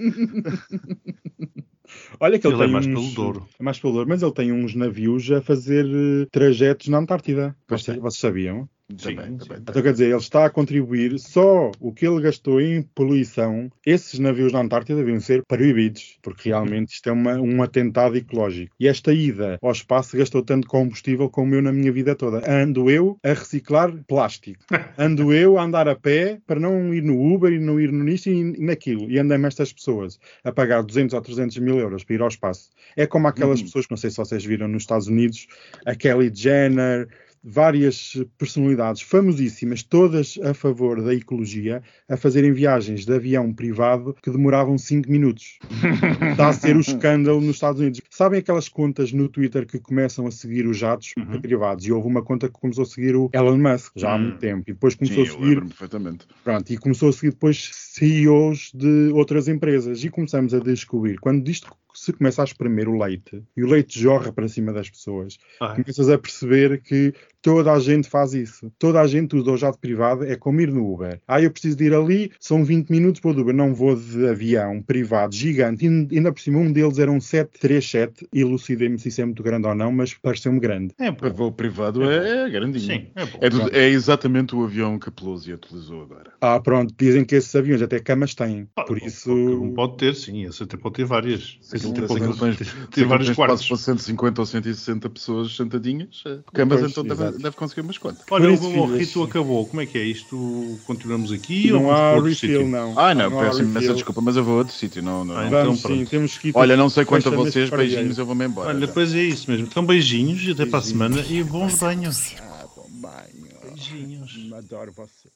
Olha 2.19 2.38
que 2.38 2.47
ele, 2.47 2.55
Ele 2.55 2.62
é 2.62 2.64
tem 2.64 2.73
mais 2.73 2.87
uns, 2.87 2.95
pelo 2.95 3.11
Douro. 3.12 3.49
É 3.59 3.62
mais 3.62 3.79
pelo 3.79 3.93
Douro, 3.93 4.09
mas 4.09 4.23
ele 4.23 4.33
tem 4.33 4.53
uns 4.53 4.75
navios 4.75 5.31
a 5.31 5.40
fazer 5.40 5.85
eh, 5.87 6.27
trajetos 6.31 6.88
na 6.88 6.99
Antártida. 6.99 7.57
Vocês, 7.69 7.97
tem. 7.97 7.99
vocês 8.01 8.21
sabiam? 8.21 8.69
Sim, 8.99 9.16
Também, 9.16 9.31
sim. 9.33 9.37
também. 9.38 9.59
Então 9.62 9.83
quer 9.83 9.92
dizer, 9.92 10.07
ele 10.09 10.16
está 10.16 10.44
a 10.44 10.51
contribuir 10.51 11.18
só 11.18 11.70
o 11.81 11.90
que 11.92 12.07
ele 12.07 12.20
gastou 12.20 12.61
em 12.61 12.83
poluição. 12.83 13.70
Esses 13.85 14.18
navios 14.18 14.53
na 14.53 14.61
Antártida 14.61 14.99
deviam 14.99 15.18
ser 15.20 15.42
proibidos, 15.49 16.18
porque 16.23 16.51
realmente 16.51 16.92
isto 16.92 17.09
é 17.09 17.12
uma- 17.12 17.40
um 17.40 17.62
atentado 17.62 18.14
ecológico. 18.16 18.75
E 18.79 18.87
esta 18.87 19.11
ida 19.12 19.59
ao 19.62 19.73
espaço 19.73 20.16
gastou 20.18 20.42
tanto 20.42 20.68
combustível 20.68 21.31
como 21.31 21.55
eu 21.55 21.62
na 21.62 21.73
minha 21.73 21.90
vida 21.90 22.14
toda. 22.14 22.42
Ando 22.47 22.90
eu 22.90 23.16
a 23.25 23.29
reciclar 23.33 23.90
plástico. 24.07 24.62
Ando 24.99 25.33
eu 25.33 25.59
a 25.59 25.62
andar 25.64 25.88
a 25.88 25.97
pé 25.97 26.38
para 26.47 26.61
não 26.61 26.92
ir 26.92 27.03
no 27.03 27.35
Uber 27.35 27.53
e 27.55 27.59
não 27.59 27.81
ir 27.81 27.90
no 27.90 28.05
nisto 28.05 28.29
e 28.29 28.44
naquilo. 28.62 29.11
E 29.11 29.18
andam 29.18 29.44
estas 29.47 29.73
pessoas 29.73 30.20
a 30.44 30.53
pagar 30.53 30.83
200 30.83 31.14
ou 31.14 31.23
300 31.23 31.57
mil 31.59 31.79
euros 31.79 32.05
para 32.05 32.14
ir 32.16 32.20
ao 32.20 32.29
espaço. 32.29 32.68
É 32.97 33.07
como 33.07 33.27
aquelas 33.29 33.61
Uhum. 33.61 33.64
pessoas 33.64 33.87
que 33.87 33.92
não 33.92 33.97
sei 33.99 34.11
se 34.11 34.18
vocês 34.18 34.44
viram 34.44 34.68
nos 34.68 34.83
Estados 34.83 35.09
Unidos, 35.09 35.47
a 35.87 35.94
Kelly 35.94 36.31
Jenner, 36.35 37.09
várias 37.46 38.16
personalidades 38.38 39.02
famosíssimas, 39.02 39.83
todas 39.83 40.38
a 40.42 40.54
favor 40.54 41.02
da 41.02 41.14
ecologia, 41.14 41.83
a 42.09 42.16
fazerem 42.16 42.52
viagens 42.52 43.04
de 43.04 43.12
avião 43.12 43.52
privado 43.52 44.16
que 44.22 44.30
demoravam 44.30 44.78
5 44.78 45.11
minutos. 45.11 45.59
Está 46.33 46.48
a 46.48 46.52
ser 46.54 46.76
o 46.76 46.80
escândalo 46.80 47.40
nos 47.40 47.57
Estados 47.57 47.80
Unidos. 47.80 48.00
Sabem 48.09 48.38
aquelas 48.40 48.68
contas 48.68 49.12
no 49.12 49.28
Twitter 49.28 49.66
que 49.66 49.78
começam 49.78 50.26
a 50.26 50.30
seguir 50.30 50.66
os 50.66 50.78
jatos 50.78 51.12
Uhum. 51.18 51.40
privados? 51.40 51.85
E 51.87 51.92
houve 51.92 52.09
uma 52.09 52.22
conta 52.22 52.48
que 52.48 52.54
começou 52.54 52.83
a 52.83 52.87
seguir 52.87 53.14
o 53.14 53.28
Elon 53.33 53.59
Musk 53.59 53.92
já 53.96 54.12
há 54.12 54.16
Hum. 54.16 54.20
muito 54.22 54.38
tempo. 54.38 54.62
E 54.66 54.72
depois 54.72 54.94
Sim, 54.94 54.98
começou 55.00 55.22
a 55.22 55.26
eu 55.26 55.33
seguir 55.33 55.61
perfeitamente. 55.66 56.26
Pronto, 56.42 56.72
e 56.72 56.78
começou 56.78 57.09
a 57.09 57.12
seguir 57.12 57.30
depois 57.33 57.70
CEOs 57.72 58.70
de 58.74 59.11
outras 59.12 59.48
empresas 59.48 60.02
e 60.02 60.09
começamos 60.11 60.54
a 60.54 60.59
descobrir. 60.61 61.18
Quando 61.20 61.48
isto 61.48 61.70
se 61.94 62.12
começa 62.12 62.42
a 62.42 62.44
espremer 62.44 62.88
o 62.88 62.98
leite 62.98 63.42
e 63.57 63.62
o 63.62 63.66
leite 63.68 63.98
jorra 64.00 64.33
para 64.33 64.48
cima 64.48 64.72
das 64.72 64.90
pessoas, 64.90 65.38
Ah, 65.61 65.74
começas 65.76 66.09
a 66.09 66.18
perceber 66.18 66.80
que 66.83 67.14
toda 67.44 67.72
a 67.74 67.78
gente 67.78 68.09
faz 68.09 68.33
isso. 68.33 68.72
Toda 68.78 69.02
a 69.02 69.07
gente 69.07 69.37
usa 69.37 69.50
o 69.50 69.57
jato 69.59 69.78
privado, 69.78 70.24
é 70.24 70.35
como 70.35 70.62
ir 70.62 70.72
no 70.72 70.90
Uber. 70.90 71.20
Ah, 71.28 71.42
eu 71.42 71.50
preciso 71.50 71.76
de 71.76 71.85
ir 71.85 71.94
ali, 71.94 72.33
são 72.40 72.64
20 72.64 72.88
minutos 72.88 73.20
para 73.20 73.30
o 73.37 73.38
Uber. 73.38 73.54
Não 73.54 73.74
vou 73.74 73.94
de 73.94 74.26
avião 74.26 74.80
privado 74.80 75.35
gigante. 75.35 75.85
E 75.85 76.16
ainda 76.16 76.33
por 76.33 76.40
cima, 76.40 76.59
um 76.59 76.72
deles 76.72 76.98
era 76.98 77.12
um 77.12 77.20
737. 77.20 78.26
Elucidem-me 78.33 78.98
se 78.98 79.09
isso 79.09 79.20
é 79.20 79.24
muito 79.26 79.42
grande 79.42 79.66
ou 79.68 79.74
não, 79.74 79.92
mas 79.92 80.14
pareceu-me 80.14 80.59
grande. 80.59 80.94
é 80.98 81.11
O 81.11 81.12
bom. 81.14 81.30
voo 81.33 81.52
privado 81.52 82.02
É 82.11 82.14
é, 82.44 82.46
é 82.46 82.50
grandinho. 82.50 82.80
Sim, 82.85 83.09
é 83.14 83.26
bom. 83.26 83.38
É, 83.42 83.50
do- 83.50 83.76
é 83.76 83.88
exatamente 83.90 84.54
o 84.57 84.64
avião 84.64 84.98
que 84.98 85.11
a 85.11 85.12
Pelosi 85.12 85.52
utilizou 85.52 86.02
agora. 86.02 86.33
Ah, 86.40 86.59
pronto, 86.59 86.94
dizem 86.98 87.24
que 87.26 87.35
esses 87.35 87.54
aviões 87.54 87.83
até 87.83 87.98
camas 88.00 88.35
têm. 88.35 88.66
Ah, 88.74 88.85
Por 88.85 88.98
bom, 88.98 89.07
isso. 89.07 89.30
Um 89.35 89.74
pode 89.74 89.98
ter, 89.98 90.14
sim. 90.14 90.44
Esse 90.46 90.62
até 90.62 90.76
pode 90.78 90.94
ter 90.94 91.04
várias. 91.04 91.59
Esse 91.61 91.76
Aquilo 91.76 91.92
até 91.92 92.07
tem- 92.07 92.35
pode 92.35 92.57
ter, 92.90 93.04
vários 93.04 93.30
quartos. 93.33 93.66
para 93.68 93.76
150 93.76 94.40
ou 94.40 94.46
160 94.46 95.11
pessoas 95.11 95.54
sentadinhas, 95.54 96.22
eh, 96.26 96.38
camas 96.54 96.80
Pois, 96.80 96.90
então 96.92 97.02
deve, 97.04 97.22
exato. 97.22 97.34
Deve 97.38 97.57
conseguir 97.57 97.81
umas 97.83 97.99
quantas. 97.99 98.25
Olha, 98.31 98.53
o 98.53 98.70
meu 98.70 98.87
rito 98.97 99.23
acabou. 99.23 99.66
Como 99.66 99.81
é 99.81 99.87
que 99.87 99.99
é 99.99 100.03
isto? 100.03 100.79
Continuamos 100.87 101.33
aqui 101.33 101.70
Não 101.70 101.85
ou 101.87 101.92
há 101.92 102.12
outro 102.12 102.29
refill, 102.29 102.51
sítio? 102.61 102.68
não. 102.68 102.99
Ah, 102.99 103.14
não, 103.14 103.38
há 103.40 103.44
peço 103.44 103.62
imensa 103.62 103.94
desculpa, 103.94 104.20
mas 104.20 104.37
eu 104.37 104.44
vou 104.44 104.55
a 104.55 104.59
outro 104.59 104.75
sítio. 104.75 105.03
Não, 105.03 105.25
não. 105.25 105.37
Ah, 105.37 105.40
não. 105.42 105.47
então 105.49 105.64
Vamos 105.64 105.81
pronto. 105.83 105.99
sim, 105.99 106.05
temos 106.05 106.38
que 106.38 106.49
ir. 106.49 106.53
Olha, 106.57 106.77
não 106.77 106.88
sei 106.88 107.05
quanto 107.05 107.29
a 107.29 107.33
vocês, 107.33 107.70
beijinhos, 107.70 108.18
eu 108.18 108.27
vou-me 108.27 108.44
embora. 108.47 108.70
Olha, 108.70 108.87
depois 108.87 109.14
é 109.14 109.23
isso 109.23 109.51
mesmo. 109.51 109.66
Então 109.66 109.85
beijinhos 109.85 110.42
e 110.44 110.53
até 110.53 110.66
para 110.66 110.79
a 110.79 110.83
semana 110.83 111.20
e 111.20 111.42
bons 111.42 111.79
banhos. 111.79 112.35
Ah, 112.40 112.66
bom 112.75 112.88
banho. 112.90 113.49
Beijinhos. 113.64 114.53
Adoro 114.53 114.92
você. 114.92 115.29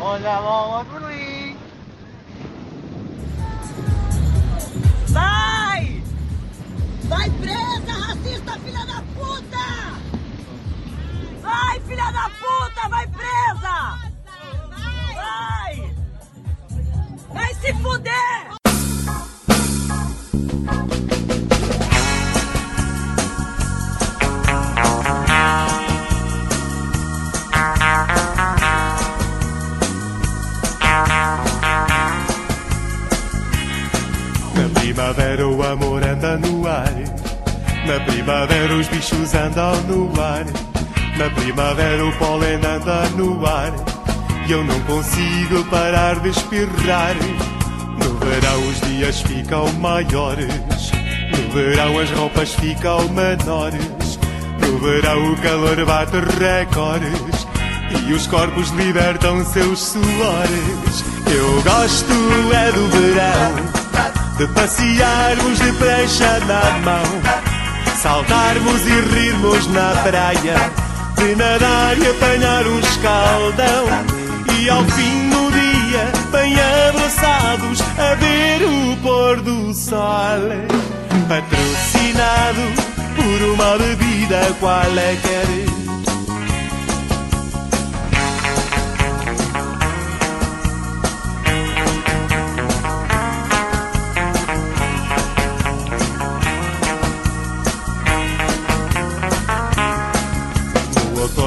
Olha 0.00 0.36
a 0.36 0.40
bola! 0.40 1.37
Vai! 5.10 6.02
Vai 7.04 7.30
presa, 7.30 7.92
racista, 7.92 8.58
filha 8.60 8.84
da 8.84 9.02
puta! 9.14 9.98
Vai, 11.40 11.80
filha 11.80 12.10
da 12.10 12.30
puta, 12.30 12.88
vai 12.88 13.06
presa! 13.08 13.98
Vai! 15.14 15.94
Vai 17.32 17.54
se 17.54 17.72
fuder! 17.74 18.47
Na 37.88 37.98
primavera 38.00 38.74
os 38.74 38.86
bichos 38.88 39.34
andam 39.34 39.74
no 39.84 40.20
ar. 40.20 40.44
Na 41.16 41.30
primavera 41.30 42.04
o 42.04 42.12
pólen 42.18 42.56
anda 42.56 43.08
no 43.16 43.46
ar. 43.46 43.72
E 44.46 44.52
eu 44.52 44.62
não 44.62 44.78
consigo 44.80 45.64
parar 45.70 46.20
de 46.20 46.28
espirrar. 46.28 47.16
No 47.98 48.14
verão 48.18 48.68
os 48.68 48.78
dias 48.82 49.22
ficam 49.22 49.72
maiores. 49.80 50.92
No 51.32 51.50
verão 51.54 51.98
as 51.98 52.10
roupas 52.10 52.54
ficam 52.56 53.08
menores. 53.08 54.18
No 54.60 54.78
verão 54.80 55.32
o 55.32 55.36
calor 55.38 55.82
bate 55.86 56.18
recordes. 56.38 57.46
e 58.06 58.12
os 58.12 58.26
corpos 58.26 58.68
libertam 58.72 59.42
seus 59.46 59.80
suores. 59.80 61.04
Eu 61.26 61.62
gosto 61.62 62.12
é 62.52 62.72
do 62.72 62.86
verão, 62.88 64.36
de 64.36 64.46
passearmos 64.48 65.58
de 65.58 65.72
prancha 65.72 66.38
na 66.40 66.78
mão, 66.84 67.47
saltarmos 68.08 68.86
e 68.86 69.00
rirmos 69.14 69.66
na 69.66 69.90
praia, 70.02 70.56
de 71.16 71.34
nadar 71.36 71.98
e 71.98 72.08
apanhar 72.08 72.66
um 72.66 72.78
escaldão. 72.80 73.84
E 74.58 74.70
ao 74.70 74.82
fim 74.84 75.28
do 75.28 75.50
dia, 75.52 76.10
bem 76.32 76.54
abraçados, 76.88 77.82
a 77.98 78.14
ver 78.14 78.62
o 78.64 78.96
pôr 79.02 79.42
do 79.42 79.74
sol. 79.74 80.40
Patrocinado 81.28 82.62
por 83.14 83.42
uma 83.52 83.76
bebida 83.76 84.56
qualquer. 84.58 85.46
No 85.84 85.87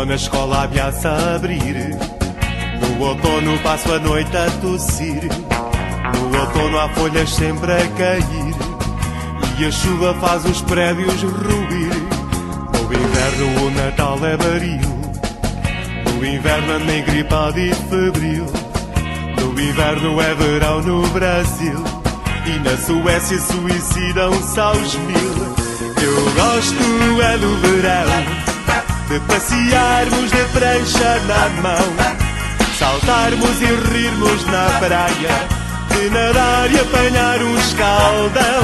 outono 0.01 0.13
a 0.13 0.15
escola 0.15 0.63
havia-se 0.63 1.07
a 1.07 1.35
abrir. 1.35 1.95
No 2.81 3.05
outono 3.05 3.57
passo 3.59 3.93
a 3.93 3.99
noite 3.99 4.35
a 4.35 4.49
tossir. 4.59 5.21
No 6.13 6.39
outono 6.39 6.79
há 6.79 6.89
folhas 6.89 7.29
sempre 7.29 7.71
a 7.71 7.87
cair. 7.89 8.55
E 9.59 9.65
a 9.65 9.71
chuva 9.71 10.13
faz 10.15 10.45
os 10.45 10.61
prédios 10.61 11.21
ruir. 11.21 11.93
No 12.73 12.93
inverno 12.93 13.65
o 13.65 13.71
Natal 13.71 14.17
é 14.25 14.37
baril. 14.37 15.01
No 16.15 16.25
inverno 16.25 16.73
ando 16.73 16.91
engripado 16.91 17.59
e 17.59 17.73
febril. 17.73 18.45
No 19.39 19.61
inverno 19.61 20.19
é 20.19 20.33
verão 20.33 20.81
no 20.81 21.07
Brasil. 21.09 21.83
E 22.47 22.59
na 22.59 22.75
Suécia 22.75 23.39
suicidam-se 23.39 24.59
aos 24.59 24.95
mil. 24.95 25.55
Eu 26.01 26.31
gosto 26.33 27.21
é 27.21 27.37
do 27.37 27.55
verão. 27.57 28.40
De 29.11 29.19
passearmos 29.27 30.31
de 30.31 30.41
prancha 30.53 31.19
na 31.27 31.49
mão 31.61 31.85
Saltarmos 32.79 33.61
e 33.61 33.65
rirmos 33.65 34.45
na 34.45 34.69
praia 34.79 35.47
De 35.89 36.09
nadar 36.09 36.71
e 36.71 36.79
apanhar 36.79 37.43
um 37.43 37.57
escaldão 37.57 38.63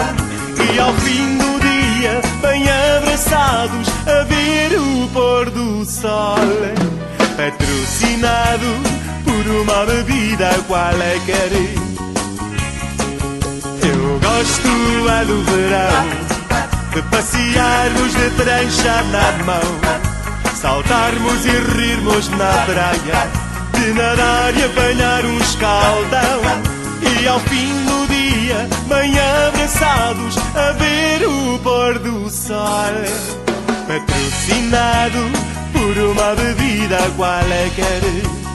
E 0.73 0.79
ao 0.79 0.93
fim 0.93 1.37
do 1.37 1.59
dia, 1.59 2.21
bem 2.41 2.63
abraçados 2.95 3.89
A 4.07 4.23
ver 4.23 4.79
o 4.79 5.09
pôr 5.09 5.49
do 5.49 5.83
sol. 5.83 6.37
Patrocinado 7.35 8.67
por 9.25 9.51
uma 9.51 9.85
bebida 9.85 10.49
qualquer. 10.65 11.51
Eu 13.83 14.17
gosto 14.21 15.09
é 15.09 15.25
do 15.25 15.43
verão 15.43 16.27
de 16.93 17.01
passearmos 17.11 18.13
de 18.13 18.29
prancha 18.31 19.03
na 19.11 19.43
mão, 19.43 20.06
saltarmos 20.67 21.45
e 21.45 21.77
rirmos 21.77 22.27
na 22.29 22.51
praia, 22.65 23.29
de 23.73 23.93
nadar 23.93 24.53
e 24.53 24.63
apanhar 24.65 25.23
um 25.23 25.37
escaldão. 25.37 26.41
E 27.01 27.25
ao 27.25 27.39
fim 27.39 27.73
do 27.85 28.05
dia, 28.07 28.67
bem 28.89 29.13
abraçados, 29.17 30.35
a 30.55 30.73
ver 30.73 31.25
o 31.25 31.57
pôr 31.59 31.99
do 31.99 32.29
sol. 32.29 32.57
Patrocinado 33.87 35.31
por 35.71 35.97
uma 35.97 36.35
bebida 36.35 36.97
qualquer. 37.15 38.46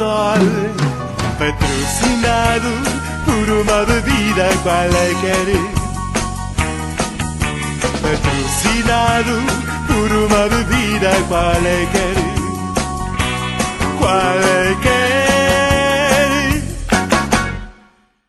Sol. 0.00 0.40
Patrocinado 1.38 2.72
por 3.26 3.46
uma 3.60 3.84
bebida 3.84 4.48
qualquer. 4.62 5.48
Patrocinado 8.04 9.36
por 9.86 10.10
uma 10.24 10.48
bebida 10.48 11.10
qualquer. 11.28 12.16
Qualquer. 13.98 15.29